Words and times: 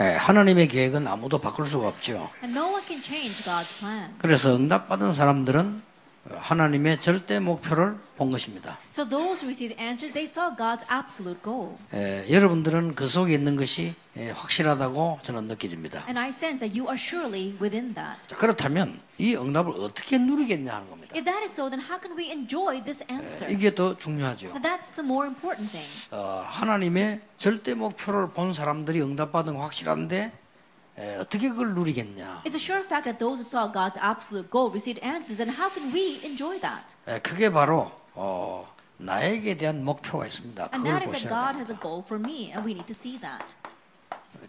예, 0.00 0.04
하나님의 0.14 0.68
계획은 0.68 1.08
아무도 1.08 1.38
바꿀 1.38 1.66
수가 1.66 1.88
없죠. 1.88 2.30
그래서 4.18 4.54
응답받은 4.54 5.12
사람들은 5.12 5.82
하나님의 6.36 7.00
절대 7.00 7.40
목표를 7.40 7.96
본 8.16 8.30
것입니다. 8.30 8.78
So 8.90 9.08
those 9.08 9.42
who 9.42 9.48
received 9.48 9.80
answers, 9.80 10.12
they 10.12 10.24
saw 10.24 10.54
God's 10.54 10.84
absolute 10.90 11.40
goal. 11.42 11.76
예, 11.94 12.26
여러분들은 12.30 12.94
그 12.94 13.06
속에 13.06 13.34
있는 13.34 13.56
것이 13.56 13.94
예, 14.16 14.30
확실하다고 14.30 15.20
저는 15.22 15.44
느껴집니다. 15.44 16.00
And 16.06 16.18
I 16.18 16.30
sense 16.30 16.58
that 16.60 16.78
you 16.78 16.88
are 16.90 16.98
surely 16.98 17.54
within 17.60 17.94
that. 17.94 18.18
자, 18.26 18.36
그렇다면 18.36 19.00
이 19.18 19.36
응답을 19.36 19.72
어떻게 19.78 20.18
누리겠냐 20.18 20.74
하는 20.74 20.90
겁니다. 20.90 21.14
If 21.14 21.24
that 21.24 21.42
is 21.42 21.52
so, 21.52 21.70
then 21.70 21.80
how 21.80 22.00
can 22.00 22.18
we 22.18 22.30
enjoy 22.30 22.82
this 22.82 23.04
answer? 23.10 23.52
이게 23.52 23.74
더 23.74 23.96
중요하죠. 23.96 24.48
And 24.48 24.62
that's 24.66 24.92
the 24.94 25.06
more 25.06 25.26
important 25.28 25.70
thing. 25.70 25.88
어, 26.10 26.42
하나님의 26.46 27.20
절대 27.36 27.74
목표를 27.74 28.30
본 28.30 28.52
사람들이 28.52 29.00
응답받은 29.00 29.54
거 29.54 29.60
확실한데 29.62 30.32
에, 30.98 31.16
어떻게 31.16 31.48
그걸 31.48 31.74
누리겠냐? 31.74 32.42
It's 32.44 32.54
a 32.54 32.60
sure 32.60 32.82
fact 32.84 33.04
that 33.04 33.18
those 33.18 33.38
who 33.38 33.46
saw 33.46 33.70
God's 33.70 33.96
absolute 34.02 34.50
goal 34.50 34.70
received 34.72 34.98
answers, 35.04 35.40
and 35.40 35.54
how 35.54 35.70
can 35.72 35.92
we 35.94 36.18
enjoy 36.24 36.58
that? 36.60 36.96
에, 37.06 37.20
그게 37.20 37.50
바로 37.50 37.90
어, 38.14 38.66
나에게 38.98 39.56
대한 39.56 39.84
목표가 39.84 40.26
있습니다. 40.26 40.70
And 40.74 40.82
그걸 40.82 40.98
that 40.98 41.04
is 41.06 41.12
that 41.12 41.22
보셔야 41.22 41.30
God 41.30 41.54
됩니다. 41.54 41.58
has 41.62 41.70
a 41.70 41.78
goal 41.80 42.02
for 42.04 42.18
me, 42.18 42.50
and 42.50 42.66
we 42.66 42.72
need 42.74 42.86
to 42.90 42.96
see 42.96 43.18
that. 43.20 43.54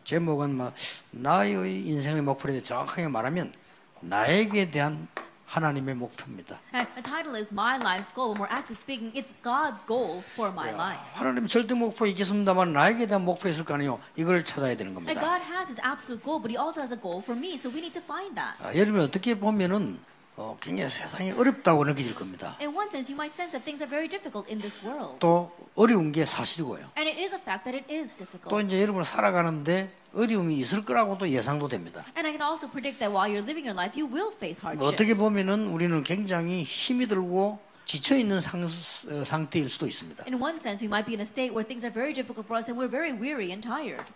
제목은 0.03 0.55
뭐 0.55 0.72
나의 1.12 1.53
인생의 1.88 2.22
목표에 2.23 2.52
대해 2.53 2.61
정확하게 2.61 3.08
말하면 3.08 3.53
나에게 4.02 4.72
대한 4.72 5.08
하나님의 5.53 5.95
목표입니다. 5.95 6.59
The 6.71 7.02
title 7.02 7.35
is 7.35 7.52
My 7.52 7.77
Life's 7.77 8.13
Goal. 8.13 8.34
When 8.34 8.41
we're 8.45 8.53
active 8.53 8.77
speaking, 8.77 9.12
it's 9.17 9.34
God's 9.41 9.81
goal 9.88 10.22
for 10.38 10.52
my 10.53 10.70
life. 10.72 11.02
하나님 11.16 11.48
절대 11.48 11.73
목표 11.73 12.05
있겠습니다만 12.05 12.72
나에게 12.72 13.08
대한 13.08 13.25
목표 13.25 13.49
있을 13.49 13.66
거 13.66 13.73
아니요? 13.73 13.99
이걸 14.16 14.45
찾아야 14.45 14.77
되는 14.77 14.94
겁니다. 14.94 15.20
God 15.20 15.41
has 15.41 15.67
His 15.67 15.81
absolute 15.81 16.23
goal, 16.23 16.39
but 16.39 16.53
He 16.53 16.58
also 16.58 16.81
has 16.81 16.94
a 16.94 16.99
goal 17.02 17.22
for 17.23 17.35
me, 17.35 17.55
so 17.58 17.70
we 17.70 17.81
need 17.81 17.94
to 17.98 18.03
find 18.05 18.35
that. 18.35 18.61
아, 18.61 18.75
여러분 18.77 19.02
어떻게 19.02 19.33
보면은 19.33 19.97
어, 20.40 20.56
굉장히 20.62 20.90
세상이 20.90 21.32
어렵다고 21.34 21.84
느껴질 21.84 22.16
겁니다. 22.16 22.56
In 22.62 22.70
one 22.73 22.88
sense, 22.88 23.12
you 23.12 23.20
might 23.20 23.28
sense 23.30 23.52
that 23.52 23.66
things 23.66 23.84
are 23.84 23.90
very 23.92 24.08
difficult 24.08 24.48
in 24.50 24.62
this 24.62 24.80
world. 24.80 25.20
또 25.20 25.52
어려운 25.76 26.14
게 26.14 26.23
사실이고요. 26.23 26.95
And 26.95 27.12
it 27.12 27.20
is 27.20 27.36
a 27.36 27.42
fact 27.42 27.66
that 27.68 27.76
it 27.76 27.84
is 27.94 28.16
또 28.16 28.23
difficult. 28.23 28.66
이제 28.66 28.82
여러분 28.82 29.04
어려움이 29.04 29.90
어려움이 30.16 30.56
있을 30.56 30.86
거라고도 30.86 31.28
예상도 31.28 31.67
됩니다. 31.67 32.06
And 32.16 32.26
I 32.26 32.32
can 32.32 32.42
also 32.42 32.72
predict 32.72 33.00
that 33.00 33.12
while 33.12 33.28
you're 33.28 33.44
living 33.44 33.67
your 33.67 33.76
life, 33.76 33.92
you 34.00 34.08
will 34.08 34.32
face 34.32 34.64
뭐 34.64 34.88
어떻게 34.88 35.12
hardships. 35.12 35.20
보면은 35.20 35.67
우리는 35.67 36.02
굉장히 36.04 36.64
힘이 36.64 37.08
들고 37.08 37.60
지쳐 37.84 38.16
있는 38.16 38.40
상, 38.40 38.64
어, 38.64 39.23
상태일 39.26 39.67
수도 39.67 39.88
있습니다. 39.88 40.23
In 40.26 40.40
one 40.42 40.56
sense, 40.64 40.80
we 40.80 40.88
might 40.88 41.04
be 41.04 41.16
in 41.16 41.20
a 41.20 41.28
state 41.28 41.52
where 41.52 41.67
things 41.67 41.84
are 41.84 41.92
very 41.92 42.14
difficult 42.16 42.48
for 42.48 42.56
us 42.56 42.72
and 42.72 42.80
we're 42.80 42.88
very 42.88 43.12
weary 43.12 43.52
and 43.52 43.60
tired. 43.60 44.08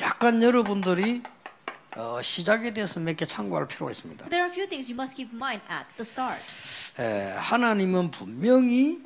약간 0.00 0.42
여러분들이 0.42 1.22
어, 1.96 2.20
시작에 2.20 2.72
대해서 2.74 3.00
몇 3.00 3.16
개 3.16 3.24
참고할 3.24 3.66
필요가 3.66 3.90
있습니다. 3.90 4.28
There 4.28 4.42
are 4.42 4.50
a 4.50 4.52
few 4.52 4.68
things 4.68 4.90
you 4.90 4.94
must 4.94 5.16
keep 5.16 5.30
in 5.32 5.36
mind 5.36 5.62
at 5.70 5.86
the 5.96 6.04
start. 6.04 6.42
에, 6.98 7.32
하나님은 7.38 8.10
분명히 8.10 9.00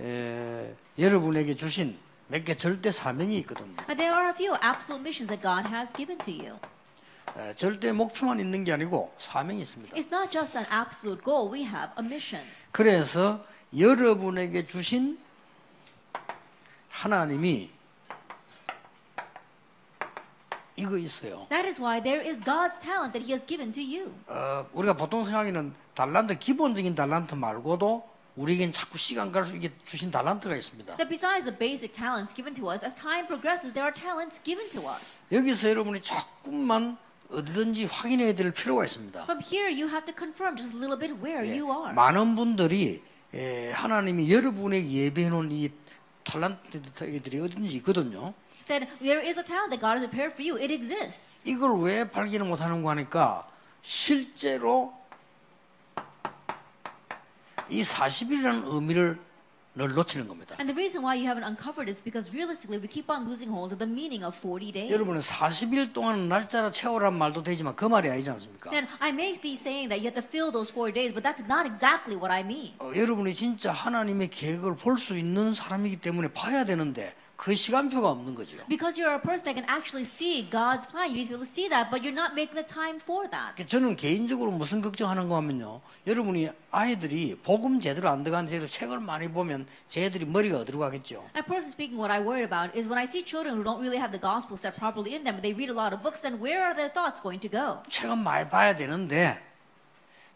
에, 0.00 0.74
여러분에게 0.98 1.54
주신 1.54 1.96
몇 2.28 2.44
개 2.44 2.54
절대 2.56 2.90
사명이 2.90 3.36
있거든요. 3.38 3.76
And 3.88 3.96
there 3.96 4.12
are 4.14 4.28
a 4.30 4.34
few 4.34 4.54
absolute 4.62 5.00
missions 5.02 5.28
that 5.28 5.40
God 5.42 5.68
has 5.72 5.92
given 5.92 6.18
to 6.18 6.32
you. 6.32 6.58
에, 7.38 7.54
절대 7.54 7.92
목표만 7.92 8.40
있는 8.40 8.64
게 8.64 8.72
아니고 8.72 9.14
사명이 9.18 9.62
있습니다. 9.62 9.94
It's 9.96 10.10
not 10.12 10.32
just 10.32 10.56
an 10.58 10.66
absolute 10.72 11.22
goal, 11.24 11.52
we 11.52 11.62
have 11.62 11.92
a 11.98 12.04
mission. 12.04 12.44
그래서 12.72 13.44
여러분에게 13.78 14.66
주신 14.66 15.18
하나님이 16.88 17.70
이거 20.76 20.98
있어요. 20.98 21.46
That 21.50 21.66
is 21.68 21.80
why 21.80 22.02
there 22.02 22.20
is 22.26 22.40
God's 22.42 22.78
talent 22.80 23.12
that 23.12 23.22
He 23.24 23.32
has 23.32 23.46
given 23.46 23.70
to 23.72 23.82
you. 23.82 24.12
어, 24.26 24.66
우리가 24.72 24.96
보통 24.96 25.24
생각하는 25.24 25.72
달란트 25.94 26.38
기본적인 26.38 26.94
달란트 26.94 27.34
말고도 27.36 28.02
우리에겐 28.36 28.72
자꾸 28.72 28.98
시간 28.98 29.30
갈수록 29.30 29.58
이게 29.58 29.70
주신 29.84 30.10
달란트가 30.10 30.56
있습니다. 30.56 30.96
That 30.96 31.08
besides 31.08 31.44
the 31.46 31.56
basic 31.56 31.94
talents 31.94 32.34
given 32.34 32.52
to 32.54 32.68
us, 32.70 32.84
as 32.84 32.94
time 32.94 33.26
progresses, 33.26 33.72
there 33.72 33.86
are 33.86 33.94
talents 33.94 34.42
given 34.42 34.68
to 34.70 34.82
us. 34.90 35.22
여기서 35.30 35.70
여러분이 35.70 36.00
조금만 36.02 36.98
어디든지 37.30 37.84
확인해야 37.86 38.34
될 38.34 38.50
필요가 38.52 38.84
있습니다. 38.84 39.22
From 39.22 39.40
here, 39.40 39.70
you 39.70 39.86
have 39.86 40.04
to 40.04 40.14
confirm 40.16 40.56
just 40.56 40.74
a 40.74 40.78
little 40.78 40.98
bit 40.98 41.14
where 41.22 41.46
you 41.46 41.70
are. 41.70 41.94
많은 41.94 42.34
분들이 42.34 43.02
에, 43.32 43.70
하나님이 43.70 44.32
여러분에게 44.32 44.86
예배해 44.88 45.28
놓은 45.30 45.52
이 45.52 45.70
탤런트들이 46.24 47.42
어딘지 47.44 47.76
있거든요. 47.78 48.34
That 48.68 48.88
there 49.00 49.20
is 49.20 49.38
a 49.38 49.44
talent 49.44 49.70
that 49.70 49.80
God 49.80 49.98
has 49.98 50.06
prepared 50.08 50.32
for 50.32 50.42
you. 50.42 50.56
It 50.56 50.72
exists. 50.72 51.46
이걸 51.48 51.78
왜 51.82 52.08
발견을 52.08 52.46
못 52.46 52.60
하는 52.60 52.82
거 52.82 52.90
하니까 52.90 53.46
실제로 53.82 54.92
이 57.68 57.82
40일이라는 57.82 58.62
의미를 58.72 59.18
늘 59.76 59.92
놓치는 59.92 60.28
겁니다. 60.28 60.54
And 60.60 60.72
the 60.72 60.76
reason 60.78 61.02
why 61.02 61.16
you 61.18 61.26
haven't 61.26 61.42
uncovered 61.44 61.90
is 61.90 62.00
because 62.00 62.30
realistically, 62.32 62.78
we 62.80 62.86
keep 62.86 63.10
on 63.10 63.26
losing 63.26 63.50
hold 63.50 63.72
of 63.74 63.78
the 63.82 63.90
meaning 63.90 64.22
of 64.24 64.38
40 64.38 64.70
days. 64.70 64.92
여러분은 64.92 65.20
40일 65.20 65.92
동안 65.92 66.28
날짜를 66.28 66.70
채우란 66.70 67.18
말도 67.18 67.42
되지만 67.42 67.74
그 67.74 67.84
말이 67.86 68.08
아니지 68.08 68.30
않습니까? 68.30 68.70
Then 68.70 68.86
I 69.00 69.10
may 69.10 69.34
be 69.40 69.54
saying 69.54 69.88
that 69.90 69.98
you 69.98 70.06
have 70.06 70.14
to 70.14 70.22
fill 70.22 70.52
those 70.52 70.70
four 70.70 70.92
days, 70.92 71.12
but 71.12 71.24
that's 71.26 71.42
not 71.50 71.66
exactly 71.66 72.14
what 72.14 72.30
I 72.30 72.40
mean. 72.46 72.74
어, 72.78 72.92
여러분이 72.94 73.34
진짜 73.34 73.72
하나님의 73.72 74.30
계획을 74.30 74.76
볼 74.76 74.96
수 74.96 75.18
있는 75.18 75.52
사람이기 75.52 75.96
때문에 76.00 76.28
봐야 76.32 76.64
되는데 76.64 77.12
그 77.36 77.54
시간표가 77.54 78.10
없는 78.10 78.34
거죠. 78.34 78.56
Because 78.68 78.96
you're 79.00 79.12
a 79.12 79.20
person 79.20 79.44
that 79.44 79.54
can 79.58 79.66
actually 79.68 80.04
see 80.06 80.48
God's 80.48 80.86
plan, 80.86 81.10
you 81.10 81.18
need 81.18 81.26
to 81.28 81.34
be 81.34 81.34
able 81.34 81.44
to 81.44 81.50
see 81.50 81.68
that, 81.68 81.90
but 81.90 82.00
you're 82.06 82.14
not 82.14 82.32
making 82.32 82.54
the 82.54 82.64
time 82.64 82.96
for 83.02 83.28
that. 83.28 83.58
저는 83.66 83.96
개인적으로 83.96 84.52
무슨 84.52 84.80
걱정하는 84.80 85.28
거 85.28 85.36
하면요. 85.36 85.80
여러분이 86.06 86.48
아이들이 86.70 87.36
복음 87.42 87.80
제대로 87.80 88.08
안 88.08 88.22
들어간 88.22 88.46
쟤들 88.46 88.68
책을 88.68 89.00
많이 89.00 89.28
보면 89.28 89.66
쟤들이 89.88 90.26
머리가 90.26 90.58
어디로 90.58 90.78
가겠죠. 90.78 91.26
And 91.34 91.42
personally 91.44 91.74
speaking, 91.74 91.98
what 91.98 92.12
I 92.12 92.22
worry 92.22 92.44
about 92.46 92.70
is 92.78 92.86
when 92.86 92.98
I 92.98 93.04
see 93.04 93.24
children 93.24 93.58
who 93.58 93.64
don't 93.64 93.82
really 93.82 93.98
have 93.98 94.12
the 94.14 94.22
gospel 94.22 94.56
set 94.56 94.78
properly 94.78 95.14
in 95.14 95.24
them, 95.24 95.42
they 95.42 95.52
read 95.52 95.68
a 95.68 95.76
lot 95.76 95.90
of 95.92 96.02
books, 96.06 96.22
then 96.22 96.38
where 96.38 96.62
are 96.62 96.74
their 96.74 96.88
thoughts 96.92 97.18
going 97.20 97.42
to 97.42 97.50
go? 97.50 97.82
책은 97.90 98.18
많이 98.22 98.48
봐야 98.48 98.76
되는데 98.76 99.42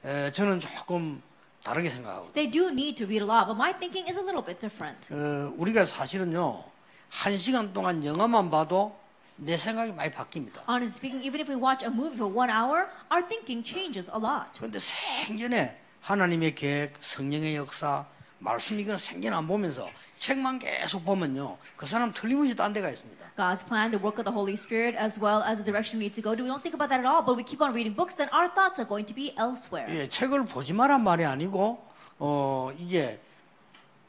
에, 0.05 0.31
저는 0.33 0.59
조금 0.61 1.23
다르게 1.63 1.89
생각하고 1.91 2.33
They 2.35 2.51
do 2.51 2.69
need 2.75 2.97
to 2.99 3.07
read 3.07 3.23
a 3.23 3.27
lot, 3.27 3.47
but 3.47 3.55
my 3.57 3.71
thinking 3.73 4.11
is 4.11 4.19
a 4.19 4.23
little 4.23 4.43
bit 4.45 4.59
different. 4.59 5.15
어, 5.15 5.55
우리가 5.57 5.85
사실은요 5.87 6.65
한 7.11 7.37
시간 7.37 7.73
동안 7.73 8.05
영화만 8.05 8.51
봐도 8.51 8.97
내 9.37 9.57
생각이 9.57 9.93
많이 9.93 10.11
바뀝니다. 10.11 10.69
Honestly 10.69 10.89
speaking, 10.91 11.25
even 11.25 11.41
if 11.41 11.49
we 11.49 11.57
watch 11.61 11.85
a 11.85 11.91
movie 11.91 12.17
for 12.17 12.27
one 12.33 12.51
hour, 12.51 12.89
our 13.11 13.27
thinking 13.27 13.63
changes 13.65 14.11
a 14.11 14.21
lot. 14.21 14.51
그런데 14.57 14.79
생전에 14.79 15.79
하나님의 16.01 16.55
계획, 16.55 16.95
성령의 17.01 17.57
역사, 17.57 18.05
말씀 18.41 18.79
이거는 18.79 18.99
생전 18.99 19.35
안 19.35 19.47
보면서 19.47 19.89
책만 20.17 20.59
계속 20.61 21.05
보면요 21.05 21.59
그 21.77 21.87
사람 21.87 22.13
틀림없이 22.13 22.55
딴 22.55 22.73
데가 22.73 22.89
있습니다. 22.91 23.19
God's 23.37 23.65
plan, 23.67 23.91
the 23.91 24.03
work 24.03 24.19
of 24.19 24.25
the 24.25 24.35
Holy 24.35 24.55
Spirit, 24.55 24.97
as 24.99 25.19
well 25.21 25.43
as 25.43 25.63
the 25.63 25.65
direction 25.65 25.99
we 25.99 26.07
need 26.07 26.15
to 26.15 26.23
go 26.23 26.35
to. 26.35 26.43
We 26.43 26.51
don't 26.51 26.63
think 26.63 26.75
about 26.75 26.91
that 26.91 27.03
at 27.03 27.07
all, 27.07 27.23
but 27.23 27.37
we 27.39 27.45
keep 27.47 27.63
on 27.63 27.71
reading 27.73 27.95
books, 27.95 28.17
then 28.17 28.29
our 28.35 28.51
thoughts 28.51 28.79
are 28.83 28.87
going 28.87 29.07
to 29.07 29.15
be 29.15 29.35
elsewhere. 29.39 29.87
예, 29.91 30.09
책을 30.09 30.45
보지 30.47 30.73
마란 30.73 31.03
말이 31.05 31.25
아니고 31.25 31.79
어 32.19 32.71
이게 32.79 33.21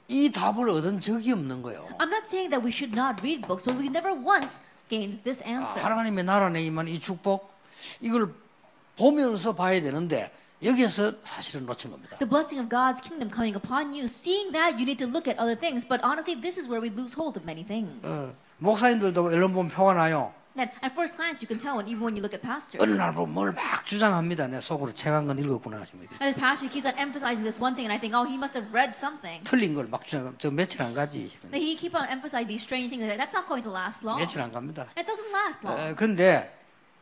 이 0.09 0.31
답을 0.31 0.67
얻은 0.69 0.99
적이 0.99 1.33
없는 1.33 1.61
거예요. 1.61 1.87
I'm 1.99 2.09
not 2.09 2.25
saying 2.25 2.49
that 2.49 2.65
we 2.65 2.71
should 2.73 2.91
not 2.97 3.21
read 3.21 3.45
books, 3.47 3.63
but 3.63 3.77
we 3.77 3.87
never 3.87 4.11
once 4.11 4.59
gained 4.89 5.23
this 5.23 5.43
아, 5.45 5.47
answer. 5.47 5.79
하나님의 5.81 6.25
나라 6.25 6.49
내 6.49 6.61
임한 6.65 6.87
이 6.87 6.99
축복 6.99 7.53
이걸 8.01 8.33
보면서 8.97 9.53
봐야 9.53 9.79
되는데 9.81 10.31
여기에서 10.63 11.13
사실은 11.23 11.65
놓친 11.65 11.91
겁니다. 11.91 12.17
The 12.17 12.27
blessing 12.27 12.59
of 12.59 12.67
God's 12.67 12.99
kingdom 12.99 13.29
coming 13.31 13.55
upon 13.55 13.93
you, 13.93 14.09
seeing 14.09 14.51
that, 14.51 14.75
you 14.75 14.83
need 14.83 14.97
to 14.97 15.07
look 15.07 15.29
at 15.29 15.39
other 15.39 15.55
things. 15.55 15.87
But 15.87 16.03
honestly, 16.03 16.35
this 16.35 16.57
is 16.59 16.67
where 16.67 16.81
we 16.81 16.89
lose 16.89 17.13
hold 17.13 17.37
of 17.37 17.45
many 17.45 17.63
things. 17.63 18.03
어, 18.09 18.33
목사님들도 18.57 19.23
언론 19.23 19.53
보면 19.53 19.69
표가 19.69 19.93
나요. 19.93 20.33
That 20.55 20.73
at 20.81 20.91
first 20.93 21.15
glance, 21.15 21.41
you 21.41 21.47
can 21.47 21.59
tell 21.59 21.77
when, 21.77 21.87
even 21.87 22.01
when 22.03 22.15
you 22.17 22.21
look 22.23 22.33
at 22.33 22.41
pastors. 22.41 22.81
어느 22.81 22.97
날 22.97 23.13
보면 23.13 23.33
뭘 23.33 23.53
막 23.53 23.85
주장합니다. 23.85 24.47
내 24.47 24.59
속으로 24.59 24.91
책한 24.93 25.27
건 25.27 25.37
읽었구나 25.37 25.79
하십니다. 25.81 26.11
And 26.19 26.33
this 26.33 26.35
pastor 26.35 26.67
keeps 26.67 26.87
on 26.89 26.97
emphasizing 26.97 27.45
this 27.45 27.61
one 27.61 27.75
thing, 27.77 27.85
and 27.85 27.93
I 27.93 27.99
think, 28.01 28.17
oh, 28.17 28.25
he 28.25 28.35
must 28.35 28.57
have 28.57 28.67
read 28.73 28.97
something. 28.97 29.43
틀린 29.45 29.75
걸 29.75 29.87
막 29.87 30.03
주장. 30.03 30.33
저 30.37 30.49
며칠 30.49 30.81
안 30.81 30.93
가지. 30.93 31.29
That 31.53 31.61
he 31.61 31.77
keep 31.77 31.93
on 31.95 32.09
emphasizing 32.09 32.49
these 32.49 32.65
strange 32.65 32.89
things. 32.89 33.05
and 33.05 33.13
That's 33.21 33.31
not 33.31 33.45
going 33.47 33.61
to 33.63 33.71
last 33.71 34.03
long. 34.03 34.17
며칠 34.19 34.41
안 34.41 34.51
갑니다. 34.51 34.89
It 34.97 35.05
doesn't 35.05 35.29
last 35.31 35.61
long. 35.63 35.77
에, 35.79 35.93
근데 35.93 36.49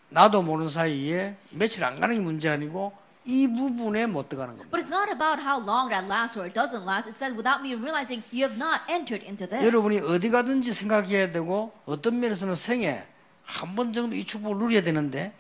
나도 0.10 0.42
모르는 0.44 0.70
사이에 0.70 1.36
며칠 1.52 1.84
안 1.86 2.00
가는 2.00 2.14
게 2.16 2.22
문제 2.22 2.50
아니고 2.50 2.92
이 3.26 3.48
부분에 3.48 4.08
못 4.08 4.28
들어가는 4.30 4.56
겁니다. 4.60 4.70
But 4.76 4.84
it's 4.86 4.92
not 4.92 5.10
about 5.10 5.40
how 5.42 5.56
long 5.58 5.90
that 5.90 6.06
lasts 6.06 6.38
or 6.38 6.44
it 6.46 6.54
doesn't 6.54 6.84
last. 6.86 7.08
It's 7.10 7.20
that 7.24 7.32
without 7.36 7.64
me 7.64 7.74
realizing 7.80 8.22
you 8.32 8.44
have 8.44 8.60
not 8.60 8.84
entered 8.92 9.24
into 9.26 9.48
this. 9.48 9.64
여러분이 9.66 10.00
어디 10.04 10.30
가든지 10.30 10.72
생각해야 10.76 11.32
되고 11.32 11.72
어떤 11.88 12.20
면에서는 12.20 12.54
생에 12.56 13.04
한 13.48 13.76
번 13.76 13.94
정도 13.94 14.16
이 14.16 14.24
축복을 14.26 14.58
누려야 14.58 14.84
되는데 14.84 15.34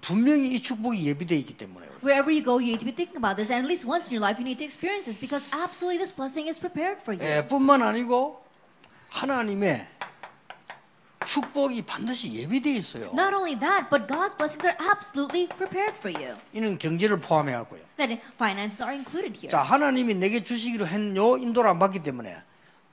분명히 0.00 0.48
이 0.54 0.60
축복이 0.60 1.06
예비되어 1.06 1.38
있기 1.38 1.56
때문에 1.56 1.86
Wherever 2.02 2.30
you 2.30 2.42
go, 2.44 2.58
you 2.58 2.74
need 2.74 2.78
to 2.80 2.84
be 2.86 2.92
thinking 2.94 3.16
about 3.18 3.34
this. 3.38 3.50
And 3.50 3.62
at 3.64 3.68
least 3.70 3.86
once 3.86 4.06
in 4.10 4.14
your 4.14 4.22
life, 4.22 4.38
you 4.38 4.44
need 4.46 4.58
to 4.58 4.64
experience 4.66 5.06
this 5.06 5.18
because 5.18 5.42
absolutely 5.50 5.98
this 5.98 6.14
blessing 6.14 6.46
is 6.50 6.58
prepared 6.58 6.98
for 7.02 7.14
you. 7.14 7.22
예, 7.22 7.46
뿐만 7.46 7.82
아니고 7.82 8.42
하나님의 9.10 9.86
축복이 11.24 11.82
반드시 11.82 12.32
예비되어 12.32 12.72
있어요. 12.74 13.10
Not 13.12 13.34
only 13.34 13.58
that, 13.58 13.90
but 13.90 14.06
God's 14.06 14.36
blessings 14.38 14.64
are 14.66 14.76
absolutely 14.78 15.48
prepared 15.48 15.94
for 15.98 16.10
you. 16.14 16.36
이는 16.52 16.78
경제를 16.78 17.18
포함해 17.20 17.52
갖고요. 17.52 17.80
That 17.96 18.20
finances 18.34 18.82
are 18.82 18.94
included 18.94 19.34
here. 19.34 19.50
자, 19.50 19.62
하나님이 19.62 20.14
내게 20.14 20.42
주시기로 20.42 20.86
했요 20.86 21.36
인도를 21.36 21.70
안 21.70 21.78
받기 21.78 22.02
때문에 22.02 22.36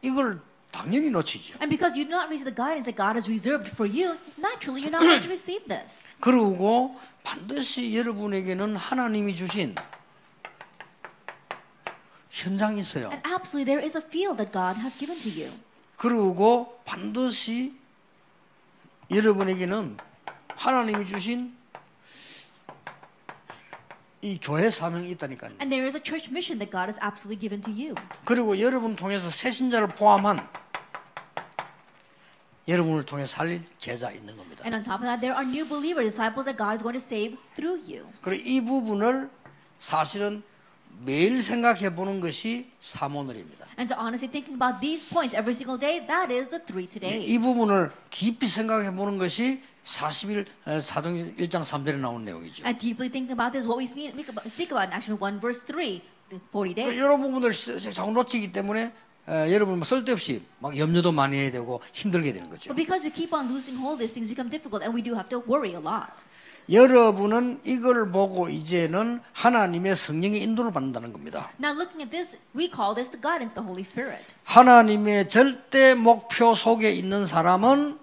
이걸 0.02 0.42
당연히 0.76 1.10
놓치죠. 1.10 1.56
And 1.62 1.70
because 1.70 1.98
you 1.98 2.04
do 2.04 2.12
not 2.12 2.28
receive 2.28 2.44
the 2.44 2.54
guidance 2.54 2.84
that 2.84 3.00
God 3.00 3.16
has 3.16 3.30
reserved 3.32 3.72
for 3.72 3.88
you, 3.88 4.20
naturally 4.36 4.84
you're 4.84 4.92
not 4.92 5.08
going 5.08 5.24
to 5.24 5.30
receive 5.30 5.64
this. 5.70 6.10
그리고 6.20 7.00
반드시 7.24 7.96
여러분에게는 7.96 8.76
하나님이 8.76 9.34
주신 9.34 9.74
현장이 12.30 12.82
있어요. 12.82 13.10
And 13.10 13.24
absolutely 13.26 13.64
there 13.64 13.80
is 13.80 13.96
a 13.96 14.04
field 14.04 14.36
that 14.38 14.52
God 14.52 14.76
has 14.84 15.00
given 15.00 15.18
to 15.24 15.32
you. 15.32 15.54
그리고 15.96 16.78
반드시 16.84 17.74
여러분에게는 19.10 19.96
하나님이 20.50 21.06
주신 21.06 21.56
이 24.22 24.40
교회 24.42 24.70
사명이 24.70 25.10
있다니까요. 25.12 25.52
And 25.62 25.70
there 25.72 25.88
is 25.88 25.96
a 25.96 26.04
church 26.04 26.30
mission 26.30 26.60
that 26.60 26.70
God 26.70 26.92
has 26.92 27.00
absolutely 27.00 27.40
given 27.40 27.62
to 27.62 27.72
you. 27.72 27.96
그리고 28.26 28.60
여러분 28.60 28.98
통해서 28.98 29.30
새 29.30 29.52
신자를 29.52 29.88
포함한 29.88 30.65
여러분을 32.68 33.06
통해 33.06 33.26
살릴 33.26 33.62
제자 33.78 34.12
있는 34.12 34.36
겁니다. 34.38 34.64
And 34.66 34.76
on 34.76 34.84
top 34.84 35.02
of 35.02 35.06
that, 35.06 35.22
there 35.22 35.36
are 35.38 35.46
new 35.48 35.68
believer 35.68 36.02
disciples 36.04 36.46
that 36.46 36.58
God 36.58 36.74
is 36.74 36.82
going 36.82 36.98
to 36.98 37.04
save 37.04 37.38
through 37.56 37.78
you. 37.86 38.08
그리고 38.22 38.44
이 38.44 38.62
부분을 38.62 39.30
사실은 39.78 40.42
매일 41.04 41.42
생각해 41.42 41.94
보는 41.94 42.22
것이 42.22 42.72
사모늘입니다. 42.80 43.68
And 43.78 43.92
so 43.92 44.00
honestly 44.00 44.32
thinking 44.32 44.56
about 44.56 44.80
these 44.80 45.06
points 45.06 45.36
every 45.36 45.54
single 45.54 45.78
day, 45.78 46.00
that 46.08 46.34
is 46.34 46.50
the 46.50 46.64
three 46.64 46.88
todays. 46.88 47.28
이 47.28 47.38
부분을 47.38 47.92
깊이 48.10 48.48
생각해 48.48 48.96
보는 48.96 49.18
것이 49.18 49.62
40일 49.84 50.48
사도행 50.82 51.36
1장 51.36 51.64
3절에 51.64 51.98
나온 52.00 52.26
내용이죠. 52.26 52.66
And 52.66 52.80
deeply 52.80 53.12
thinking 53.12 53.34
about 53.36 53.52
this, 53.52 53.68
what 53.68 53.78
we 53.78 53.86
speak 53.86 54.10
about, 54.16 54.48
speak 54.50 54.72
about 54.72 54.88
in 54.90 54.94
Action 54.96 55.20
1 55.20 55.38
verse 55.40 55.62
3, 55.68 56.02
the 56.30 56.42
40 56.50 56.74
days. 56.74 56.90
이런 56.96 57.20
부분을 57.22 57.52
자꾸 57.92 58.12
놓치기 58.12 58.52
때문에 58.52 58.94
에, 59.28 59.54
여러분 59.54 59.76
뭐 59.78 59.84
쓸데없이 59.84 60.44
막 60.60 60.78
염려도 60.78 61.12
많이 61.12 61.38
해야 61.38 61.52
되고 61.52 61.82
힘들게 61.94 62.34
되는 62.34 62.50
거죠. 62.50 62.70
But 62.70 62.76
because 62.76 63.06
we 63.06 63.12
keep 63.12 63.34
on 63.34 63.48
losing 63.48 63.80
hold, 63.82 64.00
these 64.00 64.14
things 64.14 64.30
become 64.30 64.50
difficult 64.50 64.84
and 64.84 64.96
we 64.96 65.02
do 65.02 65.14
have 65.16 65.30
to 65.30 65.42
worry 65.48 65.72
a 65.72 65.82
lot. 65.82 66.26
여러분은 66.72 67.60
이걸 67.64 68.12
보고 68.12 68.50
이제는 68.50 69.22
하나님의 69.34 69.96
성령의 69.96 70.42
인도를 70.42 70.72
받는다는 70.72 71.14
겁니다. 71.14 71.52
Now 71.60 71.74
looking 71.74 72.02
at 72.02 72.10
this, 72.10 72.38
we 72.56 72.70
call 72.74 72.96
this 72.96 73.12
the 73.12 73.22
guidance, 73.22 73.54
of 73.54 73.62
the 73.62 73.66
Holy 73.66 73.82
Spirit. 73.82 74.34
하나님의 74.46 75.30
절대 75.30 75.94
목표 75.94 76.56
속에 76.56 76.92
있는 76.92 77.26
사람은 77.28 78.00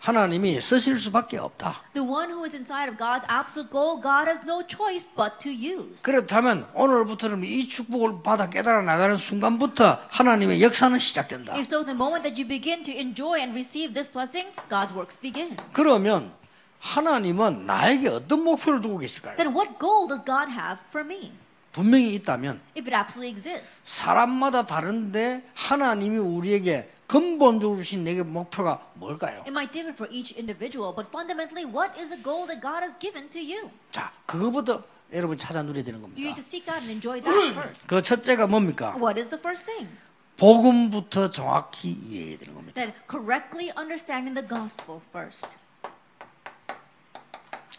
하나님이 0.00 0.62
쓰실 0.62 0.98
수밖에 0.98 1.36
없다. 1.36 1.82
The 1.92 2.08
one 2.08 2.30
who 2.32 2.42
is 2.44 2.56
inside 2.56 2.88
of 2.90 2.96
God's 2.96 3.24
absolute 3.28 3.70
goal, 3.70 4.00
God 4.00 4.28
has 4.28 4.40
no 4.44 4.62
choice 4.66 5.06
but 5.14 5.36
to 5.40 5.52
use. 5.52 6.02
그렇다면 6.02 6.66
오늘부터는 6.74 7.44
이 7.44 7.68
축복을 7.68 8.22
받아 8.22 8.48
깨달아 8.48 8.80
나가는 8.80 9.18
순간부터 9.18 9.98
하나님의 10.08 10.62
역사는 10.62 10.98
시작된다. 10.98 11.52
If 11.52 11.68
so, 11.68 11.84
the 11.84 11.94
moment 11.94 12.22
that 12.24 12.40
you 12.40 12.48
begin 12.48 12.82
to 12.84 12.94
enjoy 12.94 13.40
and 13.40 13.52
receive 13.52 13.92
this 13.92 14.10
blessing, 14.10 14.48
God's 14.70 14.94
works 14.94 15.20
begin. 15.20 15.56
그러면 15.74 16.32
하나님은 16.80 17.66
나에게 17.66 18.08
어떤 18.08 18.42
목표를 18.42 18.80
두고 18.80 18.98
계실까요? 18.98 19.36
Then 19.36 19.54
what 19.54 19.78
goal 19.78 20.08
does 20.08 20.24
God 20.24 20.50
have 20.50 20.80
for 20.88 21.04
me? 21.04 21.32
분명히 21.72 22.14
있다면 22.14 22.58
If 22.74 22.88
it 22.88 22.96
absolutely 22.96 23.28
exists. 23.30 24.00
사람마다 24.00 24.64
다른데 24.64 25.44
하나님이 25.54 26.16
우리에게 26.18 26.90
근본적으로 27.10 27.76
주신 27.78 28.04
내게 28.04 28.22
목표가 28.22 28.86
뭘까요? 28.94 29.40
It 29.40 29.50
might 29.50 29.72
differ 29.72 29.92
for 29.92 30.06
each 30.14 30.32
individual, 30.38 30.94
but 30.94 31.10
fundamentally, 31.10 31.66
what 31.66 31.98
is 31.98 32.08
the 32.08 32.22
goal 32.22 32.46
that 32.46 32.62
God 32.62 32.86
has 32.86 32.96
given 33.00 33.28
to 33.30 33.40
you? 33.42 33.68
자, 33.90 34.12
그거부터 34.26 34.84
여러분 35.12 35.36
찾아 35.36 35.60
누려야 35.60 35.82
되는 35.82 35.98
You 35.98 36.06
겁니다. 36.06 36.22
need 36.22 36.38
to 36.38 36.46
seek 36.46 36.70
out 36.70 36.86
and 36.86 36.92
enjoy 36.92 37.20
that 37.20 37.50
first. 37.58 37.88
그 37.88 38.00
첫째가 38.00 38.46
뭡니까? 38.46 38.94
What 38.94 39.18
is 39.18 39.28
the 39.28 39.40
first 39.42 39.66
thing? 39.66 39.90
복음부터 40.36 41.30
정확히 41.30 41.90
이해해야 41.90 42.38
되는 42.38 42.54
겁니다. 42.54 42.74
Then 42.78 42.94
correctly 43.10 43.74
understanding 43.76 44.38
the 44.38 44.46
gospel 44.46 45.02
first. 45.10 45.58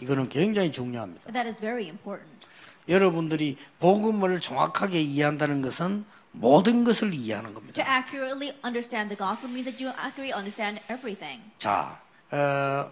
이거는 0.01 0.27
굉장히 0.27 0.73
중요합니다. 0.73 1.31
That 1.31 1.47
is 1.47 1.61
very 1.61 1.87
important. 1.87 2.27
여러분들이 2.89 3.55
복음을 3.79 4.41
정확하게 4.41 4.99
이해한다는 4.99 5.61
것은 5.61 6.03
모든 6.31 6.83
것을 6.83 7.13
이해하는 7.13 7.49
To 7.49 7.55
겁니다. 7.55 7.97
accurately 7.97 8.55
understand 8.63 9.09
the 9.09 9.17
gospel 9.17 9.51
means 9.51 9.69
that 9.69 9.83
you 9.83 9.91
accurately 9.99 10.33
understand 10.33 10.81
everything. 10.89 11.43
자, 11.57 11.99
어, 12.31 12.91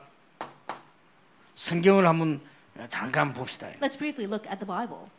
성경을 1.56 2.08
한번 2.08 2.42
잠깐 2.90 3.34
봅시다. 3.34 3.68
Let's 3.82 3.98
briefly 3.98 4.26
look 4.26 4.48
at 4.50 4.60
the 4.60 4.68
Bible. 4.68 5.10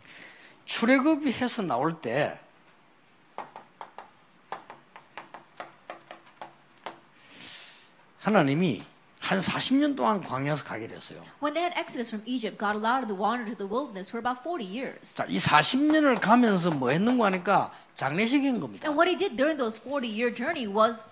출애굽이 0.66 1.32
해서 1.32 1.62
나올 1.62 2.00
때 2.00 2.38
하나님이 8.20 8.84
한 9.20 9.38
40년 9.38 9.94
동안 9.94 10.22
광야에서 10.22 10.64
가게 10.64 10.88
됐어요. 10.88 11.22
When 11.42 11.52
they 11.54 11.62
had 11.62 11.76
exodus 11.78 12.08
from 12.08 12.24
Egypt, 12.26 12.58
God 12.58 12.74
allowed 12.76 13.06
them 13.06 13.12
to 13.12 13.14
wander 13.14 13.44
to 13.44 13.54
the 13.54 13.68
wilderness 13.68 14.10
for 14.10 14.18
about 14.18 14.40
40 14.42 14.64
years. 14.64 15.14
자, 15.14 15.26
이 15.28 15.36
40년을 15.38 16.20
가면서 16.20 16.70
뭐 16.70 16.90
했는가 16.90 17.26
하니까 17.26 17.70
장례식인 17.94 18.58
겁니다. 18.60 18.88
And 18.88 18.96
what 18.96 19.06
he 19.08 19.16
did 19.16 19.36
during 19.36 19.60
those 19.60 19.78
40 19.78 20.08
year 20.08 20.34
journey 20.34 20.66
was 20.66 21.04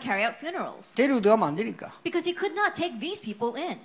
carry 0.00 0.24
out 0.24 0.38
funerals. 0.38 0.94
데리고 0.94 1.20
들어가면 1.20 1.48
안 1.48 1.56
되니까. 1.56 1.92
Because 2.04 2.24
he 2.24 2.34
could 2.34 2.54
not 2.54 2.72
take 2.74 3.00
these 3.00 3.20
people 3.20 3.58
in. 3.60 3.80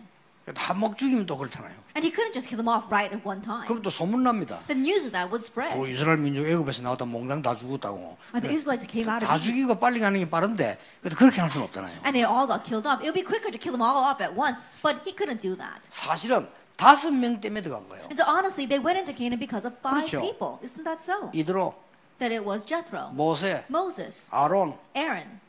한 0.57 0.77
목 0.77 0.95
죽이면 0.97 1.25
또 1.25 1.37
그렇잖아요. 1.37 1.73
And 1.95 2.05
he 2.05 2.11
couldn't 2.13 2.33
just 2.33 2.47
kill 2.47 2.57
them 2.57 2.67
off 2.69 2.87
right 2.89 3.13
at 3.13 3.21
one 3.27 3.41
time. 3.41 3.65
그럼 3.65 3.81
또 3.81 3.89
소문 3.89 4.23
납니다. 4.23 4.61
The 4.67 4.79
news 4.79 5.05
of 5.05 5.11
that 5.11 5.29
would 5.29 5.43
spread. 5.43 5.75
또 5.75 5.85
이스라엘 5.87 6.17
민족 6.17 6.45
애굽에서 6.47 6.81
나왔다 6.81 7.05
몽당 7.05 7.41
다 7.41 7.55
죽었다고. 7.55 8.17
And 8.33 8.41
the 8.47 8.55
Israelites 8.55 8.87
came 8.89 9.09
out 9.09 9.23
of 9.23 9.27
다 9.27 9.37
죽이고 9.37 9.77
빨리 9.79 9.99
가는 9.99 10.17
게 10.19 10.29
빠른데 10.29 10.77
그래도 11.01 11.15
그렇게 11.17 11.41
할 11.41 11.49
수는 11.49 11.65
없잖아요. 11.67 11.93
and 12.05 12.13
they 12.13 12.23
all 12.25 12.47
got 12.47 12.63
killed 12.63 12.87
off. 12.87 13.01
It 13.03 13.09
would 13.11 13.17
be 13.19 13.25
quicker 13.25 13.51
to 13.51 13.59
kill 13.59 13.73
them 13.75 13.81
all 13.83 13.99
off 14.01 14.21
at 14.23 14.33
once, 14.33 14.69
but 14.81 15.01
he 15.05 15.13
couldn't 15.15 15.41
do 15.41 15.55
that. 15.57 15.85
사실은 15.91 16.47
다섯 16.77 17.11
명 17.11 17.41
때문에 17.41 17.61
들어간 17.61 17.85
거예요. 17.87 18.05
And 18.07 18.15
so 18.15 18.23
honestly, 18.25 18.65
they 18.65 18.79
went 18.79 18.97
into 18.97 19.11
Canaan 19.13 19.37
because 19.39 19.67
of 19.67 19.75
five 19.83 20.07
그렇죠. 20.07 20.21
people. 20.21 20.57
Isn't 20.63 20.85
that 20.85 21.03
so? 21.03 21.29
이드로, 21.33 21.75
That 22.19 22.31
it 22.35 22.43
was 22.43 22.65
Jethro, 22.65 23.11
모세, 23.15 23.63
Moses, 23.69 24.29
아론, 24.31 24.75
Aaron, 24.95 25.39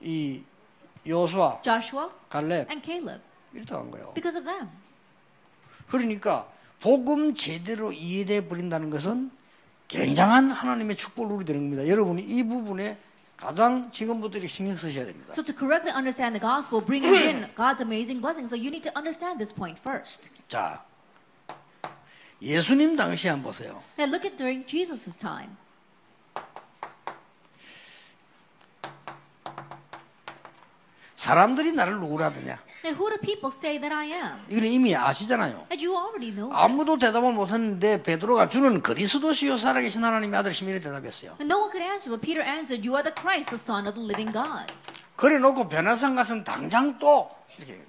이 0.00 0.42
요수아, 1.06 1.62
Joshua, 1.62 2.10
갈렙 2.28 2.70
and 2.70 2.82
Caleb. 2.82 3.20
이렇게 3.58 3.74
간 3.74 3.90
거예요. 3.90 4.12
Because 4.14 4.38
of 4.38 4.44
them. 4.44 4.68
그러니까 5.88 6.48
복음 6.80 7.34
제대로 7.34 7.92
이해돼 7.92 8.48
버린다는 8.48 8.90
것은 8.90 9.30
굉장한 9.88 10.50
하나님의 10.50 10.96
축복을 10.96 11.30
누리게 11.30 11.52
되는 11.52 11.62
겁니다. 11.70 11.88
여러분이 11.88 12.22
이 12.22 12.42
부분에 12.44 12.98
가장 13.36 13.90
지금부터 13.90 14.38
이렇게 14.38 14.48
신경 14.48 14.76
쓰셔야 14.76 15.06
됩니다. 15.06 15.32
So 15.32 15.42
to 15.42 15.54
correctly 15.54 15.94
understand 15.96 16.38
the 16.38 16.42
gospel 16.42 16.84
brings 16.84 17.06
in 17.06 17.48
God's 17.54 17.80
amazing 17.80 18.20
blessings. 18.20 18.50
So 18.50 18.56
you 18.56 18.68
need 18.68 18.82
to 18.82 18.92
understand 18.96 19.38
this 19.38 19.54
point 19.54 19.80
first. 19.80 20.30
자, 20.48 20.84
예수님 22.42 22.96
당시 22.96 23.28
한번 23.28 23.52
보세요. 23.52 23.82
Now 23.98 24.10
look 24.10 24.26
at 24.26 24.36
during 24.36 24.66
Jesus' 24.66 25.16
time. 25.16 25.56
사람들이 31.16 31.72
나를 31.72 31.98
누구라 31.98 32.26
하느냐? 32.26 32.58
And 32.88 32.96
who 32.98 33.10
do 33.10 33.18
people 33.20 33.52
say 33.52 33.78
that 33.78 33.92
I 33.94 34.06
am? 34.16 34.40
이건 34.48 34.64
이미 34.64 34.96
아시잖아요. 34.96 35.66
And 35.70 35.84
you 35.84 35.94
already 35.94 36.32
know 36.34 36.48
아무도. 36.56 36.98
대답을 36.98 37.34
못 37.34 37.50
했는데 37.52 38.02
베드로가 38.02 38.48
주는 38.48 38.80
그리스도시요 38.80 39.58
살아계신 39.58 40.02
하나님의 40.02 40.38
아들 40.40 40.54
시민이 40.54 40.80
대답했어요. 40.80 41.36
And 41.38 41.52
no 41.52 41.58
one 41.60 41.70
could 41.70 41.84
answer, 41.84 42.08
but 42.08 42.24
Peter 42.24 42.40
answered, 42.40 42.80
You 42.80 42.96
are 42.96 43.04
the 43.04 43.12
Christ, 43.12 43.50
the 43.52 43.60
Son 43.60 43.86
of 43.86 43.92
the 43.94 44.00
living 44.00 44.32
God. 44.32 44.72
그래 45.16 45.36
놓고 45.36 45.68
변화산 45.68 46.16
가서는 46.16 46.44
당장 46.44 46.98
또 46.98 47.28
이렇게. 47.58 47.87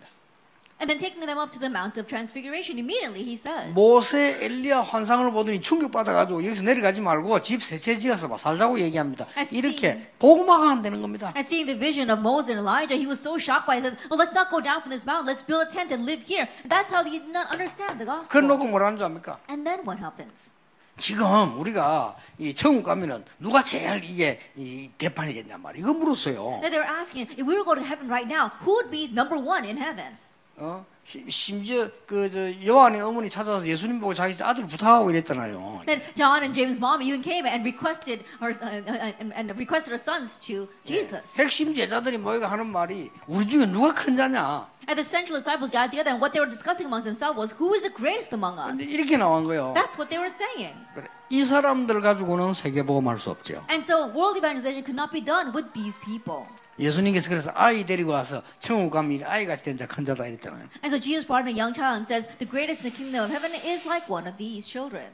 And 0.82 0.88
then 0.90 0.98
taking 0.98 1.20
them 1.20 1.38
up 1.38 1.52
to 1.52 1.60
the 1.60 1.68
Mount 1.70 1.98
of 2.00 2.08
Transfiguration, 2.08 2.80
immediately 2.80 3.22
he 3.22 3.34
said, 3.36 3.74
모세 3.74 4.40
엘리야 4.40 4.80
환상을 4.80 5.30
보더니 5.32 5.60
충격 5.60 5.92
받아 5.92 6.14
가지고 6.14 6.42
여기서 6.46 6.64
내려가지 6.64 7.02
말고 7.02 7.42
집 7.42 7.62
세채 7.62 7.98
지어서 7.98 8.30
막 8.30 8.40
살자고 8.40 8.80
얘기합니다. 8.80 9.28
이렇게 9.52 10.10
복음화가 10.20 10.70
안 10.70 10.82
되는 10.82 11.02
겁니다. 11.02 11.34
And 11.36 11.46
seeing 11.46 11.68
the 11.68 11.78
vision 11.78 12.10
of 12.10 12.22
Moses 12.22 12.50
and 12.56 12.64
Elijah, 12.64 12.96
he 12.96 13.06
was 13.06 13.20
so 13.20 13.36
shocked 13.38 13.68
by 13.68 13.76
it. 13.76 13.84
He 13.84 13.90
said, 13.92 14.00
Well, 14.10 14.16
let's 14.18 14.32
not 14.32 14.48
go 14.50 14.62
down 14.64 14.80
from 14.80 14.96
this 14.96 15.04
mountain. 15.06 15.28
Let's 15.28 15.44
build 15.44 15.68
a 15.68 15.70
tent 15.70 15.92
and 15.92 16.06
live 16.08 16.24
here. 16.24 16.48
That's 16.64 16.88
how 16.96 17.04
he 17.04 17.20
did 17.20 17.28
not 17.28 17.52
understand 17.52 18.00
the 18.00 18.08
gospel. 18.08 18.32
그래놓고 18.32 18.64
뭐라는 18.72 18.96
줄 18.98 19.04
압니까? 19.04 19.36
And 19.52 19.68
then 19.68 19.84
what 19.84 20.00
happens? 20.00 20.56
지금 20.96 21.60
우리가 21.60 22.16
이 22.38 22.54
천국 22.54 22.84
가면은 22.84 23.26
누가 23.40 23.62
제일 23.62 24.04
이게 24.04 24.40
이 24.56 24.90
대판이겠냐 24.98 25.58
말이야. 25.58 25.84
이거 25.84 25.94
물었어요. 25.94 26.60
Then 26.64 26.72
they 26.72 26.80
were 26.80 26.88
asking, 26.88 27.28
if 27.36 27.44
we 27.44 27.56
were 27.56 27.68
going 27.68 27.80
to 27.80 27.88
heaven 27.88 28.08
right 28.08 28.28
now, 28.28 28.52
who 28.64 28.80
would 28.80 28.92
be 28.92 29.12
number 29.12 29.36
one 29.36 29.68
in 29.68 29.76
heaven? 29.76 30.16
어? 30.60 30.86
시- 31.06 31.26
심지어 31.28 31.90
그저 32.06 32.54
요한의 32.64 33.02
어머니 33.02 33.30
찾아와서 33.30 33.66
예수님 33.66 34.00
보고 34.00 34.14
자기 34.14 34.36
아들 34.44 34.68
부탁하고 34.68 35.10
이랬잖아요. 35.10 35.82
Then 35.86 36.02
John 36.16 36.44
and 36.44 36.54
James' 36.54 36.78
mom 36.78 37.02
even 37.02 37.24
came 37.24 37.48
and 37.48 37.64
requested 37.66 38.24
her 38.40 38.52
uh, 38.54 38.84
uh, 38.86 39.34
and, 39.34 39.50
requested 39.58 39.90
her 39.90 39.98
sons 39.98 40.38
to 40.38 40.68
Jesus. 40.86 41.42
핵심 41.42 41.74
제자들이 41.74 42.18
모여가 42.20 42.52
하는 42.52 42.68
말이 42.68 43.10
우리 43.28 43.48
중에 43.48 43.66
누가 43.66 43.94
큰 43.96 44.16
자냐? 44.16 44.68
And 44.88 44.98
the 44.98 45.06
central 45.06 45.38
disciples 45.38 45.72
got 45.72 45.90
together, 45.90 46.10
and 46.14 46.18
what 46.22 46.34
they 46.34 46.42
were 46.42 46.50
discussing 46.50 46.86
amongst 46.90 47.06
themselves 47.06 47.38
was, 47.38 47.54
"Who 47.58 47.74
is 47.74 47.82
the 47.82 47.94
greatest 47.94 48.34
among 48.34 48.58
us?" 48.58 48.82
이렇게 48.82 49.18
나온 49.18 49.46
거예요. 49.46 49.74
That's 49.74 49.98
what 49.98 50.10
they 50.10 50.18
were 50.18 50.30
saying. 50.34 50.74
그래, 50.94 51.06
이 51.30 51.44
사람들 51.46 52.02
가지고는 52.02 52.54
세계복음할 52.54 53.18
수 53.18 53.30
없죠. 53.30 53.66
And 53.70 53.86
so, 53.86 54.10
world 54.14 54.38
evangelization 54.38 54.82
could 54.86 54.98
not 54.98 55.10
be 55.14 55.22
done 55.22 55.54
with 55.54 55.74
these 55.74 55.98
people. 56.02 56.46
예수님께서 56.80 57.30
그래서 57.30 57.52
아이 57.54 57.86
데리고 57.86 58.12
와서 58.12 58.42
천국 58.60 58.92
가면 58.92 59.24
아이같이 59.26 59.64
된 59.64 59.78
자 59.78 59.86
큰 59.86 60.06
자다 60.06 60.26
이랬잖아요. 60.26 60.70
And 60.84 60.88
so, 60.88 61.00
Jesus 61.00 61.26
brought 61.28 61.44
in 61.46 61.54
a 61.54 61.58
young 61.60 61.74
child 61.76 62.00
and 62.00 62.08
says, 62.08 62.26
"The 62.40 62.48
greatest 62.50 62.82
in 62.86 62.90
the 62.90 62.96
kingdom 62.96 63.24
of 63.26 63.32
heaven 63.32 63.52
is 63.54 63.86
like 63.86 64.08
one 64.10 64.28
of 64.28 64.38
these 64.38 64.68
children." 64.68 65.12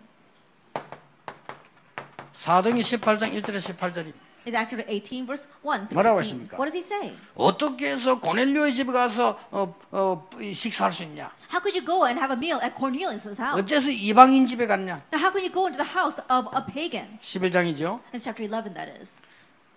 사도행전 2.33 2.81
18장 2.99 3.31
1절에 3.33 3.59
18절이 3.59 4.13
It's 4.45 4.53
actually 4.53 4.85
18 4.87 5.25
verse 5.25 5.47
1 5.63 5.89
through 5.89 5.95
뭐라고 5.95 6.21
15. 6.21 6.21
했습니까? 6.21 6.57
What 6.57 6.69
does 6.69 6.77
he 6.77 6.83
say? 6.85 7.17
어떻게 7.33 7.89
해서 7.89 8.19
고넬료의 8.19 8.73
집에 8.75 8.91
가서 8.91 9.39
어, 9.49 9.73
어, 9.89 10.29
식사할 10.53 10.91
수 10.91 11.01
있냐? 11.03 11.31
How 11.49 11.59
could 11.59 11.73
you 11.73 11.81
go 11.83 12.05
and 12.05 12.19
have 12.21 12.29
a 12.29 12.37
meal 12.37 12.61
at 12.61 12.75
Cornelius' 12.77 13.41
house? 13.41 13.57
어째서 13.57 13.89
이방인 13.89 14.45
집에 14.45 14.67
갔냐? 14.67 14.99
Now, 15.11 15.17
how 15.17 15.31
could 15.33 15.41
you 15.41 15.49
go 15.51 15.65
into 15.65 15.81
the 15.81 15.89
house 15.97 16.21
of 16.29 16.45
a 16.53 16.61
pagan? 16.61 17.17
11장이죠. 17.23 18.01
It's 18.13 18.21
chapter 18.29 18.45
11, 18.45 18.75
that 18.75 18.93
is. 19.01 19.23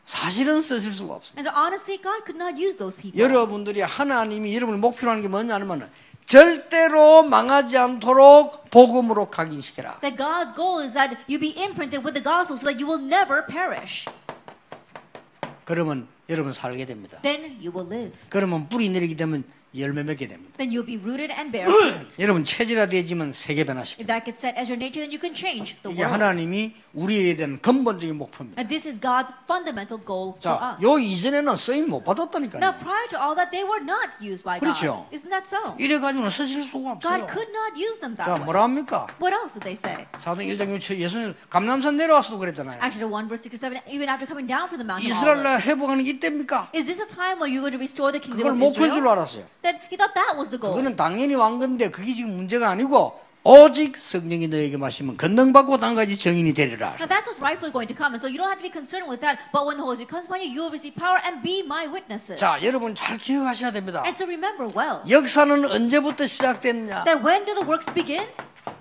사실은 0.09 0.62
쓰실 0.62 0.95
수가 0.95 1.17
없습니다. 1.17 1.38
And 1.38 1.47
so, 1.47 1.53
honestly, 1.55 2.00
God 2.00 2.25
could 2.25 2.43
not 2.43 2.57
use 2.57 2.79
those 2.79 2.97
people. 2.97 3.21
여러분들이 3.21 3.83
하나님이 3.83 4.57
여러분을 4.57 4.81
목표로 4.81 5.11
하는 5.11 5.23
게 5.23 5.29
뭐냐면 5.29 5.91
절대로 6.25 7.23
망하지 7.25 7.77
않도록 7.77 8.71
복음으로 8.71 9.29
각인시켜라. 9.29 10.00
That 10.00 10.17
God's 10.17 10.57
goal 10.57 10.83
is 10.83 10.95
that 10.95 11.15
you 11.29 11.38
be 11.38 11.53
imprinted 11.61 12.03
with 12.03 12.15
the 12.15 12.25
gospel 12.25 12.57
so 12.57 12.65
that 12.65 12.81
you 12.83 12.88
will 12.88 13.05
never 13.05 13.45
perish. 13.45 14.07
그러면 15.67 16.09
여러분 16.31 16.55
살게 16.55 16.87
됩니다. 16.87 17.21
Then 17.21 17.61
you 17.61 17.71
will 17.71 17.87
live. 17.93 18.17
그러면 18.31 18.67
뿌리 18.71 18.88
내리게 18.88 19.15
되면 19.15 19.45
열매 19.76 20.02
맺게 20.02 20.28
됩니다. 20.28 20.56
Then 20.56 20.70
you'll 20.72 20.87
be 20.87 20.96
rooted 20.96 21.32
and 21.32 21.52
bear 21.52 21.68
fruit. 21.68 22.16
여러분 22.22 22.42
체질화되지면 22.44 23.32
세계 23.32 23.64
변화시킵니다. 23.64 24.00
If 24.00 24.06
that 24.08 24.25
gets 24.25 24.38
set 24.40 24.56
as 24.56 24.68
your 24.70 24.80
nature, 24.80 25.04
then 25.04 25.12
you 25.12 25.20
can 25.20 25.34
change 25.37 25.76
the 25.82 25.92
이게 25.92 26.02
world. 26.04 26.12
하나님이 26.25 26.72
우리에 26.94 27.37
대한 27.37 27.60
근본적인 27.60 28.16
목표입니다. 28.16 28.58
And 28.60 28.68
this 28.72 28.88
is 28.88 28.98
God's 29.00 29.28
fundamental 29.44 30.00
goal 30.00 30.34
for 30.40 30.40
자, 30.40 30.76
us. 30.76 30.84
요 30.84 30.98
이전에는 30.98 31.56
쓰임 31.56 31.90
못 31.90 32.00
Now, 32.00 32.04
받았다니까요. 32.04 32.60
prior 32.80 33.06
to 33.12 33.18
all 33.20 33.37
that, 33.37 33.50
they 33.52 33.62
were 33.62 33.84
not 33.84 34.08
used 34.25 34.42
by 34.44 34.58
그렇죠. 34.58 35.04
God. 35.04 35.12
Isn't 35.12 35.30
that 35.30 35.44
so? 35.44 35.76
이래 35.78 35.98
가지고는 36.00 36.30
쓰실 36.30 36.62
수가 36.64 36.96
없어요. 36.96 37.04
God 37.04 37.28
could 37.28 37.52
not 37.52 37.76
use 37.76 38.00
them 38.00 38.16
자, 38.16 38.25
that 38.25 38.40
way. 38.40 38.44
뭐라 38.48 38.62
합니까? 38.64 39.06
What 39.20 39.37
else 39.37 39.60
did 39.60 39.68
they 39.68 39.76
say? 39.76 40.08
사도 40.18 40.40
1장 40.40 40.72
6절 40.80 40.96
예수님 40.96 41.34
감남산 41.50 41.96
내려와서도 42.00 42.38
그랬잖아요. 42.38 42.80
Actually, 42.80 43.04
1 43.12 43.28
verse 43.28 43.44
6 43.44 43.52
or 43.52 43.60
7, 43.60 43.84
even 43.87 44.08
after 44.08 44.25
coming 44.25 44.48
down 44.48 44.66
from 44.72 44.80
the 44.80 44.88
mountain 44.88 45.12
이스라엘. 45.12 45.60
회복하는 45.60 46.02
게 46.04 46.16
이때입니까? 46.16 46.72
Is 46.75 46.87
this 46.88 47.00
a 47.00 47.06
time 47.06 47.37
where 47.38 47.46
you're 47.52 47.60
going 47.62 47.76
to 47.76 47.80
restore 47.80 48.08
the 48.10 48.18
kingdom 48.20 48.40
그걸 48.40 48.56
of 48.56 48.58
목표인 48.58 48.90
줄 48.96 49.04
Israel? 49.04 49.12
알았어요. 49.18 49.44
Then 49.62 49.77
he 49.91 49.97
thought 49.97 50.15
that 50.15 50.37
was 50.37 50.50
the 50.50 50.61
goal. 50.61 50.75
그거는 50.75 50.97
당연히 50.97 51.35
왕 51.35 51.59
건데 51.59 51.91
그게 51.91 52.12
지금 52.12 52.37
문제가 52.37 52.71
아니고 52.71 53.19
오직 53.45 53.97
성령이 53.97 54.49
너에게 54.49 54.77
마시면 54.77 55.17
건능받고 55.17 55.79
한 55.79 55.95
가지 55.95 56.19
정인이 56.19 56.53
되리라. 56.53 56.97
Now 57.00 57.07
that's 57.09 57.27
what's 57.27 57.41
rightfully 57.41 57.73
going 57.73 57.88
to 57.88 57.97
come, 57.97 58.12
and 58.12 58.21
so 58.21 58.29
you 58.29 58.37
don't 58.37 58.50
have 58.50 58.61
to 58.61 58.67
be 58.67 58.71
concerned 58.71 59.09
with 59.09 59.21
that. 59.25 59.38
But 59.53 59.65
when 59.65 59.79
the 59.79 59.85
Holy 59.87 59.97
Spirit 59.97 60.11
comes 60.11 60.27
upon 60.27 60.43
you, 60.43 60.50
you 60.53 60.62
will 60.62 60.75
receive 60.75 60.95
power 60.95 61.17
and 61.25 61.41
be 61.41 61.62
my 61.65 61.88
witnesses. 61.88 62.37
자, 62.37 62.59
여러분 62.62 62.95
잘 62.95 63.17
기억하셔야 63.17 63.71
됩니다. 63.73 64.03
And 64.05 64.15
so 64.19 64.27
remember 64.27 64.69
well 64.75 65.00
역사는 65.09 65.65
언제부터 65.65 66.27
시작됐냐? 66.27 67.05
that 67.05 67.25
when 67.25 67.47
do 67.47 67.55
the 67.55 67.65
works 67.65 67.88
begin? 67.95 68.29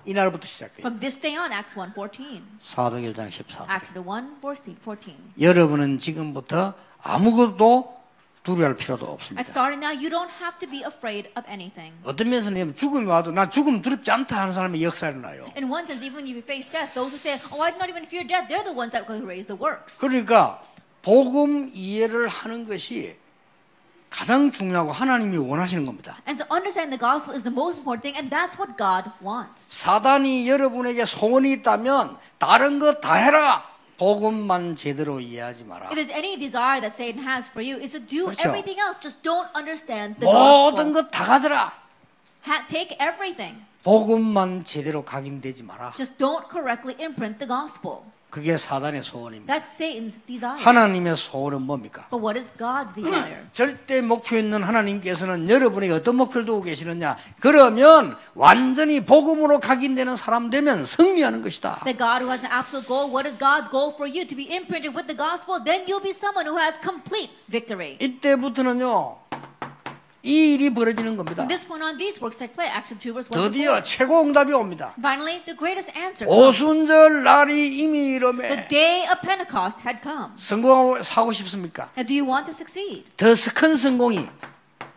이날부터 0.04 0.46
시작돼요. 0.46 0.84
From 0.84 1.00
this 1.00 1.18
day 1.18 1.36
on, 1.36 1.52
Acts 1.52 1.74
1:14. 1.74 2.42
사도행 2.60 3.04
1장 3.12 3.30
14절. 3.30 3.68
Acts 3.70 3.96
1 3.96 4.40
verse 4.40 4.64
14. 4.84 5.16
여러분은 5.40 5.98
지금부터 5.98 6.74
아무것도 7.02 7.97
두려워할 8.42 8.76
필요도 8.76 9.04
없습니다. 9.06 9.40
starting 9.42 9.84
now, 9.84 9.92
you 9.92 10.08
don't 10.08 10.30
have 10.40 10.58
to 10.58 10.68
be 10.68 10.80
afraid 10.84 11.28
of 11.36 11.44
anything. 11.48 11.92
어떤 12.04 12.28
면에서는 12.30 12.76
죽음이 12.76 13.06
와도 13.06 13.30
나 13.32 13.48
죽음 13.48 13.82
두렵지 13.82 14.10
않다 14.10 14.40
하는 14.40 14.52
사람의 14.52 14.82
역사를 14.82 15.20
나요. 15.20 15.50
In 15.56 15.70
one 15.70 15.84
sense, 15.84 16.04
even 16.04 16.24
if 16.24 16.32
you 16.32 16.38
face 16.42 16.70
death, 16.70 16.94
those 16.94 17.12
who 17.12 17.18
say, 17.18 17.40
"Oh, 17.52 17.62
I 17.62 17.70
do 17.72 17.76
not 17.78 17.90
even 17.90 18.04
fear 18.06 18.26
death," 18.26 18.48
they're 18.48 18.64
the 18.64 18.74
ones 18.76 18.92
that 18.92 19.04
will 19.10 19.24
raise 19.24 19.46
the 19.46 19.58
works. 19.60 19.98
그러니까 20.00 20.62
복음 21.02 21.70
이해를 21.72 22.28
하는 22.28 22.66
것이 22.66 23.16
가장 24.10 24.50
중요하고 24.50 24.90
하나님이 24.90 25.36
원하시는 25.36 25.84
겁니다. 25.84 26.16
And 26.26 26.40
so 26.40 26.46
understanding 26.50 26.96
the 26.96 26.98
gospel 26.98 27.36
is 27.36 27.44
the 27.44 27.52
most 27.52 27.78
important 27.80 28.00
thing, 28.00 28.16
and 28.16 28.32
that's 28.32 28.56
what 28.56 28.72
God 28.78 29.10
wants. 29.22 29.68
사단이 29.68 30.48
여러분에게 30.48 31.04
소원이 31.04 31.52
있다면 31.60 32.16
다른 32.38 32.78
거 32.78 33.00
다 33.00 33.14
해라. 33.14 33.64
복음만 33.97 34.75
제대로 34.75 35.19
이해하지 35.19 35.63
마라. 35.65 35.89
If 35.91 35.95
there's 35.95 36.11
any 36.11 36.35
desire 36.37 36.81
that 36.81 36.93
Satan 36.93 37.23
has 37.23 37.49
for 37.49 37.61
you, 37.63 37.79
is 37.81 37.91
to 37.93 37.99
do 37.99 38.25
그렇죠. 38.25 38.49
everything 38.49 38.79
else. 38.79 38.99
Just 38.99 39.21
don't 39.23 39.47
understand 39.55 40.19
the 40.19 40.25
모든 40.31 40.91
gospel. 40.91 40.93
것 40.93 41.11
다 41.11 41.25
가져라. 41.25 41.73
Ha- 42.45 42.65
take 42.67 42.97
everything. 42.99 43.63
복음만 43.83 44.63
제대로 44.63 45.03
각인되지 45.05 45.63
마라. 45.63 45.93
Just 45.95 46.17
don't 46.17 46.49
correctly 46.49 46.95
imprint 46.99 47.37
the 47.39 47.47
gospel. 47.47 48.03
그게 48.30 48.56
사단의 48.56 49.02
소원입니다. 49.02 49.54
That's 49.54 49.80
Satan's 49.80 50.18
desire. 50.26 50.62
하나님의 50.62 51.16
소원은 51.16 51.62
뭡니까? 51.62 52.06
But 52.10 52.22
what 52.22 52.38
is 52.38 52.52
God's 52.58 52.94
desire? 52.94 53.46
절대 53.52 54.02
목표 54.02 54.36
있는 54.36 54.62
하나님께서는 54.62 55.48
여러분에게 55.48 55.92
어떤 55.94 56.16
목표를 56.16 56.44
두고 56.44 56.62
계시느냐? 56.62 57.16
그러면 57.40 58.16
완전히 58.34 59.00
복음으로 59.04 59.60
각인되는 59.60 60.16
사람 60.16 60.50
되면 60.50 60.84
승리하는 60.84 61.42
것이다. 61.42 61.80
That 61.84 61.98
God 61.98 62.22
who 62.22 62.30
has 62.30 62.44
an 62.44 62.52
absolute 62.52 62.86
goal, 62.86 63.10
what 63.10 63.26
is 63.26 63.38
God's 63.38 63.70
goal 63.70 63.92
for 63.94 64.06
you? 64.06 64.26
To 64.26 64.36
be 64.36 64.44
imprinted 64.54 64.94
with 64.94 65.06
the 65.06 65.16
gospel, 65.16 65.62
then 65.64 65.86
you'll 65.88 66.04
be 66.04 66.12
someone 66.12 66.46
who 66.46 66.58
has 66.58 66.78
complete 66.82 67.30
victory. 67.48 67.96
이때부터는요, 68.00 69.16
이 70.22 70.54
일이 70.54 70.70
벌어지는 70.74 71.16
겁니다. 71.16 71.42
From 71.44 71.48
this 71.48 71.66
point 71.66 71.84
on, 71.84 71.96
these 71.96 72.20
works 72.20 72.38
take 72.38 72.52
place. 72.54 72.72
Acts 72.74 72.90
2 72.98 73.12
verse 73.12 73.28
1 73.30 73.38
to 73.38 73.50
드디어 73.50 73.72
4. 73.78 73.82
최고 73.84 74.20
응답이 74.22 74.52
옵니다. 74.52 74.94
Finally, 74.98 75.44
the 75.44 75.56
greatest 75.56 75.92
answer 75.96 76.26
comes. 76.26 76.62
오순절 76.62 77.22
날이 77.22 77.78
이미 77.78 77.98
The 77.98 78.16
이름에 78.16 78.68
day 78.68 79.06
of 79.06 79.20
Pentecost 79.22 79.80
had 79.86 80.00
come. 80.02 80.32
성공하고 80.36 81.32
싶습니까? 81.32 81.90
And 81.96 82.06
do 82.08 82.14
you 82.18 82.26
want 82.26 82.50
to 82.50 82.52
succeed? 82.52 83.04
더 83.16 83.30
큰 83.54 83.76
성공이 83.76 84.26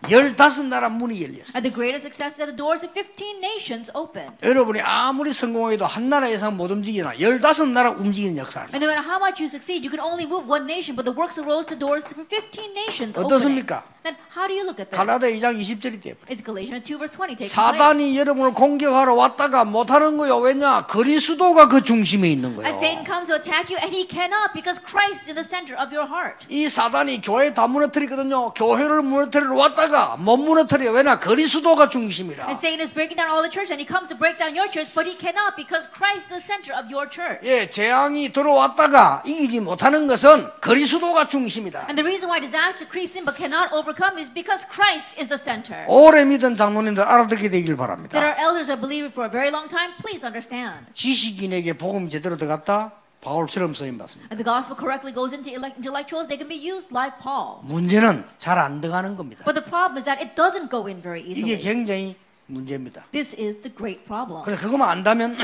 열다섯 0.10 0.66
나라 0.66 0.90
문이 0.90 1.22
열렸어요. 1.22 1.54
And 1.56 1.62
the 1.62 1.74
greatest 1.74 2.06
success 2.08 2.34
is 2.34 2.38
that 2.42 2.50
the 2.50 2.58
doors 2.58 2.84
of 2.84 2.92
15 2.94 3.38
nations 3.38 3.92
open. 3.94 4.32
여러분이 4.42 4.82
아무리 4.82 5.32
성공해도 5.32 5.86
한 5.86 6.10
나라 6.10 6.28
이상 6.28 6.58
못 6.58 6.72
움직이나 6.72 7.18
열다섯 7.20 7.70
나라 7.70 7.92
움직이는 7.92 8.38
역사를. 8.38 8.68
And 8.74 8.84
no 8.84 8.90
matter 8.90 9.06
how 9.06 9.20
much 9.22 9.42
you 9.42 9.48
succeed, 9.48 9.86
you 9.86 9.92
can 9.92 10.02
only 10.02 10.26
move 10.26 10.50
one 10.50 10.66
nation, 10.66 10.96
but 10.96 11.06
the 11.06 11.14
works 11.14 11.38
arose 11.38 11.68
the 11.68 11.78
doors 11.78 12.08
for 12.08 12.26
15 12.26 12.74
nations 12.74 13.18
opening. 13.18 13.30
어떻습니까? 13.30 13.84
Then 14.02 14.18
how 14.34 14.50
do 14.50 14.58
you 14.58 14.66
look 14.66 14.82
at 14.82 14.90
this? 14.90 14.98
갈라디아 14.98 15.30
2장 15.38 15.54
20절이 15.62 16.02
돼요. 16.02 16.16
It's 16.26 16.42
Galatians 16.42 16.82
2 16.90 16.98
verse 16.98 17.14
20 17.14 17.38
taking 17.38 17.54
place. 17.54 17.54
사단이 17.54 18.18
여러분을 18.18 18.54
공격하러 18.58 19.14
왔다가 19.14 19.64
못 19.66 19.92
하는 19.92 20.18
거요. 20.18 20.38
왜냐? 20.38 20.88
그리스도가 20.88 21.68
그 21.68 21.84
중심에 21.84 22.32
있는 22.32 22.56
거예요. 22.56 22.66
And 22.66 22.74
Satan 22.82 23.06
comes 23.06 23.30
to 23.30 23.38
attack 23.38 23.70
you, 23.70 23.78
and 23.78 23.94
he 23.94 24.10
cannot 24.10 24.58
because 24.58 24.82
Christ 24.82 25.22
is 25.22 25.30
in 25.30 25.36
the 25.38 25.46
center 25.46 25.78
of 25.78 25.94
your 25.94 26.10
heart. 26.10 26.48
이 26.50 26.68
사단이 26.68 27.22
교회 27.22 27.54
다 27.54 27.68
무너뜨리거든요. 27.68 28.54
교회를 28.58 29.04
무너뜨리러 29.04 29.54
왔다가 29.56 29.91
못 30.18 30.38
무너뜨려. 30.38 30.92
왜냐? 30.92 31.20
그리스도가 31.20 31.90
중심이라. 31.90 32.46
And 32.48 32.58
Satan 32.58 32.82
is 32.82 32.94
breaking 32.94 33.18
down 33.18 33.30
all 33.30 33.42
the 33.44 33.52
church, 33.52 33.72
and 33.72 33.80
he 33.82 33.88
comes 33.88 34.10
to 34.10 34.18
break 34.18 34.38
down 34.40 34.56
your 34.56 34.70
church, 34.72 34.94
but 34.94 35.04
he 35.06 35.16
cannot 35.18 35.56
because 35.56 35.90
Christ 35.92 36.32
is 36.32 36.40
the 36.40 36.44
center 36.44 36.72
of 36.74 36.88
your 36.92 37.10
church. 37.10 37.44
예, 37.44 37.70
재앙이 37.70 38.32
들어왔다가 38.34 39.24
이기지 39.26 39.60
못하는 39.62 40.08
것은 40.08 40.50
그리스도가 40.62 41.28
중심이다. 41.28 41.92
And 41.92 41.96
the 42.00 42.06
reason 42.06 42.30
why 42.30 42.40
disaster 42.40 42.88
creeps 42.88 43.18
in 43.18 43.26
but 43.26 43.36
cannot 43.36 43.72
overcome 43.74 44.18
is 44.18 44.32
because 44.32 44.64
Christ 44.70 45.20
is 45.20 45.28
the 45.28 45.38
center. 45.40 45.86
오래 45.88 46.24
믿은 46.26 46.56
장로님들 46.56 47.04
알아듣게 47.04 47.50
되길 47.50 47.76
That 47.76 47.78
바랍니다. 47.78 48.18
our 48.20 48.36
elders 48.40 48.72
have 48.72 48.82
believed 48.82 49.12
for 49.14 49.28
a 49.28 49.32
very 49.32 49.52
long 49.52 49.68
time, 49.68 49.94
please 50.00 50.24
understand. 50.26 50.88
지식인에게 50.94 51.74
복음 51.78 52.10
제대로 52.10 52.38
들어갔다? 52.38 53.01
바울처럼 53.22 53.74
쓰임 53.74 53.98
받습니다. 53.98 54.34
And 54.34 54.38
the 54.42 54.46
gospel 54.46 54.76
correctly 54.76 55.14
goes 55.14 55.34
into 55.34 55.54
intellectuals, 55.54 56.28
they 56.28 56.38
can 56.38 56.50
be 56.50 56.58
used 56.58 56.90
like 56.92 57.18
Paul. 57.22 57.62
문제는 57.64 58.26
잘 58.40 58.58
안 58.58 58.82
들어가는 58.82 59.16
겁니다. 59.16 59.46
But 59.46 59.54
the 59.54 59.66
problem 59.66 59.98
is 59.98 60.06
that 60.06 60.18
it 60.22 60.34
doesn't 60.36 60.70
go 60.70 60.88
in 60.88 61.02
very 61.02 61.22
이게 61.22 61.54
easily. 61.54 61.62
굉장히 61.62 62.16
문제입니다. 62.48 63.06
This 63.12 63.36
is 63.40 63.62
the 63.62 63.74
great 63.74 64.04
problem. 64.06 64.44
그래서 64.44 64.60
그것만 64.62 64.90
안다면 64.90 65.38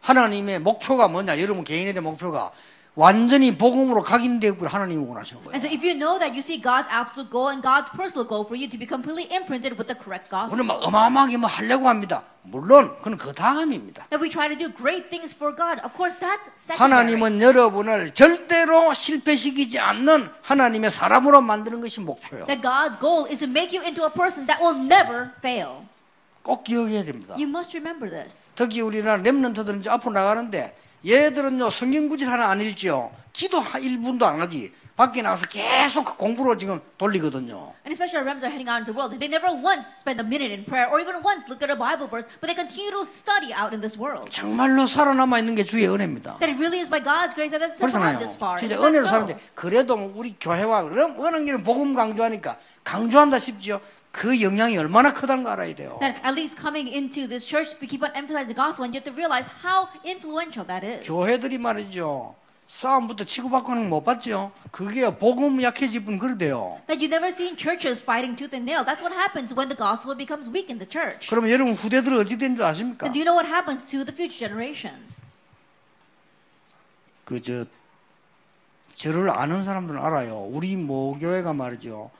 하나님의 0.00 0.60
목표가 0.60 1.08
뭐냐? 1.08 1.40
여러분 1.40 1.64
대한 1.92 2.04
목표가 2.04 2.52
완전히 2.94 3.56
복음으로 3.56 4.02
각인되고 4.02 4.66
하나님이 4.66 5.06
원하시는 5.06 5.42
거예요. 5.44 5.54
And 5.54 5.64
so 5.64 5.72
if 5.72 5.80
you 5.82 5.96
know 5.96 6.18
that 6.18 6.36
you 6.36 6.44
see 6.44 6.60
God's 6.60 6.88
absolute 6.92 7.30
goal 7.32 7.48
and 7.48 7.62
God's 7.64 7.88
personal 7.88 8.28
goal 8.28 8.44
for 8.44 8.52
you 8.52 8.68
to 8.68 8.76
be 8.76 8.86
completely 8.86 9.24
imprinted 9.32 9.80
with 9.80 9.88
the 9.88 9.96
correct 9.96 10.28
gospel. 10.28 10.52
우리는 10.52 10.66
막 10.68 10.84
어마어마하게 10.84 11.38
뭐 11.38 11.48
하려고 11.48 11.88
합니다. 11.88 12.24
물론 12.42 12.92
그건 12.98 13.16
그 13.16 13.32
다음입니다. 13.32 14.08
That 14.10 14.20
we 14.20 14.28
try 14.28 14.48
to 14.52 14.58
do 14.58 14.68
great 14.76 15.08
things 15.08 15.34
for 15.34 15.56
God. 15.56 15.80
Of 15.80 15.96
course, 15.96 16.20
that's 16.20 16.52
secondary. 16.52 16.76
하나님은 16.76 17.40
여러분을 17.40 18.12
절대로 18.12 18.92
실패시키지 18.92 19.78
않는 19.78 20.28
하나님의 20.42 20.90
사람으로 20.90 21.40
만드는 21.40 21.80
것이 21.80 22.00
목표예요. 22.00 22.44
That 22.44 22.60
God's 22.60 23.00
goal 23.00 23.24
is 23.24 23.40
to 23.40 23.48
make 23.48 23.72
you 23.72 23.80
into 23.80 24.04
a 24.04 24.12
person 24.12 24.44
that 24.46 24.60
will 24.60 24.76
never 24.76 25.30
fail. 25.38 25.88
꼭 26.42 26.64
기억해야 26.64 27.04
됩니다. 27.04 27.36
You 27.36 27.48
must 27.48 27.74
remember 27.74 28.10
this. 28.10 28.52
특히 28.54 28.82
우리나라 28.82 29.22
랩런트들은 29.22 29.80
이제 29.80 29.88
앞으로 29.88 30.12
나가는데 30.12 30.76
얘들은요 31.06 31.70
성경 31.70 32.08
구절 32.08 32.28
하나 32.30 32.48
안 32.50 32.60
읽지요. 32.60 33.10
기도 33.32 33.60
한 33.60 33.82
1분도 33.82 34.24
안 34.24 34.40
하지. 34.40 34.72
밖에 34.94 35.22
나가서 35.22 35.46
계속 35.46 36.04
그 36.04 36.16
공부로 36.16 36.56
지금 36.56 36.78
돌리거든요. 36.98 37.72
And 37.82 37.90
especially 37.96 38.20
our 38.20 38.28
Rems 38.28 38.44
are 38.44 38.52
heading 38.52 38.68
out 38.68 38.84
into 38.84 38.92
the 38.92 38.94
world. 38.94 39.16
They 39.18 39.26
never 39.26 39.48
once 39.48 39.88
spend 39.98 40.20
a 40.20 40.26
minute 40.26 40.52
in 40.52 40.64
prayer 40.68 40.86
or 40.92 41.00
even 41.00 41.24
once 41.24 41.48
look 41.48 41.64
at 41.64 41.72
a 41.72 41.74
Bible 41.74 42.06
verse, 42.12 42.28
but 42.38 42.46
they 42.46 42.54
continue 42.54 42.92
to 42.92 43.08
study 43.08 43.56
out 43.56 43.72
in 43.72 43.80
this 43.80 43.96
world. 43.96 44.28
정말로 44.30 44.86
살아남아 44.86 45.40
있는 45.40 45.56
게 45.56 45.64
주의 45.64 45.88
은혜입니다. 45.88 46.38
That 46.38 46.52
it 46.52 46.60
really 46.60 46.78
is 46.84 46.92
by 46.92 47.00
God's 47.00 47.32
grace 47.32 47.56
that 47.56 47.64
그렇잖아요. 47.80 48.20
survived 48.20 48.20
this 48.20 48.36
far. 48.36 48.60
진짜 48.60 48.76
은혜로? 48.76 49.06
사는데 49.08 49.40
그래도 49.56 49.96
우리 50.14 50.36
교회와 50.38 50.82
워낙 51.16 51.40
길은 51.40 51.64
복음 51.64 51.94
강조하니까 51.94 52.58
강조한다 52.84 53.38
싶지요. 53.40 53.80
그 54.12 54.40
영향이 54.40 54.76
얼마나 54.76 55.12
크다는 55.12 55.42
거 55.42 55.50
알아야 55.50 55.74
돼요. 55.74 55.96
That 56.00 56.20
at 56.20 56.34
least 56.36 56.60
coming 56.60 56.86
into 56.86 57.26
this 57.26 57.46
church, 57.48 57.74
we 57.80 57.88
keep 57.88 58.04
on 58.04 58.12
emphasizing 58.14 58.52
the 58.52 58.54
gospel, 58.54 58.84
and 58.84 58.92
you 58.92 59.00
have 59.00 59.08
to 59.08 59.16
realize 59.16 59.48
how 59.64 59.88
influential 60.04 60.66
that 60.68 60.86
is. 60.86 61.08
교회들이 61.08 61.56
말이죠. 61.58 62.36
싸움부터 62.66 63.24
치고받고 63.24 63.72
하는 63.72 63.90
거못 63.90 64.04
봤죠? 64.04 64.52
그게 64.70 65.08
복음 65.16 65.60
약해질 65.62 66.04
분 66.04 66.18
그러대요. 66.18 66.80
That 66.86 67.00
you 67.04 67.08
never 67.08 67.28
seen 67.28 67.56
churches 67.56 68.02
fighting 68.04 68.36
tooth 68.36 68.54
and 68.54 68.68
nail. 68.68 68.84
That's 68.84 69.00
what 69.02 69.16
happens 69.16 69.52
when 69.56 69.68
the 69.68 69.76
gospel 69.76 70.16
becomes 70.16 70.48
weak 70.48 70.68
in 70.70 70.78
the 70.78 70.88
church. 70.88 71.28
그러면 71.28 71.50
여러분 71.50 71.74
후대들은 71.74 72.20
어찌 72.20 72.36
된줄 72.38 72.64
아십니까? 72.64 73.04
And 73.08 73.12
do 73.12 73.20
you 73.20 73.24
know 73.24 73.36
what 73.36 73.48
happens 73.48 73.88
to 73.90 74.04
the 74.04 74.12
future 74.14 74.36
generations? 74.48 75.24
그저 77.24 77.64
저를 78.94 79.30
아는 79.30 79.62
사람들은 79.62 80.00
알아요. 80.00 80.48
우리 80.52 80.76
모교회가 80.76 81.52
말이죠. 81.52 82.10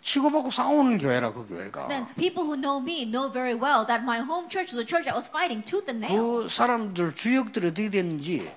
치고받고 0.00 0.50
싸우는 0.50 0.98
교회라 0.98 1.32
그 1.32 1.46
교회가. 1.46 1.88
Then 1.88 2.06
people 2.16 2.44
who 2.44 2.56
know 2.56 2.80
me 2.82 3.04
know 3.04 3.30
very 3.30 3.54
well 3.54 3.86
that 3.86 4.02
my 4.02 4.20
home 4.20 4.48
church 4.48 4.74
a 4.74 4.86
church 4.86 5.04
that 5.04 5.14
was 5.14 5.28
fighting 5.28 5.62
tooth 5.64 5.88
and 5.88 6.04
nail. 6.04 6.42
그 6.42 6.48
사람들 6.48 7.14
주역들이 7.14 7.68
어떻게 7.68 7.90
됐는지 7.90 8.50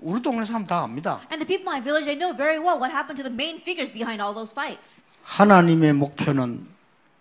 우리 0.00 0.20
동네 0.20 0.44
사람 0.44 0.66
다 0.66 0.82
압니다. 0.82 1.20
And 1.30 1.38
the 1.38 1.46
people 1.46 1.62
in 1.62 1.78
my 1.78 1.80
village, 1.80 2.06
they 2.06 2.18
know 2.18 2.34
very 2.34 2.58
well 2.58 2.78
what 2.78 2.90
happened 2.90 3.22
to 3.22 3.24
the 3.24 3.32
main 3.32 3.60
figures 3.60 3.92
behind 3.92 4.20
all 4.20 4.34
those 4.34 4.50
fights. 4.50 5.04
하나님의 5.22 5.92
목표는 5.94 6.66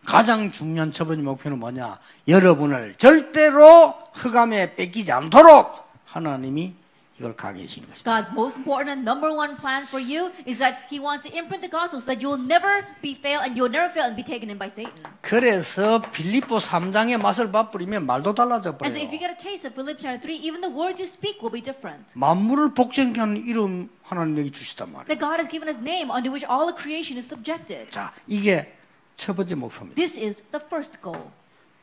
가장 0.05 0.49
중요한 0.49 0.91
첫 0.91 1.05
번째 1.05 1.21
목표는 1.21 1.59
뭐냐? 1.59 1.99
여러분을 2.27 2.95
절대로 2.95 3.93
흑암에 4.13 4.75
뺏기지 4.75 5.11
않도록 5.11 5.87
하나님이 6.05 6.73
이걸 7.21 7.35
강해지는 7.35 7.87
것이다. 7.87 8.09
God's 8.09 8.33
most 8.33 8.57
important 8.57 8.89
and 8.89 9.05
number 9.05 9.29
one 9.29 9.55
plan 9.55 9.85
for 9.85 10.01
you 10.01 10.33
is 10.49 10.57
that 10.57 10.89
He 10.89 10.97
wants 10.97 11.21
to 11.21 11.29
imprint 11.29 11.61
the 11.61 11.69
gospel 11.69 12.01
so 12.01 12.09
that 12.09 12.17
you'll 12.17 12.41
never 12.41 12.81
be 13.01 13.13
fail 13.13 13.45
and 13.45 13.53
you'll 13.53 13.69
never 13.69 13.87
fail 13.93 14.09
and 14.09 14.17
be 14.17 14.25
taken 14.25 14.49
in 14.49 14.57
by 14.57 14.67
Satan. 14.67 15.05
그래서 15.21 16.01
빌립보 16.01 16.57
3장의 16.57 17.21
맛을 17.21 17.47
맛보리면 17.49 18.05
말도 18.05 18.33
달라져 18.33 18.73
And 18.81 18.89
so 18.89 18.97
if 18.97 19.13
you 19.13 19.21
get 19.21 19.29
a 19.29 19.37
taste 19.37 19.69
of 19.69 19.77
Philippians 19.77 20.01
chapter 20.01 20.17
3, 20.17 20.41
even 20.41 20.61
the 20.65 20.73
words 20.73 20.97
you 20.97 21.05
speak 21.05 21.37
will 21.45 21.53
be 21.53 21.61
different. 21.61 22.17
만물을 22.17 22.73
복종케 22.73 23.19
하는 23.21 23.37
이름 23.45 23.89
하나님에게 24.01 24.49
주시단 24.49 24.91
말이에요. 24.91 25.07
That 25.07 25.21
God 25.21 25.37
has 25.37 25.47
given 25.47 25.69
us 25.69 25.77
name 25.77 26.09
under 26.09 26.33
which 26.33 26.49
all 26.49 26.73
creation 26.73 27.21
is 27.21 27.29
subjected. 27.29 27.91
자, 27.93 28.11
이게 28.25 28.73
첫 29.13 29.35
번째 29.35 29.55
목표입니다. 29.55 29.95
This 29.95 30.17
is 30.17 30.41
the 30.49 30.63
first 30.65 30.97
goal. 31.03 31.29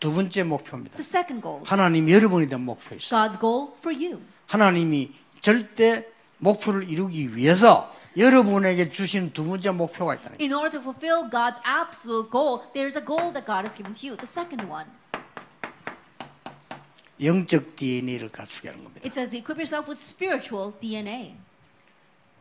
두 0.01 0.13
번째 0.13 0.43
목표입니다. 0.43 0.97
The 0.97 1.07
second 1.07 1.43
goal, 1.43 1.63
하나님 1.65 2.11
여러분에 2.11 2.47
대한 2.47 2.65
목표 2.65 2.95
있어요. 2.95 3.31
God's 3.31 3.39
goal 3.41 3.71
for 3.79 3.95
you. 3.95 4.21
하나님이 4.47 5.13
절대 5.41 6.07
목표를 6.39 6.89
이루기 6.89 7.35
위해서 7.37 7.93
여러분에게 8.17 8.89
주신 8.89 9.33
두 9.33 9.45
번째 9.45 9.71
목표가 9.71 10.15
거예요. 10.39 10.39
In 10.41 10.53
order 10.53 10.71
to 10.71 10.81
fulfill 10.81 11.29
God's 11.31 11.61
absolute 11.65 12.31
goal, 12.31 12.63
there's 12.75 12.97
a 12.97 13.05
goal 13.05 13.33
that 13.33 13.47
God 13.47 13.67
has 13.67 13.77
given 13.77 13.93
to 13.95 14.07
you. 14.07 14.17
The 14.17 14.27
second 14.27 14.67
one, 14.71 14.87
영적 17.21 17.77
DNA를 17.77 18.31
갖추게 18.31 18.69
하는 18.69 18.85
겁니다. 18.85 19.07
it 19.07 19.13
says 19.13 19.35
equip 19.35 19.59
yourself 19.59 19.89
with 19.89 20.01
spiritual 20.01 20.73
DNA. 20.81 21.35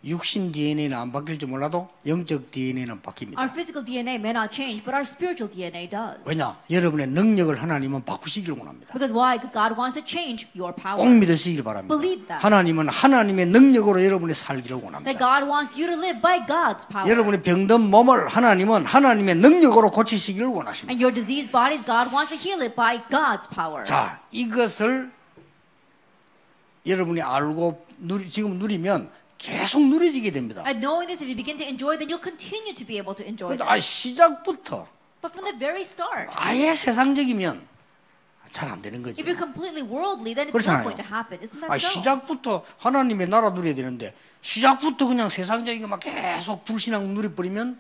육신 0.06 0.52
DNA는 0.52 0.96
안 0.96 1.12
바뀔지 1.12 1.46
몰라도 1.48 1.90
영적 2.06 2.52
DNA는 2.52 3.02
바뀝니다. 3.02 3.38
Our 3.40 3.50
physical 3.52 3.84
DNA 3.84 4.16
may 4.16 4.32
not 4.32 4.54
change, 4.54 4.84
but 4.86 4.94
our 4.94 5.02
spiritual 5.02 5.50
DNA 5.50 5.90
does. 5.90 6.22
왜냐? 6.30 6.56
여러분의 6.70 7.08
능력을 7.08 7.50
하나님은 7.62 8.06
바꾸시길 8.06 8.52
원합니다. 8.54 8.94
Because 8.94 9.12
why? 9.12 9.38
Because 9.38 9.52
God 9.52 9.74
wants 9.74 10.00
to 10.00 10.06
change 10.06 10.48
your 10.56 10.72
꼭 10.72 10.82
power. 10.82 11.10
믿으시길 11.10 11.64
바랍니다. 11.64 11.94
Believe 11.98 12.28
that. 12.28 12.44
하나님은 12.46 12.90
하나님의 12.90 13.48
능력으로 13.48 14.04
여러분이 14.04 14.34
살기를 14.34 14.78
That 14.78 14.86
원합니다. 14.86 15.18
God 15.18 15.50
wants 15.50 15.74
you 15.74 15.90
to 15.90 15.98
live 15.98 16.22
by 16.22 16.46
God's 16.46 16.88
power. 16.88 17.10
여러분의 17.10 17.42
병든 17.42 17.82
몸을 17.82 18.28
하나님은 18.28 18.86
하나님의 18.86 19.36
능력으로 19.36 19.90
고치시기를 19.90 20.48
원하십니다. 20.48 20.94
And 20.94 21.04
your 21.04 21.14
diseased 21.14 21.52
bodies, 21.52 21.84
God 21.84 22.14
wants 22.14 22.30
to 22.30 22.38
heal 22.38 22.62
it 22.62 22.76
by 22.76 23.02
God's 23.10 23.50
power. 23.50 23.84
자, 23.84 24.22
이것을 24.32 25.12
여러분이 26.86 27.22
알고 27.22 27.86
누리, 28.00 28.30
지금 28.30 28.60
누리면 28.60 29.10
계속 29.38 29.82
누려지게 29.86 30.32
됩니다. 30.32 30.64
And 30.66 30.80
knowing 30.80 31.08
this, 31.08 31.22
if 31.24 31.30
you 31.30 31.36
begin 31.36 31.58
to 31.58 31.66
enjoy, 31.68 31.98
then 31.98 32.10
you'll 32.10 32.24
continue 32.24 32.74
to 32.74 32.86
be 32.86 32.98
able 32.98 33.14
to 33.16 33.24
enjoy 33.26 33.54
it. 33.54 33.64
아, 33.64 33.78
시작부터 33.80 34.88
But 35.22 35.34
from 35.34 35.46
the 35.50 35.58
very 35.58 35.82
start, 35.82 36.30
아예 36.36 36.74
세상적이면 36.76 37.62
잘 38.52 38.70
안 38.72 38.82
되는 38.82 39.04
거죠. 39.04 39.20
if 39.22 39.28
you're 39.30 39.38
completely 39.38 39.84
worldly, 39.84 40.34
then 40.34 40.48
it's 40.50 40.54
그렇잖아요. 40.56 40.82
not 40.82 40.96
going 40.96 41.02
to 41.02 41.08
happen. 41.08 41.38
Isn't 41.42 41.60
that 41.62 41.70
아, 41.72 41.76
so? 41.78 41.90
시작부터 41.90 42.64
하나님의 42.80 43.28
나라 43.28 43.50
누려야 43.50 43.76
되는데 43.76 44.14
시작부터 44.42 45.08
그냥 45.08 45.28
세상적인 45.30 45.82
거 45.82 45.88
막 45.88 46.00
계속 46.00 46.64
불신앙 46.66 47.14
누려버리면 47.14 47.78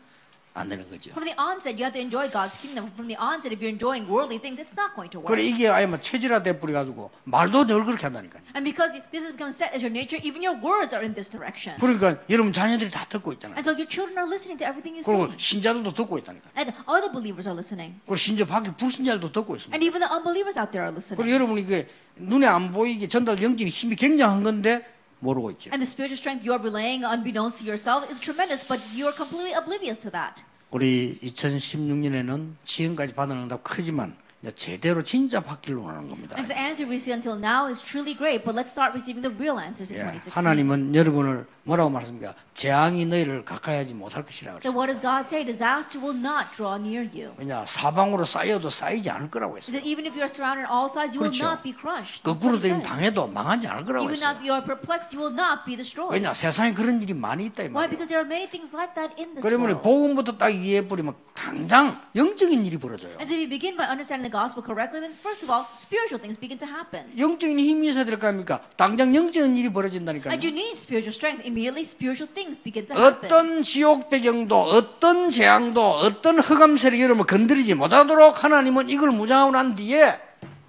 안 0.57 0.69
되는 0.69 0.89
거죠. 0.89 1.11
From 1.11 1.25
the 1.25 1.35
onset, 1.37 1.77
you 1.77 1.85
have 1.85 1.93
to 1.93 2.01
enjoy 2.01 2.29
God's 2.31 2.57
kingdom. 2.59 2.89
From 2.97 3.07
the 3.07 3.17
onset, 3.19 3.53
if 3.53 3.61
you're 3.61 3.71
enjoying 3.71 4.09
worldly 4.09 4.41
things, 4.41 4.57
it's 4.57 4.73
not 4.75 4.95
going 4.97 5.09
to 5.11 5.21
work. 5.21 5.29
그래 5.29 5.43
이게 5.43 5.67
아예 5.69 5.85
막 5.85 6.01
체질화 6.01 6.43
돼 6.43 6.57
버려 6.59 6.73
가지고 6.81 7.11
말도 7.25 7.67
늘 7.67 7.83
그렇게 7.83 8.07
한다니까요. 8.07 8.41
And 8.55 8.65
because 8.65 8.91
this 9.11 9.23
has 9.23 9.31
become 9.31 9.53
set 9.53 9.71
as 9.73 9.85
your 9.85 9.93
nature, 9.93 10.17
even 10.25 10.41
your 10.41 10.57
words 10.57 10.93
are 10.93 11.05
in 11.05 11.13
this 11.13 11.29
direction. 11.29 11.77
그러니까 11.79 12.17
여러분 12.29 12.51
자녀들이 12.51 12.89
다 12.89 13.05
듣고 13.07 13.33
있잖아요. 13.33 13.55
And 13.55 13.63
so 13.63 13.77
your 13.77 13.87
children 13.87 14.17
are 14.17 14.27
listening 14.27 14.57
to 14.59 14.65
everything 14.65 14.97
you 14.97 15.05
그리고 15.05 15.29
say. 15.29 15.37
신자들도 15.37 15.93
듣고 15.93 16.17
있다니까. 16.17 16.49
And 16.57 16.73
other 16.89 17.11
believers 17.13 17.47
are 17.47 17.55
listening. 17.55 18.01
그리고 18.05 18.17
심지어 18.17 18.45
밖에 18.45 18.73
불신자들도 18.73 19.31
듣고 19.31 19.55
있습니다. 19.55 19.73
And 19.75 19.85
even 19.85 20.01
the 20.01 20.09
unbelievers 20.09 20.57
out 20.57 20.73
there 20.73 20.83
are 20.83 20.91
그리고 20.91 21.23
listening. 21.23 21.29
여러분이 21.31 21.61
이게 21.61 21.87
눈에 22.17 22.47
안 22.47 22.71
보이게 22.71 23.07
전달 23.07 23.41
영적인 23.41 23.67
힘이 23.67 23.95
굉장한 23.95 24.43
건데 24.43 24.96
모르고 25.19 25.51
있죠. 25.51 25.69
And 25.71 25.81
the 25.81 25.89
spiritual 25.89 26.17
strength 26.17 26.45
you 26.45 26.53
are 26.53 26.61
relaying 26.61 27.05
unbeknownst 27.05 27.59
to 27.59 27.65
yourself 27.65 28.05
is 28.09 28.19
tremendous, 28.19 28.65
but 28.65 28.81
you 28.93 29.07
are 29.07 29.15
completely 29.15 29.53
oblivious 29.53 29.99
to 30.01 30.11
that. 30.11 30.43
우리 30.71 31.17
2016년에는 31.23 32.55
지금까지 32.63 33.13
받은 33.13 33.35
응답 33.35 33.63
크지만 33.63 34.15
제대로 34.55 35.01
진짜 35.03 35.39
받기를 35.41 35.77
원하는 35.77 36.07
겁니다. 36.07 36.35
So 36.37 36.47
the 36.47 36.59
answer 36.59 36.87
we 36.87 36.97
see 36.97 37.11
until 37.11 37.37
now 37.37 37.67
is 37.69 37.81
truly 37.81 38.15
great, 38.15 38.43
but 38.45 38.55
let's 38.55 38.69
start 38.71 38.93
receiving 38.93 39.21
the 39.21 39.33
real 39.33 39.59
answers 39.59 39.91
in 39.91 39.99
예, 39.99 40.05
2016. 40.05 40.31
하나님은 40.31 40.95
여러분을 40.95 41.47
뭐라고 41.67 41.89
말했습니까? 41.89 42.33
재앙이 42.53 43.05
너희를 43.05 43.45
가까이 43.45 43.77
하지 43.77 43.93
못할 43.93 44.25
것이라 44.25 44.57
Then 44.59 44.73
그랬어요. 44.73 44.77
what 44.79 44.87
does 44.89 45.01
God 45.01 45.27
say? 45.27 45.45
Disaster 45.45 45.99
will 46.01 46.17
not 46.17 46.49
draw 46.55 46.79
near 46.79 47.05
you. 47.13 47.35
왜냐 47.37 47.65
사방으로 47.67 48.25
쌓여도 48.25 48.69
쌓이지 48.71 49.09
않을 49.11 49.29
거라고 49.29 49.53
He 49.55 49.61
했어요. 49.61 49.77
said, 49.77 49.85
even 49.85 50.07
if 50.07 50.15
you 50.17 50.23
are 50.25 50.31
surrounded 50.31 50.65
on 50.65 50.71
all 50.73 50.89
sides, 50.89 51.13
you 51.13 51.21
will 51.21 51.29
그렇죠. 51.29 51.45
not 51.45 51.61
be 51.61 51.75
crushed. 51.75 52.23
That's 52.23 52.39
거꾸로 52.39 52.57
들면 52.57 52.81
said. 52.81 52.87
당해도 52.87 53.27
망하지 53.27 53.67
않을 53.67 53.85
거라고 53.85 54.07
Even 54.09 54.15
했어요. 54.15 54.31
if 54.33 54.41
you 54.41 54.53
are 54.55 54.63
perplexed, 54.65 55.11
you 55.13 55.21
will 55.21 55.35
not 55.35 55.67
be 55.67 55.75
destroyed. 55.77 56.09
왜냐 56.15 56.33
세상에 56.33 56.73
그런 56.73 56.97
일이 57.03 57.13
많이 57.13 57.45
있다 57.51 57.61
이 57.61 57.69
Why? 57.69 57.85
말이에요. 57.85 57.93
Because 57.93 58.09
there 58.09 58.23
are 58.23 58.25
many 58.25 58.47
things 58.49 58.73
like 58.73 58.95
that 58.97 59.13
in 59.21 59.35
this 59.37 59.43
그러면. 59.45 59.77
복음부터 59.83 60.39
딱 60.39 60.49
이해해 60.49 60.87
버리면 60.87 61.13
당장 61.37 62.01
영적인 62.15 62.65
일이 62.65 62.77
벌어져요. 62.81 63.11
And 63.21 63.29
so 63.29 63.37
if 63.37 63.43
you 63.45 63.49
begin 63.51 63.77
by 63.77 63.85
understanding 63.85 64.25
the 64.25 64.33
gospel 64.33 64.65
correctly, 64.65 64.97
then 65.03 65.13
first 65.13 65.45
of 65.45 65.51
all, 65.53 65.69
spiritual 65.77 66.17
things 66.17 66.39
begin 66.39 66.57
to 66.57 66.65
happen. 66.65 67.05
영적인 67.13 67.53
힘이 67.59 67.89
있어야 67.93 68.03
될거 68.03 68.25
아닙니까? 68.25 68.65
당장 68.77 69.13
영적인 69.13 69.53
일이 69.57 69.69
벌어진다니까요. 69.69 70.33
And 70.33 70.41
you 70.41 70.49
need 70.49 70.73
spiritual 70.73 71.13
strength. 71.13 71.45
Immediately, 71.57 71.81
spiritual 71.81 72.29
things 72.31 72.61
begin 72.61 72.85
to 72.85 72.93
happen. 72.95 73.25
어떤 73.25 73.63
지옥 73.63 74.09
배경도 74.11 74.61
어떤 74.61 75.31
재앙도 75.31 75.81
어떤 75.81 76.37
흑암 76.37 76.77
세력이 76.77 77.01
여러분 77.01 77.25
건드리지 77.25 77.73
못하도록 77.73 78.43
하나님은 78.43 78.91
이걸 78.91 79.09
무장하고 79.09 79.51
난 79.51 79.73
뒤에 79.73 80.19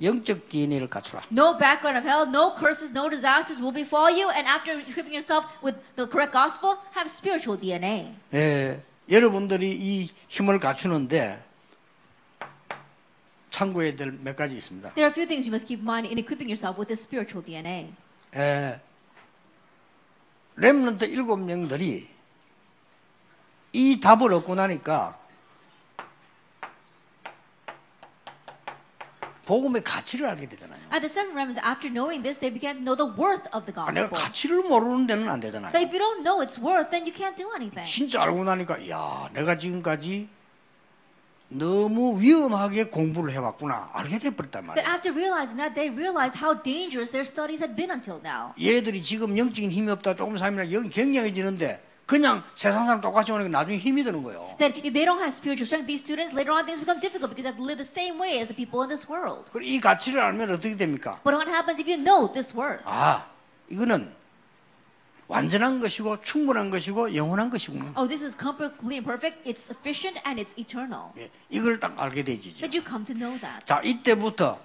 영적 0.01 0.48
DNA를 0.48 0.88
갖추라. 0.88 1.24
No 1.31 1.59
background 1.59 1.98
of 1.98 2.09
hell, 2.09 2.24
no 2.27 2.55
curses, 2.59 2.90
no 2.96 3.11
disasters 3.11 3.61
will 3.61 3.74
befall 3.74 4.09
you. 4.09 4.31
And 4.31 4.48
after 4.48 4.81
equipping 4.81 5.12
yourself 5.12 5.44
with 5.62 5.77
the 5.96 6.09
correct 6.09 6.33
gospel, 6.33 6.79
have 6.96 7.11
spiritual 7.12 7.61
DNA. 7.61 8.14
예, 8.33 8.81
여러분들이 9.11 9.77
이 9.79 10.09
힘을 10.29 10.59
갖추는데 10.59 11.44
참고해야 13.51 13.94
될 13.94 14.16
몇 14.24 14.35
가지 14.37 14.57
있습니다. 14.57 14.94
There 14.94 15.05
are 15.05 15.12
a 15.12 15.12
few 15.12 15.29
things 15.29 15.44
you 15.44 15.53
must 15.53 15.68
keep 15.68 15.81
in 15.81 15.85
mind 15.85 16.09
in 16.09 16.16
equipping 16.16 16.48
yourself 16.48 16.81
with 16.81 16.88
this 16.88 17.05
spiritual 17.05 17.44
DNA. 17.44 17.92
예, 18.37 18.81
렘넌트 20.62 21.05
일곱 21.05 21.37
명들이 21.37 22.09
이 23.73 24.01
답을 24.01 24.33
얻고 24.33 24.57
나니까 24.57 25.16
복음의 29.47 29.83
가치를 29.83 30.27
알게 30.29 30.47
되잖아요. 30.49 30.79
And 30.92 31.01
the 31.01 31.07
seven 31.09 31.33
remnants, 31.33 31.59
after 31.64 31.88
knowing 31.88 32.23
this, 32.23 32.38
they 32.38 32.53
began 32.53 32.77
to 32.77 32.83
know 32.85 32.97
the 32.97 33.09
worth 33.16 33.49
of 33.55 33.64
the 33.64 33.73
아, 33.81 33.88
내가 33.92 34.11
gospel. 34.11 34.11
가치를 34.11 34.62
모르는 34.64 35.07
데는 35.07 35.29
안 35.29 35.40
되잖아요. 35.40 35.73
That 35.73 35.87
if 35.88 35.94
you 35.94 36.03
don't 36.03 36.21
know 36.23 36.42
its 36.42 36.61
worth, 36.61 36.90
then 36.90 37.07
you 37.07 37.14
can't 37.14 37.37
do 37.37 37.49
anything. 37.55 37.87
진짜 37.88 38.21
알고 38.23 38.44
나니까 38.44 38.87
야 38.90 39.31
내가 39.33 39.57
지금까지 39.57 40.29
너무 41.50 42.20
위험하게 42.20 42.84
공부를 42.84 43.32
해왔구나 43.32 43.90
알게 43.94 44.18
돼버렸단 44.18 44.66
But 44.66 44.82
말이에요. 44.84 44.87
after 44.94 45.12
realizing 45.14 45.56
that, 45.56 45.74
they 45.74 45.88
realized 45.88 46.37
how 46.37 46.52
dangerous 46.62 47.11
their 47.11 47.24
studies 47.24 47.62
had 47.62 47.74
been 47.74 47.90
until 47.90 48.20
now. 48.22 48.52
얘들이 48.61 49.00
지금 49.02 49.37
영적인 49.37 49.70
힘이 49.70 49.90
없다 49.92 50.14
조금 50.14 50.37
살면 50.37 50.72
영 50.72 50.90
경량해지는데 50.90 51.84
그냥 52.04 52.42
세상 52.54 52.84
사람 52.87 53.00
똑같이 53.00 53.32
오니까 53.32 53.48
나중에 53.48 53.78
힘이 53.78 54.04
드는 54.04 54.22
거예요. 54.22 54.56
That 54.58 54.76
if 54.76 54.92
they 54.92 55.04
don't 55.04 55.20
have 55.20 55.32
spiritual 55.32 55.64
strength, 55.64 55.87
these 55.88 56.00
students 56.04 56.32
later 56.37 56.52
on 56.52 56.64
things 56.64 56.80
become 56.80 57.00
difficult 57.00 57.32
because 57.32 57.44
they 57.44 57.52
have 57.52 57.61
to 57.61 57.64
live 57.64 57.80
the 57.80 57.84
same 57.88 58.20
way 58.20 58.40
as 58.40 58.48
the 58.48 58.56
people 58.56 58.80
in 58.84 58.88
this 58.92 59.08
world. 59.08 59.48
그리고 59.52 59.68
이 59.72 59.80
가치를 59.80 60.20
알면 60.20 60.50
어떻게 60.52 60.76
됩니까? 60.76 61.20
But 61.24 61.32
what 61.37 61.48
happens 61.48 61.80
if 61.80 61.88
you 61.88 61.96
know 62.00 62.28
this 62.32 62.52
worth? 62.56 62.84
아 62.84 63.24
이거는 63.68 64.12
완전한 65.28 65.78
것이고 65.80 66.22
충분한 66.22 66.70
것이고 66.70 67.14
영원한 67.14 67.50
것이구나. 67.50 67.92
Oh, 67.96 68.08
this 68.08 68.24
is 68.24 68.34
completely 68.36 68.96
imperfect, 68.96 69.44
it's 69.44 69.62
sufficient, 69.62 70.18
and 70.26 70.40
it's 70.42 70.58
eternal. 70.58 71.12
예, 71.18 71.30
이걸 71.50 71.78
딱 71.78 71.94
알게 72.00 72.24
되지. 72.24 72.50
That 72.54 72.76
you 72.76 72.82
come 72.82 73.04
to 73.04 73.14
know 73.14 73.38
that. 73.38 73.64
자 73.66 73.80
이때부터 73.84 74.58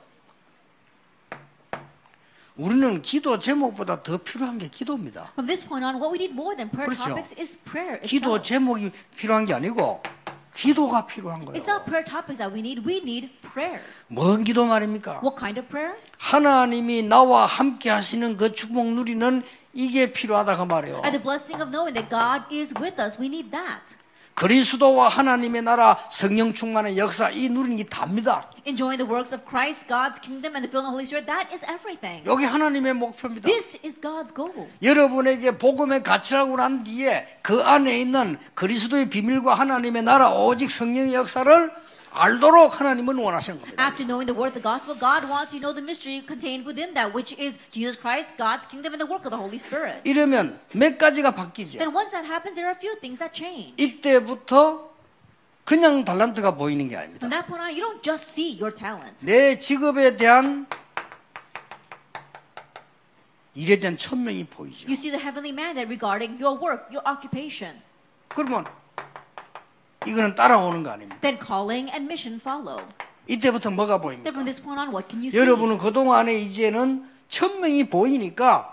우리는 2.55 3.01
기도 3.01 3.39
제목보다 3.39 4.01
더 4.03 4.17
필요한 4.17 4.57
게 4.57 4.69
기도입니다. 4.69 5.31
From 5.33 5.47
this 5.47 5.67
point 5.67 5.83
on, 5.85 5.95
what 5.95 6.13
we 6.13 6.17
need 6.17 6.33
more 6.33 6.55
than 6.55 6.69
prayer 6.69 6.95
그렇죠. 6.95 7.09
topics 7.09 7.35
is 7.37 7.59
prayer 7.63 7.99
기도 7.99 8.35
itself. 8.35 8.43
제목이 8.47 8.91
필요한 9.17 9.45
게 9.45 9.53
아니고 9.53 10.01
기도가 10.53 11.05
필요한 11.05 11.41
It's 11.41 11.65
거예요. 11.65 11.65
not 11.65 11.85
prayer 11.85 12.05
topics 12.05 12.37
that 12.37 12.53
we 12.53 12.59
need. 12.59 12.85
We 12.85 12.97
need 12.97 13.29
prayer. 13.41 13.81
뭔 14.07 14.43
기도 14.43 14.65
말입니까? 14.65 15.21
What 15.23 15.35
kind 15.37 15.59
of 15.59 15.67
prayer? 15.67 15.97
하나님이 16.17 17.03
나와 17.03 17.45
함께 17.45 17.89
하시는 17.89 18.37
그 18.37 18.51
축복 18.53 18.87
누리는 18.93 19.43
이게 19.73 20.11
필요하다 20.11 20.57
그 20.57 20.63
말이에요. 20.63 21.01
And 21.03 21.11
the 21.17 21.21
blessing 21.23 21.61
of 21.61 21.71
knowing 21.71 21.93
that 21.95 22.09
God 22.09 22.45
is 22.53 22.73
with 22.79 23.01
us. 23.01 23.17
We 23.19 23.27
need 23.27 23.49
that. 23.51 23.97
그리스도와 24.35 25.09
하나님의 25.09 25.61
나라 25.61 25.97
성령 26.09 26.53
충만의 26.53 26.97
역사 26.97 27.29
이 27.29 27.49
누리는 27.49 27.77
게 27.77 27.83
답니다. 27.83 28.49
Enjoying 28.65 28.97
the 28.97 29.09
works 29.09 29.33
of 29.35 29.43
Christ, 29.45 29.87
God's 29.87 30.19
kingdom, 30.21 30.55
and 30.55 30.63
the 30.63 30.71
filling 30.71 30.87
of 30.87 30.95
the 30.95 30.95
Holy 30.95 31.03
Spirit, 31.03 31.27
that 31.27 31.51
is 31.53 31.65
everything. 31.65 32.23
여기 32.25 32.45
하나님의 32.45 32.93
목표입니다. 32.93 33.47
This 33.47 33.77
is 33.83 33.99
God's 33.99 34.33
goal. 34.33 34.69
여러분에게 34.81 35.57
복음의 35.57 36.03
가치라고 36.03 36.55
난 36.55 36.83
뒤에 36.83 37.27
그 37.41 37.61
안에 37.61 37.99
있는 37.99 38.37
그리스도의 38.55 39.09
비밀과 39.09 39.53
하나님의 39.53 40.03
나라 40.03 40.31
오직 40.31 40.71
성령의 40.71 41.13
역사를 41.13 41.71
알도록 42.13 42.79
하나님은 42.79 43.17
원하시는 43.17 43.59
겁니다. 43.59 43.83
After 43.83 44.05
knowing 44.05 44.27
the 44.29 44.37
word 44.37 44.53
of 44.53 44.61
the 44.61 44.63
gospel, 44.63 44.93
God 44.93 45.25
wants 45.25 45.53
you 45.53 45.59
to 45.59 45.65
know 45.65 45.73
the 45.73 45.83
mystery 45.83 46.21
contained 46.21 46.65
within 46.65 46.93
that, 46.93 47.13
which 47.13 47.33
is 47.41 47.57
Jesus 47.71 47.97
Christ, 47.97 48.37
God's 48.37 48.69
kingdom, 48.69 48.93
and 48.93 49.01
the 49.01 49.09
work 49.09 49.25
of 49.25 49.33
the 49.33 49.41
Holy 49.41 49.57
Spirit. 49.57 50.05
이러면 50.05 50.59
몇 50.73 50.97
가지가 50.97 51.33
바뀌죠. 51.33 51.79
Then 51.81 51.93
once 51.93 52.13
that 52.13 52.25
happens, 52.25 52.53
there 52.55 52.69
are 52.69 52.75
a 52.75 52.79
few 52.79 52.93
things 53.01 53.17
that 53.17 53.33
change. 53.33 53.73
이때부터 53.77 54.93
그냥 55.65 56.05
달란트가 56.05 56.55
보이는 56.55 56.87
게 56.87 56.97
아닙니다. 56.97 57.25
From 57.25 57.31
that 57.31 57.47
point 57.47 57.63
on, 57.63 57.73
you 57.73 57.81
don't 57.81 58.03
just 58.03 58.29
see 58.29 58.53
your 58.53 58.73
talent. 58.73 59.25
내 59.25 59.57
직업에 59.57 60.15
대한 60.15 60.67
일에 63.55 63.79
대한 63.79 63.97
천명이 63.97 64.45
보이죠. 64.45 64.87
You 64.87 64.93
see 64.93 65.11
the 65.11 65.21
heavenly 65.21 65.53
mandate 65.53 65.87
regarding 65.87 66.41
your 66.41 66.59
work, 66.59 66.89
your 66.93 67.03
occupation. 67.05 67.81
그러면 68.29 68.65
이거는 70.05 70.35
따라오는 70.35 70.83
거 70.83 70.91
아닙니까? 70.91 71.19
Then 71.21 71.39
calling 71.39 71.89
and 71.91 72.05
mission 72.05 72.39
follow. 72.39 72.81
이때부터 73.27 73.71
뭐가 73.71 73.99
Then 73.99 74.01
보입니까? 74.01 74.29
from 74.31 74.45
this 74.45 74.61
point 74.61 74.79
on, 74.79 74.89
what 74.93 75.07
can 75.09 75.21
you 75.21 75.29
see? 75.29 75.39
여러분은 75.39 75.77
그동안에 75.77 76.33
이제는 76.39 77.05
천명이 77.29 77.89
보이니까 77.89 78.69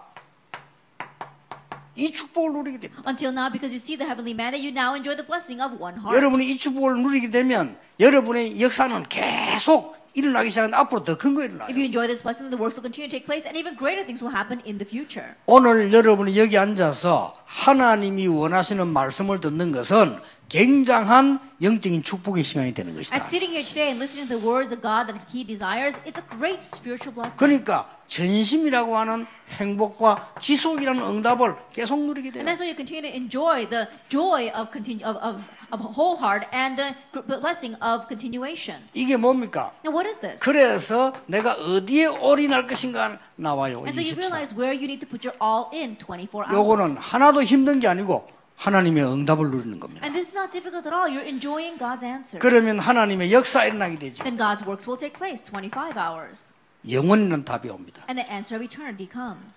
이 1.97 2.11
축복을 2.11 2.53
누리게 2.53 2.81
됩니다. 2.81 3.03
Until 3.07 3.33
now, 3.35 3.51
because 3.53 3.73
you 3.73 3.77
see 3.79 3.97
the 3.97 4.07
heavenly 4.09 4.33
mandate, 4.33 4.63
you 4.65 4.73
now 4.73 4.95
enjoy 4.95 5.15
the 5.17 5.27
blessing 5.27 5.61
of 5.63 5.77
one 5.83 5.99
heart. 5.99 6.17
여러분이 6.17 6.47
이 6.49 6.57
축복을 6.57 7.03
누리게 7.03 7.31
되면 7.31 7.77
여러분의 7.99 8.61
역사는 8.61 9.05
계속 9.09 9.97
일어나기 10.15 10.51
시작하는데 10.51 10.77
앞으로 10.77 11.05
더 11.05 11.17
큰 11.19 11.35
거 11.35 11.45
일어나요. 11.45 11.69
If 11.69 11.77
you 11.77 11.85
enjoy 11.85 12.07
this 12.07 12.23
blessing, 12.23 12.49
the 12.51 12.59
works 12.59 12.75
will 12.79 12.83
continue 12.87 13.07
to 13.07 13.15
take 13.15 13.27
place, 13.27 13.45
and 13.47 13.55
even 13.59 13.77
greater 13.77 14.03
things 14.07 14.25
will 14.25 14.35
happen 14.35 14.63
in 14.67 14.79
the 14.79 14.87
future. 14.89 15.35
오늘 15.47 15.93
여러분이 15.93 16.39
여기 16.39 16.57
앉아서 16.57 17.37
하나님이 17.45 18.27
원하시는 18.29 18.87
말씀을 18.89 19.41
듣는 19.41 19.71
것은 19.73 20.19
굉장한 20.51 21.39
영적인 21.63 22.03
축복의 22.03 22.43
시간이 22.43 22.75
되는 22.75 22.95
것이다. 22.95 23.15
And 23.15 23.25
sitting 23.25 23.55
here 23.55 23.63
today 23.65 23.89
and 23.95 24.03
listening 24.03 24.27
to 24.29 24.35
the 24.37 24.43
words 24.43 24.75
of 24.75 24.83
God 24.83 25.07
that 25.07 25.17
He 25.31 25.47
desires, 25.47 25.97
it's 26.05 26.19
a 26.19 26.27
great 26.27 26.59
spiritual 26.59 27.15
blessing. 27.15 27.39
그러니까 27.39 27.89
전심이라고 28.07 28.97
하는 28.99 29.27
행복과 29.57 30.35
지속이라는 30.41 31.01
응답을 31.01 31.55
계속 31.73 32.03
누리게 32.03 32.33
돼요. 32.33 32.43
And 32.43 32.51
that's 32.51 32.59
why 32.59 32.67
you 32.67 32.75
continue 32.75 33.07
to 33.07 33.15
enjoy 33.15 33.69
the 33.71 33.87
joy 34.11 34.51
of 34.51 34.75
continue 34.75 35.07
of, 35.07 35.15
of, 35.23 35.39
of 35.71 35.79
whole 35.95 36.19
heart 36.19 36.43
and 36.51 36.75
the 36.75 36.99
gr- 37.15 37.23
blessing 37.39 37.79
of 37.79 38.11
continuation. 38.11 38.83
이게 38.93 39.17
뭡니까? 39.17 39.71
Now, 39.87 39.95
what 39.95 40.11
is 40.11 40.19
this? 40.19 40.43
그래서 40.43 41.15
내가 41.27 41.55
어디에 41.55 42.07
올인할 42.07 42.67
것인가 42.67 43.21
나와요. 43.37 43.87
And 43.87 43.95
so 43.95 44.03
you 44.03 44.19
24. 44.19 44.19
realize 44.19 44.51
where 44.51 44.75
you 44.75 44.91
need 44.91 44.99
to 44.99 45.07
put 45.07 45.23
your 45.23 45.39
all 45.39 45.71
in 45.71 45.95
24 45.95 46.51
요거는 46.51 46.91
hours. 46.91 46.99
하나도 46.99 47.45
힘든 47.45 47.79
게 47.79 47.87
아니고 47.87 48.40
하나님의 48.61 49.03
응답을 49.05 49.51
누리는 49.51 49.81
겁니다. 49.81 50.05
And 50.05 50.13
this 50.13 50.29
is 50.29 50.37
not 50.37 50.53
difficult 50.53 50.87
at 50.87 50.95
all. 50.95 51.09
You're 51.09 51.27
enjoying 51.27 51.79
God's 51.79 52.05
answers. 52.05 52.39
그러면 52.41 52.79
하나님의 52.79 53.33
역사 53.33 53.65
일어나게 53.65 53.99
되죠. 53.99 54.23
Then 54.23 54.37
God's 54.37 54.67
works 54.67 54.87
will 54.87 55.01
take 55.01 55.17
place 55.17 55.43
25 55.43 55.97
hours. 55.97 56.53
영원이라는 56.89 57.45
답이 57.47 57.71
옵니다. 57.71 58.05
And 58.09 58.21
the 58.21 58.31
answer 58.31 58.61
of 58.61 58.63
eternity 58.63 59.09
comes. 59.11 59.57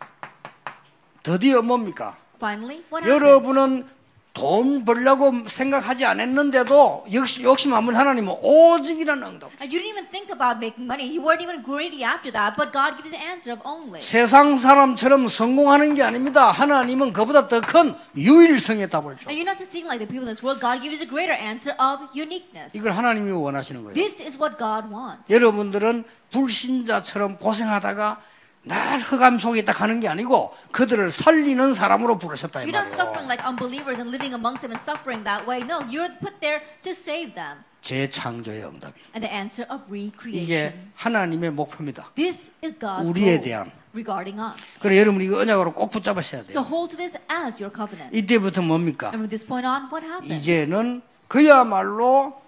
드디어 1.22 1.62
뭡니까? 1.62 2.16
Finally, 2.38 2.84
what 2.92 3.04
happens? 3.04 3.12
여러분은 3.12 3.88
돈 4.34 4.84
벌려고 4.84 5.32
생각하지 5.46 6.06
않았는데도 6.06 7.06
역시 7.14 7.44
욕심 7.44 7.72
한번 7.76 7.96
하나님은 7.96 8.34
오직이라는 8.42 9.22
응답. 9.22 9.52
And 9.62 9.70
you 9.70 9.78
didn't 9.80 9.94
even 9.94 10.10
think 10.10 10.34
about 10.34 10.58
making 10.58 10.90
money. 10.90 11.06
You 11.06 11.22
weren't 11.22 11.44
even 11.44 11.62
greedy 11.62 12.04
after 12.04 12.34
that, 12.34 12.58
but 12.58 12.74
God 12.74 12.98
gives 12.98 13.14
you 13.14 13.14
the 13.14 13.22
answer 13.22 13.54
of 13.54 13.62
only. 13.64 14.02
세상 14.02 14.58
사람처럼 14.58 15.28
성공하는 15.28 15.94
게 15.94 16.02
아닙니다. 16.02 16.50
하나님은 16.50 17.14
그보다 17.14 17.48
더 17.48 17.62
큰 17.62 17.94
유일성의 18.18 18.90
답을 18.90 19.18
줘. 19.22 19.30
And 19.30 19.38
you're 19.38 19.46
not 19.46 19.54
succeeding 19.62 19.86
like 19.86 20.02
the 20.02 20.10
people 20.10 20.26
in 20.26 20.34
this 20.34 20.42
world. 20.42 20.58
God 20.60 20.82
gives 20.82 20.98
you 20.98 21.06
a 21.06 21.10
greater 21.10 21.38
answer 21.38 21.78
of 21.78 22.10
uniqueness. 22.18 22.76
이걸 22.76 22.98
하나님이 22.98 23.30
원하시는 23.30 23.84
거예요. 23.86 23.94
This 23.94 24.18
is 24.20 24.36
what 24.42 24.58
God 24.58 24.90
wants. 24.90 25.30
여러분들은 25.32 26.06
불신자처럼 26.34 27.38
고생하다가 27.38 28.33
날 28.64 29.00
흑암 29.00 29.40
속에 29.40 29.60
있다 29.60 29.74
가는 29.74 30.00
게 30.00 30.08
아니고 30.08 30.54
그들을 30.72 31.12
살리는 31.12 31.74
사람으로 31.74 32.18
부르셨다 32.18 32.64
이 32.64 32.66
You're 32.68 32.76
not 32.76 32.88
suffering 32.88 33.28
말이에요. 33.28 33.30
like 33.30 33.44
unbelievers 33.46 34.00
and 34.00 34.10
living 34.10 34.34
amongst 34.34 34.62
them 34.62 34.72
and 34.72 34.80
suffering 34.82 35.24
that 35.26 35.44
way. 35.48 35.60
No, 35.68 35.84
you're 35.92 36.12
put 36.20 36.40
there 36.40 36.62
to 36.84 36.92
save 36.92 37.36
them. 37.36 37.60
재창조의 37.82 38.64
응답이. 38.64 38.96
And 39.14 39.28
the 39.28 39.28
answer 39.36 39.68
of 39.68 39.84
이게 39.94 40.08
recreation. 40.16 40.92
하나님의 40.96 41.52
목표입니다. 41.52 42.12
This 42.16 42.52
is 42.64 42.80
God's 42.80 43.04
우리에 43.10 43.26
goal 43.36 43.42
대한. 43.44 43.72
regarding 43.94 44.40
us. 44.40 44.80
그래 44.80 44.98
여러분 45.00 45.22
이거 45.22 45.40
언약으로 45.40 45.74
꼭 45.74 45.92
붙잡으셔야 45.92 46.44
So 46.48 46.64
돼요. 46.64 46.68
hold 46.72 46.96
to 46.96 46.98
this 46.98 47.20
as 47.30 47.62
your 47.62 47.68
covenant. 47.76 48.16
이때부터 48.18 48.62
뭡니까? 48.62 49.08
And 49.12 49.20
from 49.20 49.30
this 49.30 49.46
point 49.46 49.68
on, 49.68 49.92
what 49.92 50.08
happens? 50.08 50.32
이제는 50.34 51.02
그야말로 51.28 52.42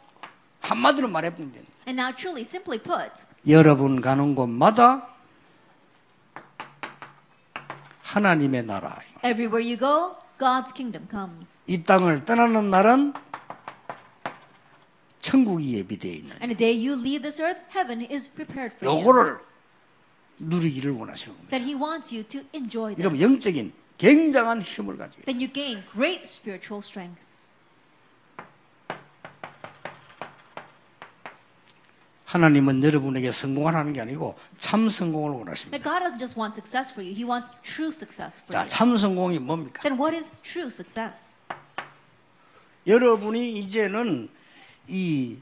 한마디로 0.62 1.10
말해보면 1.10 1.52
And 1.88 2.00
now, 2.02 2.16
truly, 2.16 2.42
simply 2.42 2.80
put, 2.82 3.26
여러분 3.48 4.00
가는 4.02 4.34
곳마다 4.34 5.10
하나님의 8.16 8.64
나라. 8.64 8.98
everywhere 9.26 9.62
you 9.62 9.78
go, 9.78 10.16
God's 10.40 10.74
kingdom 10.74 11.06
comes. 11.12 11.62
이 11.68 11.84
땅을 11.84 12.24
떠나는 12.24 12.70
날은 12.70 13.14
천국이 15.20 15.76
예비되어 15.78 16.12
있는. 16.12 16.32
And 16.42 16.56
the 16.56 16.58
day 16.58 16.74
you 16.74 16.98
leave 16.98 17.22
this 17.24 17.42
earth, 17.42 17.60
heaven 17.76 18.02
is 18.10 18.32
prepared 18.32 18.74
for 18.76 18.88
you. 18.88 19.02
요거를 19.02 19.40
누리기를 20.40 20.92
원하시는 20.92 21.36
겁니다. 21.36 21.50
That 21.50 21.66
He 21.70 21.76
wants 21.76 22.14
you 22.16 22.24
to 22.24 22.42
enjoy 22.54 22.94
이러면 22.94 23.18
this. 23.18 23.24
영적인 23.24 23.74
굉장한 23.98 24.62
힘을 24.62 24.98
가지게. 24.98 25.24
Then 25.24 25.42
you 25.42 25.52
gain 25.52 25.84
great 25.92 26.24
spiritual 26.24 26.80
strength. 26.80 27.25
하나님은 32.26 32.84
여러분에게 32.84 33.32
성공하라는 33.32 33.94
게 33.94 34.02
아니고 34.02 34.36
참 34.58 34.90
성공을 34.90 35.32
원하십니다. 35.38 35.78
That 35.78 35.84
God 35.84 36.04
doesn't 36.04 36.20
just 36.20 36.40
want 36.40 36.54
success 36.56 36.92
for 36.92 37.06
you, 37.06 37.14
He 37.16 37.24
wants 37.24 37.50
true 37.62 37.90
success 37.90 38.42
for 38.42 38.52
자, 38.52 38.60
you. 38.62 38.70
참 38.70 38.98
성공이 38.98 39.40
뭡니까? 39.40 39.82
Then 39.84 40.00
what 40.00 40.16
is 40.16 40.32
true 40.42 40.68
success? 40.68 41.38
여러분이 42.88 43.52
이제는 43.58 44.30
이 44.88 45.38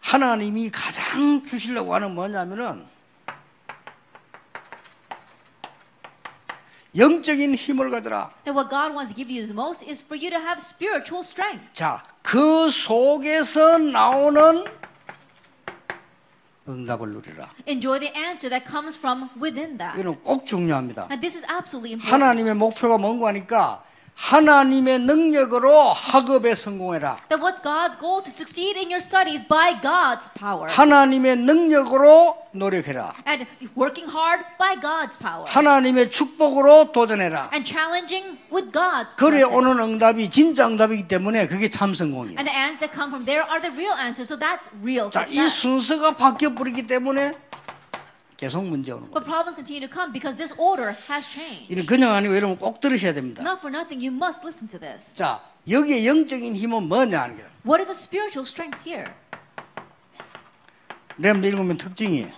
하나님이 0.00 0.70
가장 0.70 1.44
주시려고 1.44 1.94
하는 1.94 2.14
뭐냐면은 2.14 2.86
영적인 6.96 7.54
힘을 7.54 7.90
가져라. 7.90 8.30
That 8.44 8.56
what 8.56 8.70
God 8.70 8.94
wants 8.94 9.12
to 9.12 9.14
give 9.14 9.30
you 9.30 9.46
the 9.46 9.54
most 9.54 9.84
is 9.84 10.02
for 10.02 10.16
you 10.16 10.30
to 10.30 10.38
have 10.38 10.58
spiritual 10.58 11.22
strength. 11.22 11.66
자, 11.74 12.02
그 12.22 12.70
속에서 12.70 13.78
나오는 13.78 14.64
응답을 16.68 17.08
누리라. 17.08 17.50
Enjoy 17.66 17.98
the 17.98 18.12
answer 18.16 18.50
that 18.50 18.64
comes 18.70 18.98
from 18.98 19.28
within 19.40 19.78
that. 19.78 19.98
이거는 19.98 20.20
꼭 20.22 20.44
중요합니다. 20.46 21.08
And 21.10 21.20
this 21.20 21.36
is 21.36 21.46
absolutely 21.50 21.92
important. 21.92 22.12
하나님의 22.12 22.54
목표가 22.54 22.98
뭔고 22.98 23.26
하니까 23.26 23.82
하나님의 24.18 24.98
능력으로 24.98 25.92
학업에 25.92 26.54
성공해라. 26.54 27.20
That 27.28 27.40
what's 27.40 27.62
God's 27.62 27.96
goal 27.98 28.20
to 28.22 28.30
succeed 28.30 28.76
in 28.76 28.90
your 28.90 29.00
studies 29.00 29.46
by 29.46 29.80
God's 29.80 30.28
power. 30.34 30.68
하나님의 30.68 31.36
능력으로 31.36 32.36
노력해라. 32.50 33.14
And 33.28 33.46
working 33.76 34.10
hard 34.10 34.44
by 34.58 34.74
God's 34.74 35.16
power. 35.16 35.44
하나님의 35.46 36.10
축복으로 36.10 36.90
도전해라. 36.90 37.50
And 37.54 37.64
challenging 37.64 38.38
with 38.52 38.72
God's 38.72 39.14
그래. 39.14 39.42
오는 39.44 39.78
응답이 39.78 40.28
진짜 40.30 40.66
응답이기 40.66 41.06
때문에 41.06 41.46
그게 41.46 41.68
참 41.70 41.94
성공이에요. 41.94 42.38
And 42.38 42.50
the 42.50 42.58
answers 42.58 42.80
that 42.80 42.92
come 42.92 43.10
from 43.10 43.24
there 43.24 43.46
are 43.48 43.62
the 43.62 43.72
real 43.72 43.94
answers. 43.96 44.26
So 44.26 44.36
that's 44.36 44.66
real 44.82 45.10
자, 45.10 45.22
이 45.30 45.38
success. 45.38 45.62
순서가 45.62 46.16
바뀌어 46.16 46.54
버리기 46.54 46.86
때문에 46.88 47.34
계속 48.38 48.64
문제 48.64 48.92
오는 48.92 49.10
거예요. 49.10 49.12
But 49.12 49.24
problems 49.26 49.56
continue 49.58 49.82
to 49.82 49.90
come 49.92 50.12
because 50.12 50.38
this 50.38 50.54
order 50.56 50.94
has 51.10 51.26
changed. 51.28 51.66
이는 51.68 51.84
그냥 51.84 52.14
아니고 52.14 52.34
여러분 52.36 52.56
꼭 52.56 52.80
들으셔야 52.80 53.12
됩니다. 53.12 53.42
Not 53.42 53.58
for 53.58 53.68
nothing, 53.74 53.98
you 53.98 54.14
must 54.14 54.40
listen 54.46 54.68
to 54.70 54.78
this. 54.78 55.16
자, 55.16 55.42
여기에 55.68 56.06
영적인 56.06 56.54
힘은 56.54 56.84
뭐냐 56.88 57.20
하는 57.20 57.34
거예요. 57.34 57.50
What 57.66 57.82
is 57.82 57.90
the 57.90 57.98
spiritual 57.98 58.46
strength 58.46 58.78
here? 58.88 59.10
렘드 61.18 61.46
읽으면 61.46 61.76
특징이 61.76 62.28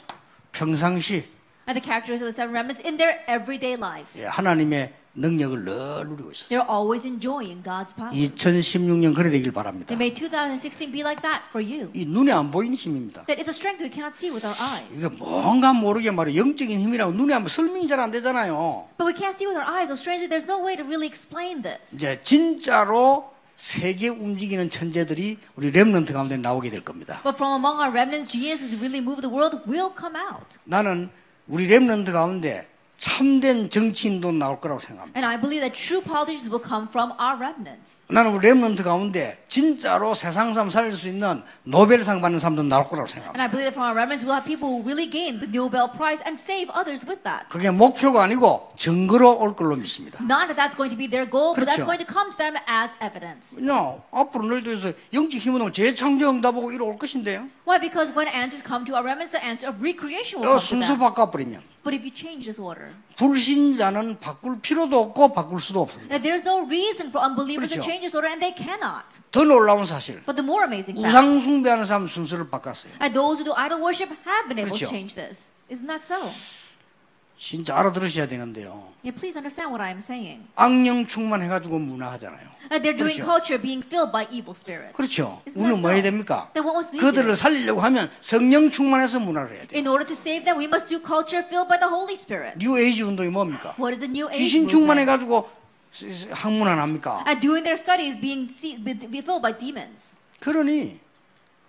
평상시 0.53 1.29
And 1.69 1.77
the 1.79 1.85
characteristics 1.85 2.25
of 2.25 2.33
the 2.33 2.35
seven 2.35 2.57
remnants 2.57 2.81
in 2.81 2.97
their 2.97 3.21
everyday 3.29 3.77
life. 3.77 4.19
예, 4.19 4.25
하나님의 4.25 4.95
능력을 5.15 5.65
늘 5.65 6.09
누리고 6.09 6.31
있었어요. 6.31 6.49
They're 6.61 6.71
always 6.71 7.07
enjoying 7.07 7.63
God's 7.63 7.95
power. 7.95 8.15
2016년 8.15 9.15
그래 9.15 9.31
되길 9.31 9.51
바랍니다. 9.53 9.95
May 9.95 10.15
2016 10.15 10.93
be 10.93 11.01
like 11.03 11.21
that 11.23 11.45
for 11.49 11.59
you. 11.61 11.91
이 11.95 12.05
눈에 12.05 12.31
안 12.33 12.51
보이는 12.51 12.75
힘입니다. 12.77 13.25
That 13.27 13.41
is 13.41 13.51
a 13.51 13.55
strength 13.55 13.83
we 13.83 13.91
cannot 13.91 14.15
see 14.15 14.31
with 14.31 14.47
our 14.47 14.55
eyes. 14.61 14.95
이거 14.95 15.11
뭔가 15.19 15.73
모르게 15.73 16.11
말이에요. 16.13 16.41
영적인 16.41 16.81
힘이라고 16.81 17.13
눈에 17.13 17.35
한번 17.35 17.49
설명이 17.49 17.87
잘 17.89 17.99
안 18.01 18.11
되잖아요. 18.13 18.87
But 18.97 19.05
we 19.11 19.15
can't 19.19 19.35
see 19.35 19.47
with 19.51 19.59
our 19.59 19.67
eyes. 19.67 19.91
So 19.91 19.99
strangely, 19.99 20.31
there's 20.31 20.47
no 20.47 20.63
way 20.63 20.77
to 20.77 20.85
really 20.87 21.07
explain 21.11 21.63
this. 21.63 21.97
이제 21.97 22.21
진짜로 22.23 23.33
세계 23.57 24.09
움직이는 24.09 24.71
천재들이 24.71 25.37
우리 25.57 25.71
렘넌트 25.71 26.15
가운데 26.15 26.39
나오게 26.39 26.71
될 26.71 26.81
겁니다. 26.83 27.21
But 27.25 27.37
from 27.37 27.53
among 27.61 27.83
our 27.83 27.91
remnants, 27.93 28.31
geniuses 28.31 28.73
who 28.73 28.79
really 28.81 29.05
move 29.05 29.21
the 29.21 29.29
world 29.29 29.59
will 29.69 29.91
come 29.93 30.17
out. 30.17 30.57
나는 30.65 31.11
우리 31.47 31.67
렘넌트 31.67 32.13
가운데 32.13 32.70
참된 33.01 33.71
정치인도 33.71 34.31
나올 34.31 34.61
거라고 34.61 34.79
생각합니다. 34.79 35.17
And 35.19 35.25
I 35.27 35.41
believe 35.41 35.65
that 35.65 35.73
true 35.73 36.05
politicians 36.05 36.53
will 36.53 36.61
come 36.61 36.87
from 36.87 37.17
our 37.17 37.33
remnants. 37.41 38.05
나는 38.11 38.35
우리 38.37 38.47
렘넌트 38.47 38.83
가운데 38.83 39.43
진짜로 39.49 40.13
세상 40.13 40.53
삶 40.53 40.69
살릴 40.69 40.93
수 40.93 41.09
있는 41.09 41.43
노벨상 41.65 42.21
받는 42.21 42.39
사람도 42.39 42.63
나올 42.65 42.89
거라고 42.89 43.09
생각합니다. 43.09 43.41
And 43.41 43.41
I 43.41 43.49
believe 43.49 43.65
that 43.65 43.73
from 43.73 43.89
our 43.89 43.97
remnants, 43.97 44.21
we'll 44.21 44.37
have 44.37 44.45
people 44.45 44.69
who 44.69 44.85
really 44.85 45.09
gain 45.09 45.41
the 45.41 45.49
Nobel 45.49 45.89
Prize 45.97 46.21
and 46.29 46.37
save 46.37 46.69
others 46.77 47.09
with 47.09 47.25
that. 47.25 47.49
그게 47.49 47.71
목표가 47.71 48.25
아니고 48.25 48.77
증거로 48.77 49.33
올 49.41 49.57
걸로 49.57 49.77
믿습니다. 49.77 50.21
Not 50.21 50.53
that 50.53 50.61
that's 50.61 50.77
going 50.77 50.93
to 50.93 50.99
be 51.01 51.09
their 51.09 51.25
goal, 51.25 51.57
but 51.57 51.65
that's 51.65 51.81
그렇죠. 51.81 51.89
going 51.89 52.05
to 52.05 52.09
come 52.09 52.29
to 52.29 52.37
them 52.37 52.61
as 52.69 52.93
evidence. 53.01 53.65
야, 53.65 53.97
앞으로 54.13 54.45
너희들에서 54.45 54.93
영적 55.17 55.41
힘은 55.41 55.73
재창조 55.73 56.29
응답하고 56.29 56.69
이러 56.71 56.85
올 56.85 57.01
것인데요. 57.01 57.49
Why? 57.65 57.81
Because 57.81 58.13
when 58.13 58.29
answers 58.29 58.61
come 58.61 58.85
to 58.85 58.93
our 58.93 59.01
remnants, 59.01 59.33
the 59.33 59.41
answer 59.41 59.73
of 59.73 59.81
recreation 59.81 60.37
이 60.37 60.45
will 60.45 60.61
come 60.61 60.61
to 60.61 60.85
순서 60.85 60.93
them. 60.93 61.01
바꿔버리면 61.01 61.63
But 61.83 61.95
if 61.95 62.05
you 62.05 62.11
change 62.13 62.45
this 62.45 62.61
order, 62.61 62.93
불신자는 63.17 64.21
바꿀 64.21 64.61
필요도 64.61 65.01
없고 65.01 65.33
바꿀 65.33 65.59
수도 65.61 65.81
없습니다. 65.81 66.11
that 66.13 66.23
there's 66.23 66.45
no 66.45 66.61
reason 66.69 67.09
for 67.09 67.25
unbelievers 67.25 67.71
to 67.73 67.81
그렇죠. 67.81 67.89
change 67.89 68.01
this 68.05 68.15
order, 68.15 68.29
and 68.29 68.41
they 68.45 68.53
cannot. 68.53 69.21
더 69.33 69.45
놀라운 69.45 69.85
사실. 69.87 70.21
But 70.27 70.37
the 70.37 70.45
more 70.45 70.65
amazing 70.65 71.01
fact, 71.01 71.09
우상 71.17 71.41
숭배하는 71.41 71.85
사람 71.87 72.07
순서를 72.07 72.51
바꿨어요. 72.51 72.93
and 73.01 73.15
those 73.17 73.41
who 73.41 73.45
do 73.49 73.55
idol 73.57 73.81
worship 73.81 74.13
have 74.29 74.49
been 74.49 74.61
able 74.61 74.77
그렇죠. 74.77 74.89
to 74.89 74.93
change 74.93 75.15
this. 75.17 75.55
Isn't 75.71 75.89
that 75.89 76.05
so? 76.05 76.29
진짜 77.41 77.75
알아들으셔야 77.75 78.29
되는데요. 78.29 78.93
Yeah, 79.03 79.17
please 79.17 79.33
understand 79.35 79.73
what 79.73 79.81
I'm 79.81 79.97
saying. 79.97 80.45
악령 80.57 81.07
충만해가지고 81.07 81.79
문화하잖아요. 81.79 82.45
And 82.71 82.85
they're 82.85 82.93
doing 82.93 83.17
그렇죠. 83.17 83.25
culture 83.25 83.57
being 83.57 83.81
filled 83.81 84.13
by 84.13 84.29
evil 84.29 84.53
spirits. 84.53 84.93
그렇죠. 84.93 85.41
Isn't 85.49 85.57
우리는 85.57 85.81
that 85.81 85.81
뭐 85.81 85.91
해야 85.91 86.05
so? 86.05 86.11
됩니까? 86.11 86.51
Then 86.53 86.69
what 86.69 86.77
must 86.77 86.93
we 86.93 87.01
그들을 87.01 87.33
do? 87.33 87.35
살리려고 87.35 87.81
하면 87.81 88.11
성령 88.21 88.71
충만해서 88.71 89.21
문화를 89.21 89.57
해야 89.57 89.65
돼요. 89.65 89.81
In 89.81 89.89
order 89.89 90.05
to 90.05 90.13
save 90.13 90.45
them, 90.45 90.61
we 90.61 90.69
must 90.69 90.87
do 90.87 91.01
culture 91.01 91.41
filled 91.41 91.73
by 91.73 91.81
the 91.81 91.89
Holy 91.89 92.13
Spirit. 92.13 92.61
뉴 92.61 92.77
에이지 92.77 93.09
운동이 93.09 93.31
뭡니까? 93.31 93.73
What 93.81 93.97
is 93.97 94.05
the 94.05 94.13
New 94.13 94.29
Age 94.29 94.37
귀신 94.37 94.69
movement? 94.69 94.77
충만해가지고 94.77 95.49
학문 96.37 96.69
안 96.69 96.79
합니까? 96.79 97.25
And 97.25 97.41
doing 97.41 97.65
their 97.65 97.81
studies 97.81 98.21
being 98.21 98.53
see, 98.53 98.77
be, 98.77 98.93
be 98.93 99.25
filled 99.25 99.41
by 99.41 99.57
demons. 99.57 100.21
그러니 100.45 101.01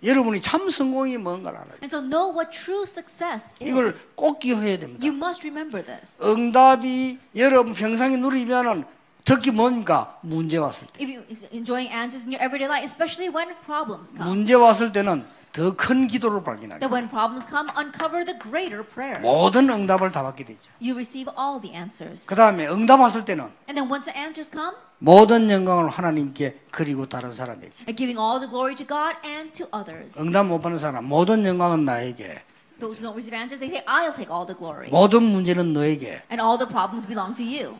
여러분이 0.02 0.40
참 0.40 0.68
성공이 0.68 1.18
뭔가를. 1.18 1.58
And 1.82 1.86
so 1.86 2.00
know 2.00 2.34
what 2.34 2.50
true 2.50 2.82
success 2.82 3.54
이걸 3.60 3.94
is. 3.94 4.12
꼭 4.14 4.40
기억해야 4.40 4.78
됩니다. 4.78 5.04
You 5.06 5.14
must 5.16 5.46
remember 5.46 5.84
this. 5.84 6.22
응답이 6.22 7.18
여러분 7.36 7.74
평상에 7.74 8.16
누리면은 8.16 8.84
특히 9.24 9.50
뭡니까? 9.50 10.18
문제 10.22 10.56
왔을 10.56 10.86
때. 10.88 11.02
If 11.02 11.10
you 11.12 11.22
enjoying 11.52 11.92
answers 11.92 12.24
in 12.26 12.32
your 12.32 12.42
everyday 12.42 12.66
life, 12.68 12.84
especially 12.84 13.30
when 13.34 13.54
problems 13.64 14.10
come. 14.14 14.28
문제 14.28 14.54
왔을 14.54 14.90
때는 14.92 15.24
더 15.52 15.76
큰 15.76 16.06
기도를 16.08 16.42
발견하게 16.42 16.80
That 16.80 16.90
when 16.90 17.08
problems 17.08 17.46
come, 17.46 17.70
uncover 17.76 18.24
the 18.24 18.34
greater 18.40 18.82
prayer. 18.82 19.20
모든 19.20 19.68
응답을 19.70 20.10
다 20.10 20.22
받게 20.22 20.44
되죠. 20.44 20.70
You 20.80 20.94
receive 20.94 21.30
all 21.38 21.60
the 21.60 21.76
answers. 21.76 22.26
그 22.26 22.34
다음에 22.34 22.66
응답 22.66 22.98
왔을 23.00 23.24
때는 23.24 23.44
And 23.68 23.78
then 23.78 23.86
once 23.90 24.10
the 24.10 24.16
answers 24.18 24.50
come, 24.50 24.74
모든 24.98 25.50
영광을 25.50 25.88
하나님께 25.90 26.66
그리고 26.72 27.06
다른 27.08 27.32
사람에게. 27.34 27.70
and 27.86 27.94
giving 27.94 28.18
all 28.18 28.40
the 28.40 28.50
glory 28.50 28.74
to 28.74 28.86
God 28.86 29.14
and 29.24 29.52
to 29.52 29.68
others. 29.70 30.18
응답 30.18 30.46
못 30.46 30.60
받는 30.60 30.78
사람 30.80 31.04
모든 31.04 31.44
영광은 31.46 31.84
나에게. 31.84 32.42
Those 32.80 32.98
who 32.98 33.06
don't 33.06 33.14
receive 33.14 33.36
answers, 33.36 33.60
they 33.62 33.70
say, 33.70 33.84
I'll 33.86 34.10
take 34.16 34.26
all 34.32 34.42
the 34.48 34.58
glory. 34.58 34.90
모든 34.90 35.22
문제는 35.22 35.72
너에게. 35.72 36.24
And 36.32 36.42
all 36.42 36.58
the 36.58 36.66
problems 36.66 37.06
belong 37.06 37.36
to 37.36 37.44
you. 37.44 37.76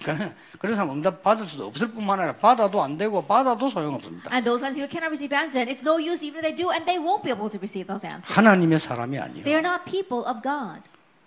그러니까 0.00 0.34
그런 0.58 0.74
사람 0.76 0.90
응답 0.92 1.22
받을 1.22 1.44
수도 1.46 1.66
없을 1.66 1.90
뿐만 1.92 2.18
아니라 2.18 2.36
받아도 2.36 2.82
안 2.82 2.96
되고 2.96 3.20
받아도 3.24 3.68
소용없습니다. 3.68 4.30
And 4.32 4.44
those 4.44 4.62
ones 4.62 4.78
who 4.78 4.88
cannot 4.88 5.10
receive 5.10 5.34
answers, 5.34 5.58
and 5.58 5.70
it's 5.70 5.82
no 5.82 5.98
use 5.98 6.24
even 6.24 6.44
if 6.44 6.48
they 6.48 6.54
do, 6.56 6.70
and 6.70 6.84
they 6.86 6.98
won't 7.02 7.22
be 7.22 7.30
able 7.34 7.50
to 7.50 7.58
receive 7.58 7.86
those 7.86 8.06
answers. 8.06 8.32
하나님의 8.32 8.78
사람이 8.80 9.16
They 9.16 9.42
아니에요. 9.42 9.46
are 9.56 9.60
not 9.66 9.84
people 9.84 10.24
of 10.28 10.42
God. 10.42 10.82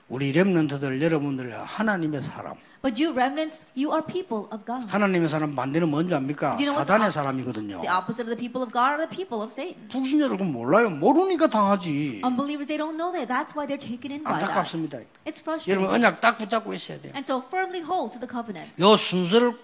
우리 0.08 0.32
렘넌트들 0.32 1.02
여러분들 1.02 1.58
하나님의 1.66 2.22
사람. 2.22 2.56
But 2.86 3.02
you 3.02 3.10
remnants, 3.18 3.66
you 3.74 3.90
are 3.90 4.06
people 4.06 4.46
of 4.54 4.62
God. 4.64 4.86
하나님의 4.86 5.28
사람 5.28 5.56
반대는 5.56 5.90
뭔지 5.90 6.14
압니까? 6.14 6.54
You 6.62 6.70
know 6.70 6.78
what's 6.78 6.86
사단의 6.86 7.10
the- 7.10 7.18
사람이거든요. 7.18 7.82
The 7.82 7.90
opposite 7.90 8.30
of 8.30 8.30
the 8.30 8.38
people 8.38 8.62
of 8.62 8.70
God 8.70 8.94
are 8.94 9.02
the 9.02 9.10
people 9.10 9.42
of 9.42 9.50
Satan. 9.50 9.90
불신자들 9.90 10.38
그건 10.38 10.54
몰라요. 10.54 10.92
모르니까 10.92 11.48
당하지. 11.50 12.22
Unbelievers, 12.24 12.70
they 12.70 12.78
don't 12.78 12.94
know 12.94 13.10
that. 13.10 13.26
That's 13.26 13.58
why 13.58 13.66
they're 13.66 13.82
taken 13.82 14.14
in 14.14 14.22
by 14.22 14.38
that. 14.38 14.54
안타깝습니다. 14.54 15.02
It's 15.26 15.42
여러분 15.42 15.90
frustrating. 15.90 15.90
언약 15.90 16.22
딱 16.22 16.38
붙잡고 16.38 16.76
있어야 16.78 17.02
돼요. 17.02 17.10
And 17.18 17.26
so 17.26 17.42
firmly 17.50 17.82
hold 17.82 18.14
to 18.14 18.22
the 18.22 18.30
covenant. 18.30 18.78
요 18.78 18.94
순서를 18.96 19.58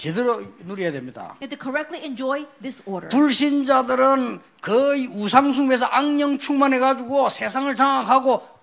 제대로 0.00 0.40
누려야 0.64 0.90
됩니다. 0.90 1.36
You 1.44 1.52
have 1.52 1.52
to 1.52 1.60
correctly 1.60 2.00
enjoy 2.00 2.48
this 2.64 2.80
order. 2.88 3.12
불신자들은 3.12 4.40
거의 4.62 5.06
우상숭배에서 5.12 5.84
악령 5.92 6.38
충만해가지고 6.38 7.28
세상을 7.28 7.74
장악하고 7.74 8.56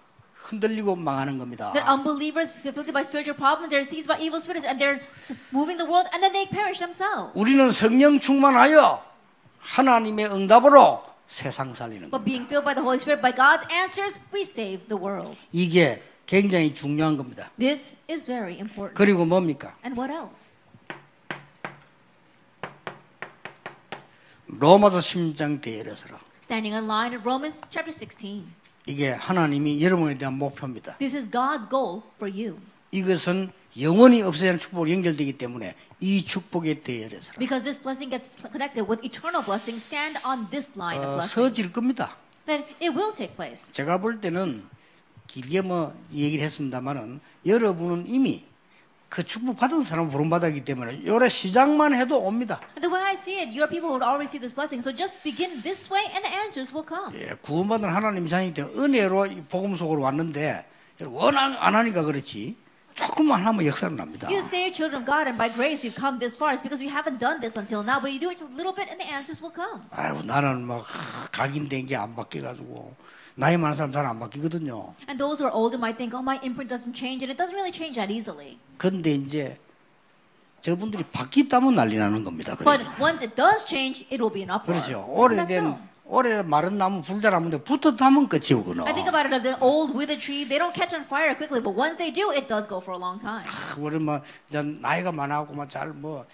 흔들리고 0.46 0.96
망하는 0.96 1.38
겁니다. 1.38 1.74
That 1.74 1.90
unbelievers, 1.90 2.54
afflicted 2.54 2.94
by 2.94 3.02
spiritual 3.02 3.36
problems, 3.36 3.74
they're 3.74 3.86
seized 3.86 4.08
by 4.08 4.22
evil 4.22 4.40
spirits, 4.40 4.66
and 4.66 4.78
they're 4.80 5.02
moving 5.52 5.78
the 5.78 5.90
world, 5.90 6.08
and 6.14 6.22
then 6.22 6.34
they 6.34 6.46
perish 6.48 6.80
themselves. 6.80 7.34
우리는 7.34 7.70
성령 7.72 8.20
충만하여 8.20 9.04
하나님의 9.60 10.28
응답으로 10.28 11.04
세상 11.28 11.74
살리는 11.74 12.12
But 12.12 12.22
겁니다. 12.22 12.26
being 12.26 12.46
filled 12.46 12.66
by 12.66 12.76
the 12.76 12.86
Holy 12.86 13.02
Spirit, 13.02 13.22
by 13.22 13.34
God's 13.34 13.66
answers, 13.74 14.20
we 14.32 14.42
save 14.42 14.86
the 14.88 15.02
world. 15.02 15.36
이게 15.52 16.02
굉장히 16.26 16.74
중요한 16.74 17.18
겁니다. 17.18 17.50
This 17.58 17.96
is 18.10 18.26
very 18.26 18.58
important. 18.62 18.94
그리고 18.96 19.26
뭡니까? 19.26 19.74
And 19.84 20.00
what 20.00 20.14
else? 20.14 20.58
로마서 24.48 25.00
10장 25.00 25.62
대열에서라. 25.62 26.20
Standing 26.42 26.76
in 26.78 26.86
line 26.86 27.16
of 27.18 27.26
Romans 27.26 27.60
chapter 27.72 27.92
16. 27.92 28.46
이게 28.88 29.12
하나님이 29.12 29.84
여러분에 29.84 30.18
대한 30.18 30.38
목표입니다. 30.38 30.98
This 30.98 31.16
is 31.16 31.30
God's 31.30 31.70
goal 31.70 32.02
for 32.16 32.32
you. 32.32 32.60
이것은 32.92 33.52
영원히 33.80 34.22
없어지는 34.22 34.58
축복으로 34.58 34.90
연결되기 34.92 35.34
때문에 35.38 35.76
이 36.00 36.24
축복의 36.24 36.84
대열에서라. 36.84 37.38
Because 37.40 37.64
this 37.64 37.82
blessing 37.82 38.10
gets 38.10 38.38
connected 38.42 38.88
with 38.90 39.04
eternal 39.06 39.44
blessing, 39.44 39.82
stand 39.82 40.20
on 40.26 40.50
this 40.50 40.78
line 40.78 41.00
of 41.00 41.08
어, 41.08 41.18
blessings. 41.18 41.34
서질 41.34 41.74
겁니다. 41.74 42.16
Then 42.46 42.64
it 42.82 42.90
will 42.90 43.14
take 43.14 43.36
place. 43.36 43.74
제가 43.74 44.00
볼 44.00 44.22
때는 44.22 44.64
길게 45.28 45.62
뭐 45.62 45.94
얘기를 46.14 46.46
했습니다만은 46.46 47.20
여러분은 47.46 48.06
이미 48.08 48.46
그 49.16 49.24
축복 49.24 49.56
받은 49.56 49.86
사람 49.86 50.10
부름 50.10 50.30
받았기 50.30 50.66
때문에 50.66 51.06
요래 51.06 51.30
시작만 51.30 51.94
해도 51.94 52.20
옵니다. 52.20 52.60
The 52.82 52.94
way 52.94 53.02
I 53.02 53.14
see 53.14 53.40
it, 53.40 53.48
you 53.48 53.64
are 53.64 53.70
people 53.70 53.88
would 53.88 54.04
already 54.04 54.28
see 54.28 54.42
this 54.42 54.54
blessing. 54.54 54.84
So 54.84 54.92
just 54.92 55.24
begin 55.24 55.62
this 55.64 55.88
way, 55.90 56.04
and 56.12 56.20
the 56.20 56.36
answers 56.36 56.76
will 56.76 56.84
come. 56.86 57.16
예, 57.16 57.34
구원받은 57.42 57.88
하나님 57.88 58.28
때문에 58.28 58.76
은혜로 58.76 59.28
이 59.28 59.42
복음 59.48 59.78
속으로 59.78 60.02
왔는데 60.02 60.66
워낙 61.00 61.56
안 61.64 61.76
하니까 61.76 62.04
그렇지. 62.04 62.58
조금만 62.95 63.41
하면 63.47 63.65
역사는 63.65 63.97
납니다. 63.97 64.29
You 64.29 64.39
say 64.45 64.69
you're 64.69 64.75
children 64.75 65.01
of 65.03 65.07
God, 65.07 65.25
and 65.31 65.39
by 65.39 65.49
grace 65.49 65.81
you've 65.87 65.97
come 65.97 66.19
this 66.19 66.37
far. 66.37 66.53
It's 66.53 66.61
because 66.61 66.83
we 66.83 66.91
haven't 66.91 67.19
done 67.19 67.41
this 67.41 67.57
until 67.57 67.81
now, 67.83 67.99
but 68.01 68.13
you 68.13 68.21
do 68.21 68.29
it 68.29 68.37
just 68.37 68.53
a 68.53 68.57
little 68.57 68.75
bit, 68.75 68.91
and 68.91 69.01
the 69.01 69.09
answers 69.09 69.41
will 69.41 69.55
come. 69.55 69.81
아유 69.95 70.21
나는 70.25 70.67
막 70.67 70.85
각인된 71.33 71.87
게 71.87 71.97
안 71.97 72.15
바뀌어가지고 72.15 72.95
나이 73.37 73.57
많은 73.57 73.73
사람 73.77 73.93
잘 73.93 74.05
안 74.05 74.19
바뀌거든요. 74.21 74.93
And 75.09 75.17
those 75.17 75.41
who 75.41 75.49
are 75.49 75.55
older 75.55 75.79
might 75.79 75.97
think, 75.97 76.13
oh, 76.13 76.21
my 76.21 76.37
imprint 76.45 76.69
doesn't 76.69 76.93
change, 76.93 77.25
and 77.25 77.33
it 77.33 77.39
doesn't 77.41 77.57
really 77.57 77.73
change 77.73 77.97
that 77.97 78.13
easily. 78.13 78.59
근데 78.77 79.15
이제 79.15 79.57
저분들이 80.61 81.05
바뀌었다면 81.11 81.73
난리 81.75 81.97
나는 81.97 82.23
겁니다. 82.23 82.55
But 82.59 82.85
그래요. 82.85 82.93
once 83.01 83.25
it 83.25 83.35
does 83.35 83.65
change, 83.65 84.05
it 84.13 84.21
will 84.21 84.33
be 84.35 84.43
an 84.43 84.51
uproar. 84.51 84.77
그렇죠. 84.77 85.09
Isn't 85.09 85.49
that 85.49 85.57
오래된 85.57 85.79
오래 86.08 86.44
마른 86.44 86.78
나무 86.78 87.02
불자나무인데 87.02 87.64
붙었다면 87.64 88.30
끝이오구나. 88.30 88.84
I 88.86 88.94
think 88.94 89.10
about 89.10 89.26
it, 89.26 89.42
the 89.42 89.58
old 89.60 89.92
withered 89.98 90.22
tree, 90.22 90.46
they 90.46 90.60
don't 90.60 90.74
catch 90.74 90.94
on 90.94 91.02
fire 91.04 91.34
quickly, 91.34 91.60
but 91.62 91.74
once 91.74 91.98
they 91.98 92.12
do, 92.14 92.30
it 92.32 92.48
does 92.48 92.68
go 92.70 92.78
for 92.78 92.94
a 92.94 93.00
long 93.00 93.18
time. 93.20 93.42
우리 93.80 93.98
뭐 93.98 94.22
이제 94.48 94.62
나이가 94.62 95.12
많아갖고 95.12 95.54
뭐잘뭐 95.56 96.26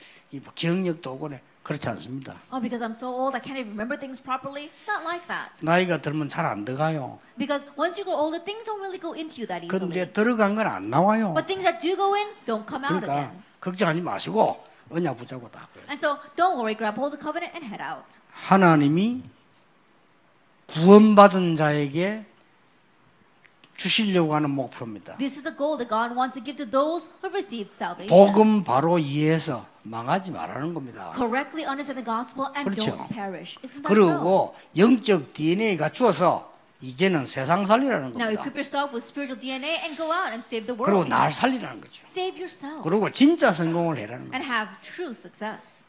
기억력도 0.55 1.13
오고네 1.13 1.41
그렇지 1.63 1.87
않습니다. 1.87 2.35
Oh, 2.51 2.59
because 2.59 2.83
I'm 2.83 2.91
so 2.91 3.07
old, 3.07 3.31
I 3.33 3.39
can't 3.39 3.55
even 3.55 3.71
remember 3.71 3.95
things 3.95 4.19
properly. 4.19 4.67
It's 4.75 4.83
not 4.91 5.07
like 5.07 5.23
that. 5.31 5.63
나이가 5.63 6.01
들면 6.01 6.27
잘 6.27 6.45
안 6.45 6.65
들어가요. 6.65 7.19
Because 7.37 7.63
once 7.79 7.95
you 7.95 8.03
grow 8.03 8.19
older, 8.19 8.43
things 8.43 8.65
don't 8.67 8.81
really 8.83 8.99
go 8.99 9.15
into 9.15 9.39
you 9.39 9.47
that 9.47 9.63
easily. 9.63 9.79
근데 9.79 10.11
들어간 10.11 10.55
건 10.59 10.67
안 10.67 10.89
나와요. 10.91 11.31
But 11.33 11.47
things 11.47 11.63
that 11.63 11.79
do 11.79 11.95
go 11.95 12.11
in 12.19 12.27
don't 12.45 12.67
come 12.67 12.83
out 12.83 12.99
그러니까 13.07 13.31
again. 13.31 13.43
걱정하지 13.61 14.01
마시고 14.01 14.57
언약 14.91 15.15
붙잡고 15.15 15.47
다. 15.49 15.69
And 15.87 15.95
so 15.95 16.19
don't 16.35 16.59
worry, 16.59 16.75
grab 16.75 16.99
hold 16.99 17.15
of 17.15 17.15
the 17.15 17.23
covenant 17.23 17.55
and 17.55 17.63
head 17.63 17.79
out. 17.79 18.19
하나님이 18.33 19.23
구원받은 20.73 21.55
자에게 21.55 22.25
주시려고 23.75 24.35
하는 24.35 24.51
목표입니다. 24.51 25.17
This 25.17 25.37
is 25.39 25.43
the 25.43 25.55
goal 25.57 25.77
that 25.77 25.89
God 25.89 26.13
wants 26.15 26.35
to 26.37 26.43
give 26.43 26.55
to 26.57 26.69
those 26.69 27.07
who 27.09 27.17
have 27.25 27.33
received 27.33 27.73
salvation. 27.73 28.07
복음 28.09 28.63
바로 28.63 28.99
이해해서 28.99 29.65
망하지 29.83 30.31
말라는 30.31 30.73
겁니다. 30.73 31.11
Correctly 31.15 31.65
understand 31.67 31.97
the 31.97 32.05
gospel 32.05 32.45
and 32.55 32.69
그렇죠. 32.69 32.95
don't 32.95 33.09
perish. 33.09 33.57
Isn't 33.63 33.81
that 33.81 33.89
so? 33.89 33.95
그리고 33.95 34.55
영적 34.77 35.33
DNA 35.33 35.77
갖추어서 35.77 36.51
이제는 36.81 37.25
세상 37.25 37.65
살리라는 37.65 38.13
Now 38.13 38.29
겁니다. 38.29 38.41
equip 38.41 38.53
yourself 38.57 38.93
with 38.93 39.05
spiritual 39.05 39.39
DNA 39.39 39.81
and 39.81 39.97
go 39.97 40.13
out 40.13 40.29
and 40.29 40.45
save 40.45 40.65
the 40.69 40.77
그리고 40.77 41.01
world. 41.01 41.09
날 41.09 41.31
살리라는 41.31 41.81
거죠. 41.81 42.01
Save 42.05 42.37
yourself 42.37 42.81
그리고 42.87 43.09
진짜 43.09 43.51
성공을 43.51 43.97
해라는 43.97 44.29
거예요. 44.29 44.33
and 44.37 44.45
have 44.45 44.69
true 44.81 45.11
success. 45.11 45.85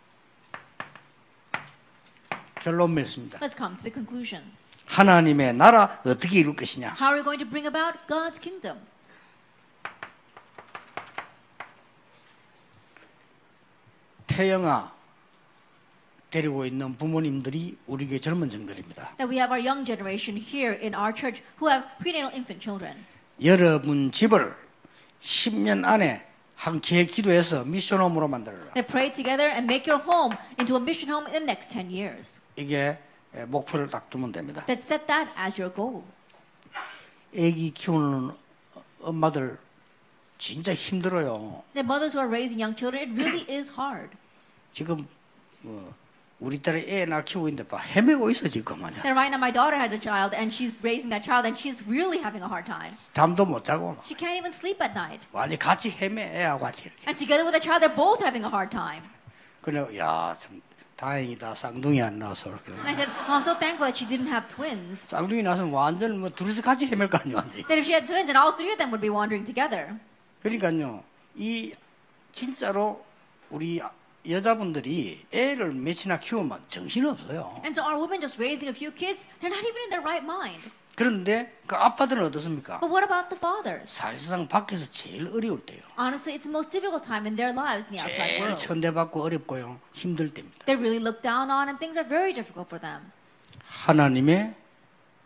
결론 2.61 2.95
맺습니다. 2.95 3.39
Let's 3.41 3.57
come 3.57 3.77
to 3.77 3.83
the 3.85 3.93
conclusion. 3.93 4.45
하나님의 4.93 5.55
나라 5.55 6.01
어떻게 6.05 6.41
이룰 6.41 6.55
것이냐? 6.55 6.95
How 7.01 7.09
are 7.09 7.19
we 7.19 7.25
going 7.25 7.43
to 7.43 7.49
bring 7.49 7.67
about 7.67 7.99
God's 8.07 8.39
kingdom? 8.39 8.79
태영아 14.27 14.93
데리고 16.29 16.65
있는 16.65 16.97
부모님들이 16.97 17.77
우리에게 17.87 18.21
젊은 18.21 18.49
정들입니다. 18.49 19.17
That 19.17 19.29
we 19.29 19.37
have 19.37 19.51
our 19.51 19.61
young 19.61 19.85
generation 19.85 20.37
here 20.37 20.79
in 20.81 20.95
our 20.95 21.15
church 21.15 21.43
who 21.61 21.71
have 21.71 21.89
prenatal 22.01 22.33
infant 22.33 22.61
children. 22.61 22.97
여러분 23.43 24.13
집을 24.13 24.55
10년 25.23 25.85
안에 25.85 26.27
한 26.55 26.81
기회 26.81 27.05
기도해서 27.05 27.65
미션홈으로 27.65 28.29
만들어라. 28.29 28.75
That 28.75 28.87
pray 28.89 29.11
together 29.11 29.49
and 29.49 29.65
make 29.65 29.91
your 29.91 30.05
home 30.05 30.37
into 30.59 30.77
a 30.77 30.81
mission 30.81 31.11
home 31.11 31.27
in 31.33 31.45
the 31.45 31.49
next 31.49 31.73
10 31.73 31.91
years. 31.91 32.41
이게 32.57 32.99
목표를 33.47 33.89
딱 33.89 34.09
두면 34.11 34.33
됩니다. 34.33 34.65
That 34.67 34.83
set 34.83 35.07
that 35.07 35.31
as 35.39 35.61
your 35.61 35.75
goal. 35.75 36.03
아기 37.35 37.71
키우는 37.73 38.35
엄마들 39.01 39.59
진짜 40.39 40.75
힘들어요. 40.75 41.63
The 41.75 41.85
mothers 41.85 42.17
who 42.17 42.21
are 42.21 42.29
raising 42.29 42.61
young 42.61 42.77
children, 42.77 43.09
it 43.09 43.15
really 43.15 43.47
is 43.49 43.71
hard. 43.71 44.11
지금 44.73 45.07
뭐 45.63 45.95
우리 46.41 46.59
딸이 46.59 46.87
애 46.89 47.05
낳아 47.07 47.23
키우고 47.23 47.49
있는데 47.49 47.69
봐 47.69 47.79
헤매고 47.79 48.29
있어 48.31 48.49
지금 48.49 48.85
아냐. 48.85 48.97
And 49.07 49.15
right 49.15 49.31
now, 49.31 49.39
my 49.39 49.53
daughter 49.53 49.79
had 49.79 49.95
a 49.95 50.01
child, 50.01 50.35
and 50.35 50.53
she's 50.53 50.75
raising 50.83 51.09
that 51.11 51.23
child, 51.25 51.47
and 51.47 51.57
she's 51.57 51.87
really 51.87 52.19
having 52.19 52.43
a 52.43 52.49
hard 52.51 52.67
time. 52.67 52.93
잠도 53.13 53.47
못 53.47 53.65
자고 53.65 53.95
막 53.95 54.05
She 54.05 54.19
can't 54.19 54.37
even 54.37 54.53
sleep 54.53 54.83
at 54.83 54.93
night. 54.93 55.27
완전 55.33 55.57
같이 55.59 55.91
헤매 55.91 56.43
애하고 56.43 56.65
같이 56.65 56.91
이렇게. 56.91 57.07
And 57.07 57.17
together 57.17 57.47
with 57.47 57.55
the 57.55 57.63
child, 57.63 57.81
they're 57.81 57.95
both 57.95 58.21
having 58.21 58.45
a 58.45 58.51
hard 58.51 58.75
time. 58.75 59.07
그래 59.63 59.87
야참 59.97 60.61
다행이다 61.03 61.57
쌍둥이 61.57 62.01
안 62.01 62.17
나와서 62.21 62.49
이렇게. 62.49 62.71
And 62.71 62.87
I 62.87 62.95
said, 62.95 63.11
oh, 63.27 63.35
I'm 63.35 63.43
so 63.43 63.59
thankful 63.59 63.91
that 63.91 63.99
she 63.99 64.07
didn't 64.07 64.31
have 64.31 64.47
twins. 64.47 65.03
쌍둥이 65.09 65.43
나서는 65.43 65.73
완전 65.73 66.21
뭐 66.21 66.31
둘이서 66.31 66.63
같이 66.63 66.87
헤맬 66.87 67.11
거 67.11 67.19
아니야 67.19 67.43
완전. 67.43 67.67
That 67.67 67.75
if 67.75 67.83
she 67.83 67.93
had 67.93 68.07
twins, 68.07 68.31
and 68.31 68.39
all 68.39 68.55
three 68.55 68.71
of 68.71 68.79
them 68.79 68.95
would 68.95 69.03
be 69.03 69.11
wandering 69.11 69.43
together. 69.43 69.99
그러니까요 70.45 71.03
이 71.35 71.73
진짜로 72.31 73.05
우리 73.51 73.83
여자분들이 74.29 75.27
애를 75.33 75.73
몇이나 75.73 76.21
키우면 76.21 76.63
정신 76.69 77.05
없어요. 77.07 77.51
And 77.67 77.75
so 77.75 77.83
our 77.83 77.99
women 77.99 78.21
just 78.21 78.39
raising 78.39 78.71
a 78.71 78.75
few 78.75 78.95
kids, 78.95 79.27
they're 79.41 79.51
not 79.51 79.67
even 79.67 79.83
in 79.83 79.91
their 79.91 80.07
right 80.07 80.23
mind. 80.23 80.63
그런데 80.95 81.53
그 81.67 81.75
아빠들은 81.75 82.23
어떻습니까? 82.25 82.79
But 82.81 82.93
what 82.93 83.05
about 83.05 83.29
the 83.31 83.39
fathers? 83.39 83.91
사실상 83.91 84.47
밖에서 84.47 84.85
제일 84.91 85.27
어려울 85.29 85.65
때요. 85.65 85.81
Honestly, 85.99 86.37
it's 86.37 86.45
the 86.45 86.53
most 86.53 86.71
difficult 86.71 87.03
time 87.07 87.27
in 87.27 87.35
their 87.37 87.53
lives 87.57 87.89
in 87.89 87.97
the 87.97 88.03
outside 88.05 88.29
제일 88.29 88.41
world. 88.43 88.61
천대받고 88.63 89.23
어렵고요 89.23 89.81
힘들 89.95 90.33
때입니다. 90.35 90.67
They're 90.67 90.79
really 90.79 91.01
looked 91.03 91.23
down 91.23 91.51
on, 91.51 91.69
and 91.69 91.79
things 91.79 91.97
are 91.99 92.07
very 92.07 92.33
difficult 92.35 92.69
for 92.69 92.79
them. 92.81 93.11
하나님의 93.69 94.55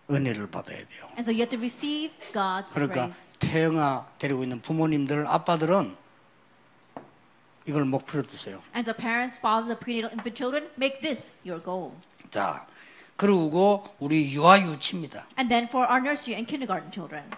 은혜를 0.08 0.48
받아야 0.50 0.78
돼요. 0.86 1.10
And 1.18 1.22
so 1.26 1.32
you 1.32 1.42
have 1.42 1.50
to 1.50 1.58
receive 1.58 2.14
God's 2.32 2.72
그러니까 2.72 3.10
grace. 3.10 3.36
태영아 3.40 4.06
데리고 4.18 4.44
있는 4.44 4.60
부모님들 4.62 5.26
아빠들은 5.26 5.96
이걸 7.66 7.84
목표로 7.84 8.22
두세요. 8.22 8.62
And 8.72 8.88
so 8.88 8.94
parents, 8.94 9.36
fathers 9.36 9.72
of 9.72 9.80
prenatal 9.80 10.14
infant 10.14 10.36
children, 10.38 10.70
make 10.78 11.00
this 11.02 11.32
your 11.44 11.58
goal. 11.60 11.90
자 12.30 12.64
그리고 13.16 13.84
우리 13.98 14.32
유아 14.34 14.60
유치입니다. 14.60 15.26
And 15.38 15.48
then 15.48 15.64
for 15.64 15.86
our 15.88 16.00
nursery 16.00 16.36
and 16.36 16.46
kindergarten 16.46 16.92
children. 16.92 17.30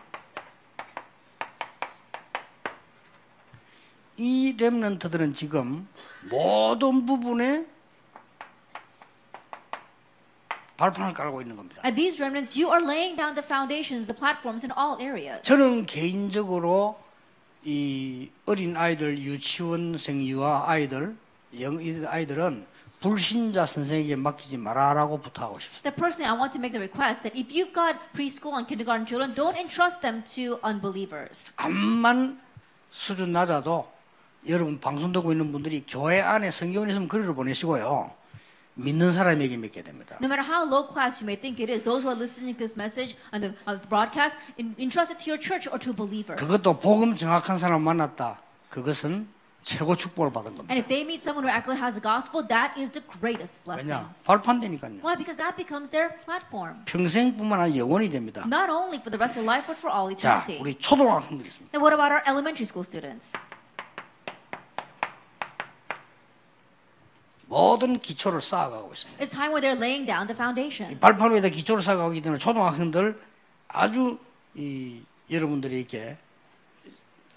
이 4.17 4.57
렘넌트들은 4.59 5.35
지금 5.35 5.87
모든 6.29 7.07
부분에 7.07 7.65
발판을 10.77 11.13
깔고 11.13 11.41
있는 11.43 11.57
겁니다. 11.57 11.83
At 11.85 11.95
these 11.95 12.21
remnants, 12.21 12.59
you 12.61 12.73
are 12.73 12.85
laying 12.85 13.17
down 13.17 13.35
the 13.35 13.45
foundations, 13.45 14.07
the 14.07 14.17
platforms 14.17 14.65
in 14.65 14.73
all 14.77 15.01
areas. 15.01 15.43
저는 15.43 15.87
개인적으로 15.87 16.99
이 17.65 18.31
어린 18.47 18.77
아이들 18.77 19.19
유치원생 19.19 20.23
유아 20.25 20.69
아이들 20.69 21.17
영이 21.53 22.07
아이들은 22.07 22.67
불신자 23.01 23.65
선생에게 23.67 24.17
맡기지 24.17 24.57
마라라고 24.57 25.21
부탁하고 25.21 25.59
싶습니다. 25.61 25.83
That 25.83 25.97
personally, 25.97 26.27
I 26.27 26.37
want 26.39 26.53
to 26.53 26.61
make 26.61 26.73
the 26.73 26.83
request 26.83 27.23
that 27.23 27.39
if 27.39 27.53
you've 27.55 27.73
got 27.73 27.97
preschool 28.15 28.57
and 28.59 28.67
kindergarten 28.67 29.07
children, 29.07 29.35
don't 29.35 29.57
entrust 29.57 30.01
them 30.03 30.25
to 30.35 30.59
unbelievers. 30.67 31.53
암만 31.57 32.41
수준 32.91 33.33
낮아도 33.33 33.87
여러분 34.49 34.81
방송 34.81 35.13
듣고 35.13 35.31
있는 35.33 35.53
분들이 35.53 35.85
교회 35.87 36.21
안에 36.21 36.51
성경이 36.51 36.91
있으면 36.91 37.09
글을 37.09 37.35
보내시고요. 37.35 38.11
믿는 38.75 39.13
사람에게 39.13 39.57
맡게 39.57 39.83
됩니다. 39.83 40.17
No 40.23 40.27
matter 40.29 40.47
how 40.47 40.63
low 40.67 40.87
class 40.87 41.23
you 41.23 41.27
may 41.27 41.35
think 41.39 41.59
it 41.63 41.71
is, 41.71 41.83
those 41.83 42.03
who 42.07 42.11
are 42.11 42.19
listening 42.19 42.55
to 42.55 42.63
this 42.63 42.75
message 42.79 43.17
on 43.35 43.43
the, 43.43 43.51
on 43.67 43.81
the 43.81 43.89
broadcast, 43.89 44.39
en- 44.59 44.75
entrust 44.79 45.11
it 45.11 45.19
to 45.19 45.31
your 45.31 45.39
church 45.39 45.67
or 45.67 45.79
to 45.79 45.93
believers. 45.93 46.39
그것도 46.39 46.79
복음 46.79 47.17
정확한 47.17 47.59
사람 47.59 47.83
만났다. 47.83 48.39
그것은 48.71 49.27
최고 49.69 49.95
축복을 49.95 50.33
받은 50.33 50.55
겁니다. 50.55 50.73
And 50.73 50.81
if 50.81 50.89
they 50.89 51.05
meet 51.05 51.21
someone 51.21 51.45
who 51.45 51.53
actually 51.53 51.77
has 51.77 51.93
the 51.93 52.01
gospel, 52.01 52.41
that 52.49 52.73
is 52.81 52.89
the 52.91 53.05
greatest 53.21 53.53
blessing. 53.69 53.93
왜냐? 53.93 54.09
발판되니까요. 54.25 55.05
Why? 55.05 55.13
Because 55.13 55.37
that 55.37 55.61
becomes 55.61 55.93
their 55.93 56.17
platform. 56.25 56.81
평생뿐만 56.89 57.61
아니라 57.61 57.77
영원히 57.77 58.09
됩니다. 58.09 58.49
Not 58.49 58.73
only 58.73 58.97
for 58.97 59.13
the 59.13 59.21
rest 59.21 59.37
of 59.37 59.45
life, 59.45 59.69
but 59.69 59.77
for 59.77 59.93
all 59.93 60.09
자, 60.17 60.41
eternity. 60.41 60.57
우리 60.65 60.73
초등학생들이 60.81 61.45
있습니다. 61.53 61.69
Then 61.77 61.85
what 61.85 61.93
about 61.93 62.09
our 62.17 62.25
elementary 62.25 62.65
school 62.65 62.81
students? 62.81 63.37
모든 67.47 67.99
기초를 68.01 68.41
쌓아가고 68.41 68.93
있습니다. 68.93 69.23
It's 69.25 69.31
time 69.31 69.53
where 69.53 69.61
they're 69.61 69.77
laying 69.77 70.09
down 70.09 70.27
the 70.27 70.37
foundation. 70.37 70.99
발판 71.01 71.33
위에다 71.33 71.49
기초를 71.49 71.83
쌓아가기 71.83 72.21
때문에 72.21 72.39
초등학생들 72.39 73.21
아주 73.69 74.19
이 74.57 75.03
여러분들이 75.31 75.81
이렇게 75.81 76.17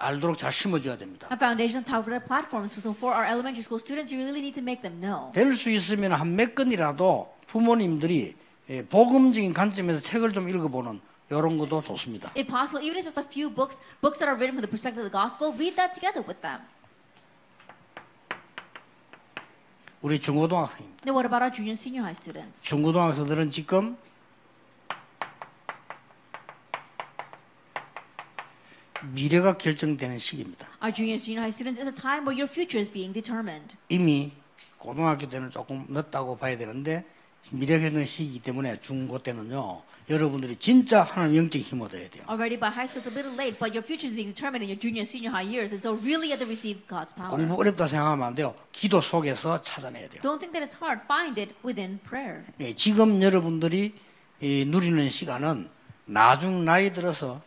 알도록 0.01 0.37
잘 0.37 0.51
심어줘야 0.51 0.97
됩니다. 0.97 1.27
A 1.31 1.37
foundation 1.37 1.79
on 1.79 1.85
top 1.85 2.01
of 2.01 2.09
their 2.09 2.23
platforms. 2.25 2.73
So 2.73 2.91
for 2.91 3.13
our 3.13 3.25
elementary 3.25 3.61
school 3.61 3.79
students, 3.79 4.11
you 4.13 4.19
really 4.19 4.41
need 4.41 4.55
to 4.57 4.63
make 4.63 4.81
them 4.81 4.99
know. 4.99 5.31
될 5.31 5.53
수 5.55 5.69
있으면 5.69 6.13
한 6.13 6.35
몇 6.35 6.55
건이라도 6.55 7.31
부모님들이 7.47 8.35
예, 8.69 8.85
복음적인 8.85 9.53
관점에서 9.53 9.99
책을 9.99 10.33
좀 10.33 10.49
읽어보는 10.49 11.01
이런 11.29 11.57
것도 11.57 11.81
좋습니다. 11.81 12.31
If 12.35 12.47
possible, 12.47 12.83
even 12.83 12.97
if 12.97 13.05
it's 13.05 13.13
just 13.13 13.19
a 13.19 13.25
few 13.27 13.53
books, 13.53 13.79
books 14.01 14.17
that 14.19 14.27
are 14.27 14.35
written 14.35 14.55
from 14.57 14.63
the 14.65 14.71
perspective 14.71 14.99
of 14.99 15.07
the 15.07 15.13
gospel, 15.13 15.53
read 15.53 15.75
that 15.75 15.93
together 15.93 16.23
with 16.25 16.41
them. 16.41 16.59
우리 20.01 20.19
중고등학생입니다. 20.19 21.03
Then 21.03 21.13
what 21.13 21.25
about 21.27 21.43
our 21.45 21.53
junior 21.53 21.71
and 21.71 21.79
senior 21.79 22.01
high 22.03 22.17
students? 22.17 22.63
중고등학생들은 22.63 23.49
지금 23.51 23.97
미래가 29.13 29.57
결정되는 29.57 30.19
시기입니다. 30.19 30.67
Our 30.81 30.93
junior 30.93 31.15
senior 31.15 31.41
high 31.41 31.53
students 31.53 31.79
is 31.81 31.87
a 31.87 31.93
time 31.93 32.25
where 32.25 32.37
your 32.37 32.49
future 32.49 32.79
is 32.79 32.91
being 32.91 33.13
determined. 33.13 33.75
이미 33.89 34.31
고등학교 34.77 35.27
때는 35.29 35.49
조금 35.49 35.85
늦다고 35.89 36.37
봐야 36.37 36.57
되는데 36.57 37.05
미래 37.51 37.79
결정 37.79 38.03
시기이기 38.05 38.39
때문에 38.39 38.79
중고 38.81 39.19
때는요 39.19 39.81
여러분들이 40.09 40.57
진짜 40.57 41.03
하나님 41.03 41.37
영적 41.37 41.61
힘 41.61 41.81
얻어야 41.81 42.09
돼요. 42.09 42.23
Already 42.29 42.59
by 42.59 42.69
high 42.69 42.89
school 42.89 43.01
it's 43.01 43.07
a 43.07 43.13
little 43.13 43.33
late, 43.33 43.57
but 43.57 43.73
your 43.73 43.85
future 43.85 44.09
is 44.09 44.15
being 44.15 44.33
determined 44.33 44.61
in 44.61 44.69
your 44.69 44.79
junior 44.79 45.05
senior 45.05 45.31
high 45.31 45.45
years, 45.45 45.71
and 45.71 45.81
so 45.81 45.95
really 46.03 46.29
you 46.29 46.35
have 46.35 46.43
to 46.43 46.49
receive 46.49 46.85
God's 46.87 47.13
power. 47.15 47.29
공부 47.29 47.55
어렵다 47.55 47.87
생각하면 47.87 48.27
안 48.27 48.35
돼요. 48.35 48.53
기도 48.71 48.99
속에서 48.99 49.61
찾아내야 49.61 50.09
돼요. 50.09 50.21
Don't 50.21 50.39
think 50.41 50.51
that 50.53 50.65
it's 50.65 50.75
hard. 50.77 51.01
Find 51.05 51.39
it 51.39 51.53
within 51.63 51.99
prayer. 52.03 52.43
예, 52.59 52.73
지금 52.73 53.21
여러분들이 53.21 53.93
이 54.41 54.65
누리는 54.67 55.09
시간은 55.09 55.69
나중 56.05 56.65
나이 56.65 56.91
들어서 56.93 57.41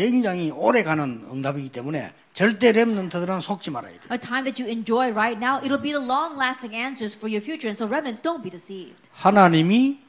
굉장히 0.00 0.50
오래가는 0.50 1.26
응답이기 1.30 1.68
때문에 1.68 2.14
절대 2.32 2.72
렘넌트들은 2.72 3.42
속지 3.42 3.70
말아야 3.70 3.92
돼요. 3.92 4.08
A 4.10 4.18
time 4.18 4.44
that 4.44 4.62
you 4.62 4.70
enjoy 4.70 5.10
right 5.10 5.36
now, 5.36 5.60
it'll 5.60 5.82
be 5.82 5.92
the 5.92 6.00
long-lasting 6.00 6.74
answers 6.74 7.14
for 7.14 7.28
your 7.28 7.44
future, 7.44 7.68
and 7.68 7.76
so 7.76 7.84
remnants, 7.84 8.22
don't 8.22 8.40
be 8.42 8.48
deceived. 8.48 9.10
하나님이 9.12 10.00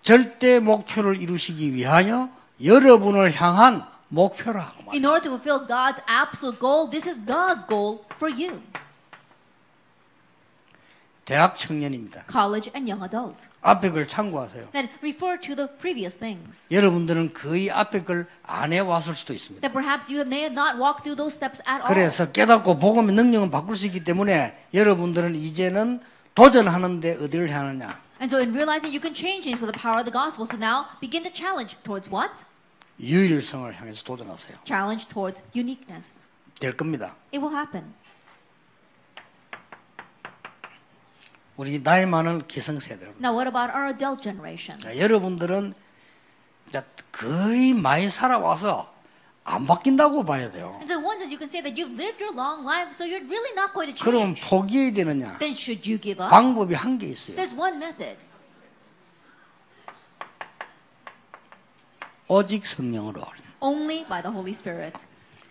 절대 0.00 0.58
목표를 0.58 1.20
이루시기 1.20 1.74
위하여 1.74 2.30
여러분을 2.64 3.38
향한 3.38 3.84
목표라고 4.08 4.84
말해요. 4.84 4.94
In 4.94 5.04
order 5.04 5.28
to 5.28 5.36
fulfill 5.36 5.66
God's 5.68 6.00
absolute 6.08 6.58
goal, 6.58 6.88
this 6.88 7.06
is 7.06 7.20
God's 7.20 7.66
goal 7.68 8.06
for 8.16 8.32
you, 8.32 8.62
대학 11.28 11.56
청년입니다. 11.56 12.24
college 12.32 12.72
and 12.74 12.90
young 12.90 13.04
adult. 13.04 13.48
앞에 13.60 13.90
걸 13.90 14.08
참고하세요. 14.08 14.70
Then 14.72 14.88
refer 15.02 15.38
to 15.38 15.54
the 15.54 15.68
previous 15.76 16.16
things. 16.16 16.66
여러분들은 16.70 17.34
거의 17.34 17.70
앞에 17.70 18.02
걸안 18.02 18.72
해왔을 18.72 19.14
수도 19.14 19.34
있습니다. 19.34 19.60
That 19.60 19.74
perhaps 19.76 20.10
you 20.10 20.24
may 20.24 20.40
have 20.48 20.56
not 20.56 20.80
walked 20.80 21.04
through 21.04 21.20
those 21.20 21.36
steps 21.36 21.60
at 21.68 21.84
all. 21.84 21.92
그래서 21.92 22.32
깨닫고 22.32 22.78
복음의 22.78 23.14
능력은 23.14 23.50
바꿀 23.50 23.76
수 23.76 23.84
있기 23.84 24.04
때문에 24.04 24.56
여러분들은 24.72 25.36
이제는 25.36 26.00
도전하는데 26.34 27.18
어디를 27.20 27.50
향하느냐? 27.50 28.00
And 28.24 28.32
so 28.32 28.40
in 28.40 28.48
realizing 28.56 28.88
you 28.88 28.98
can 28.98 29.12
change 29.12 29.44
things 29.44 29.60
with 29.60 29.68
the 29.68 29.76
power 29.76 30.00
of 30.00 30.08
the 30.08 30.14
gospel, 30.16 30.48
so 30.48 30.56
now 30.56 30.88
begin 30.98 31.20
to 31.28 31.30
challenge 31.30 31.76
towards 31.84 32.08
what? 32.08 32.48
유일성을 32.98 33.68
향해서 33.78 34.02
도전하세요. 34.02 34.64
Challenge 34.64 35.06
towards 35.12 35.44
uniqueness. 35.54 36.26
될 36.58 36.74
겁니다. 36.74 37.14
It 37.36 37.44
will 37.44 37.52
happen. 37.52 37.92
우리 41.58 41.82
나이 41.82 42.06
많은 42.06 42.46
기성세대. 42.46 43.14
Now 43.20 43.34
what 43.34 43.48
about 43.48 43.74
our 43.74 43.88
adult 43.90 44.22
generation? 44.22 44.78
자, 44.80 44.96
여러분들은 44.96 45.74
이제 46.68 46.82
거의 47.10 47.74
많이 47.74 48.08
살아와서 48.08 48.94
안 49.42 49.66
바뀐다고 49.66 50.24
봐야 50.24 50.48
돼요. 50.52 50.76
And 50.78 50.86
so 50.86 51.00
sense 51.18 51.32
you 51.32 51.36
can 51.36 51.48
say 51.48 51.60
that 51.60 51.74
you've 51.74 51.98
lived 51.98 52.22
your 52.22 52.32
long 52.32 52.62
life, 52.62 52.94
so 52.94 53.02
you're 53.04 53.26
really 53.26 53.50
not 53.58 53.74
going 53.74 53.92
to 53.92 54.04
그럼 54.04 54.36
change. 54.36 54.46
포기해야 54.48 54.92
되느냐? 54.94 55.38
Then 55.38 55.52
should 55.52 55.82
you 55.82 55.98
give 56.00 56.22
up? 56.22 56.30
방법이 56.30 56.76
한 56.76 56.96
개 56.96 57.08
있어요. 57.08 57.34
There's 57.34 57.58
one 57.58 57.76
method. 57.78 58.16
오직 62.28 62.66
성령으로. 62.66 63.24
Only 63.58 64.06
by 64.06 64.22
the 64.22 64.30
Holy 64.30 64.52
Spirit. 64.54 64.94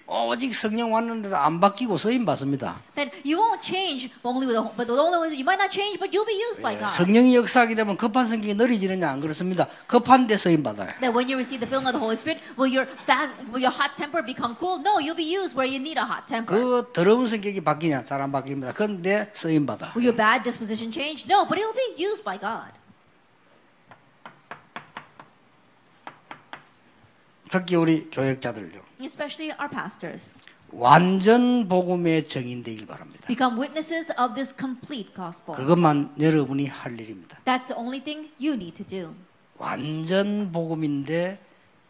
오직 0.09 0.55
성령 0.55 0.93
왔는데도 0.93 1.35
안 1.35 1.59
바뀌고 1.59 1.97
쓰임 1.97 2.23
받습니다. 2.23 2.79
That 2.95 3.11
you 3.27 3.35
won't 3.37 3.61
change 3.61 4.09
only 4.23 4.47
with 4.47 4.55
the, 4.55 4.63
but 4.77 4.87
the 4.87 4.95
only 4.95 5.35
you 5.35 5.43
might 5.43 5.59
not 5.59 5.67
change, 5.69 5.99
but 5.99 6.15
you'll 6.15 6.25
be 6.25 6.39
used 6.39 6.61
by 6.63 6.79
God. 6.79 6.87
성령이 6.87 7.35
역사하게 7.35 7.75
되면 7.75 7.97
급한 7.97 8.25
성격이 8.25 8.53
느려지느냐 8.55 9.09
안 9.09 9.19
그렇습니다. 9.19 9.67
급한데 9.85 10.37
쓰임 10.37 10.63
받아요. 10.63 10.87
That 11.03 11.11
when 11.11 11.27
you 11.27 11.35
receive 11.35 11.59
the 11.59 11.67
filling 11.67 11.91
of 11.91 11.91
the 11.91 11.99
Holy 11.99 12.15
Spirit, 12.15 12.39
will 12.55 12.71
your 12.71 12.87
fast, 13.03 13.35
will 13.51 13.59
your 13.59 13.75
hot 13.75 13.99
temper 13.99 14.23
become 14.23 14.55
cool? 14.55 14.79
No, 14.79 15.03
you'll 15.03 15.19
be 15.19 15.27
used 15.27 15.59
where 15.59 15.67
you 15.67 15.83
need 15.83 15.99
a 15.99 16.07
hot 16.07 16.23
temper. 16.23 16.55
그 16.55 16.87
더러운 16.95 17.27
성격이 17.27 17.59
바뀌냐? 17.59 18.07
잘 18.07 18.23
안 18.23 18.31
바뀝니다. 18.31 18.71
그런데 18.73 19.29
쓰임 19.35 19.65
받아. 19.65 19.91
Will 19.91 20.07
your 20.07 20.15
bad 20.15 20.41
disposition 20.47 20.87
change? 20.87 21.27
No, 21.27 21.43
but 21.43 21.59
it'll 21.59 21.75
be 21.75 21.99
used 21.99 22.23
by 22.23 22.39
God. 22.39 22.71
특히 27.51 27.75
우리 27.75 28.09
교역자들요. 28.09 28.86
Especially 28.99 29.55
our 29.59 29.69
pastors. 29.69 30.35
완전 30.71 31.67
복음의 31.67 32.27
정인되길 32.27 32.85
바랍니다. 32.85 33.27
Become 33.27 33.59
witnesses 33.59 34.11
of 34.19 34.35
this 34.35 34.53
complete 34.57 35.13
gospel. 35.15 35.55
그것만 35.55 36.15
여러분이 36.19 36.67
할 36.67 36.99
일입니다. 36.99 37.39
That's 37.45 37.67
the 37.67 37.77
only 37.77 38.03
thing 38.03 38.29
you 38.39 38.53
need 38.53 38.75
to 38.83 38.85
do. 38.85 39.13
완전 39.57 40.51
복음인데 40.51 41.39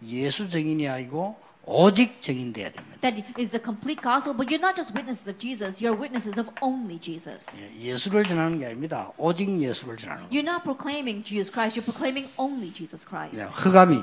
예수 0.04 0.50
정인이 0.50 0.88
아니고 0.88 1.36
오직 1.66 2.22
정인돼야 2.22 2.72
됩니다. 2.72 2.98
That 3.02 3.24
is 3.38 3.52
the 3.52 3.62
complete 3.62 4.02
gospel, 4.02 4.36
but 4.38 4.48
you're 4.48 4.64
not 4.64 4.76
just 4.76 4.94
witnesses 4.96 5.28
of 5.28 5.38
Jesus, 5.38 5.84
you're 5.84 5.98
witnesses 6.00 6.40
of 6.40 6.50
only 6.62 6.98
Jesus. 7.00 7.62
예, 7.62 7.92
예수를 7.92 8.24
전하는 8.24 8.58
게 8.60 8.68
아닙니다. 8.68 9.12
오직 9.18 9.50
예수를 9.50 9.98
전하는. 9.98 10.30
You're 10.30 10.48
not 10.48 10.64
proclaiming 10.64 11.26
Jesus 11.26 11.52
Christ, 11.52 11.76
you're 11.78 11.84
proclaiming 11.84 12.32
only 12.38 12.72
Jesus 12.74 13.06
예, 13.06 13.10
Christ. 13.10 13.56
흑암이 13.58 14.00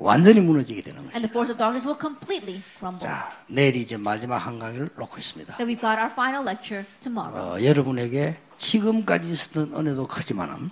완전히 0.00 0.40
무너지게 0.40 0.82
되는 0.82 1.04
거죠. 1.04 1.14
And 1.14 1.28
the 1.28 1.30
force 1.30 1.52
of 1.52 1.58
darkness 1.58 1.86
will 1.86 2.00
completely 2.00 2.62
crumble. 2.78 2.98
자, 2.98 3.30
내일 3.46 3.76
이제 3.76 3.96
마지막 3.96 4.38
한 4.38 4.58
강의를 4.58 4.90
놓고 4.96 5.18
있습니다. 5.18 5.56
That 5.56 5.68
we've 5.68 5.80
got 5.80 6.00
our 6.00 6.10
final 6.10 6.42
lecture 6.42 6.86
tomorrow. 7.00 7.36
어, 7.36 7.62
여러분에게 7.62 8.38
지금까지 8.56 9.30
있었던 9.30 9.74
은혜도 9.76 10.06
크지만은 10.06 10.70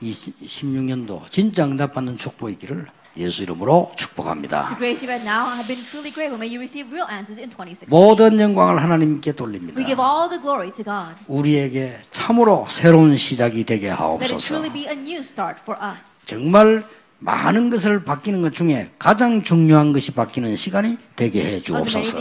이 0.00 0.12
16년도 0.12 1.28
진짜 1.30 1.64
응답받는 1.64 2.16
축복이기를 2.16 2.86
예수 3.16 3.42
이름으로 3.42 3.90
축복합니다. 3.96 4.68
The 4.68 4.78
grace 4.78 5.04
you've 5.04 5.10
had 5.10 5.26
now 5.28 5.50
have 5.52 5.66
been 5.66 5.84
truly 5.84 6.12
great. 6.12 6.32
May 6.32 6.46
you 6.46 6.60
receive 6.60 6.88
real 6.94 7.10
answers 7.10 7.40
in 7.42 7.50
2016. 7.50 7.90
모든 7.90 8.38
영광을 8.38 8.80
하나님께 8.80 9.32
돌립니다. 9.32 9.76
We 9.76 9.84
give 9.84 10.00
all 10.00 10.30
the 10.30 10.40
glory 10.40 10.72
to 10.72 10.84
God. 10.84 11.18
우리에게 11.26 11.98
참으로 12.12 12.66
새로운 12.68 13.16
시작이 13.16 13.64
되게 13.64 13.88
하옵소서. 13.88 14.38
truly 14.38 14.72
be 14.72 14.86
a 14.86 14.94
new 14.94 15.18
start 15.18 15.60
for 15.62 15.76
us. 15.82 16.24
정말 16.26 16.86
많은 17.20 17.68
것을 17.70 18.04
바뀌는 18.04 18.40
것 18.42 18.52
중에 18.54 18.90
가장 18.98 19.42
중요한 19.42 19.92
것이 19.92 20.12
바뀌는 20.12 20.56
시간이 20.56 20.96
되게 21.16 21.44
해 21.44 21.60
주옵소서. 21.60 22.16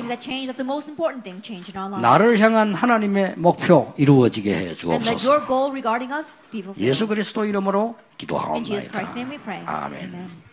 나를 2.02 2.38
향한 2.40 2.74
하나님의 2.74 3.36
목표 3.38 3.94
이루어지게 3.98 4.54
해 4.54 4.74
주옵소서. 4.74 5.48
예수 6.78 7.08
그리스도 7.08 7.46
이름으로 7.46 7.96
기도하옵나이다. 8.18 8.92
아멘. 9.66 10.00
Amen. 10.04 10.49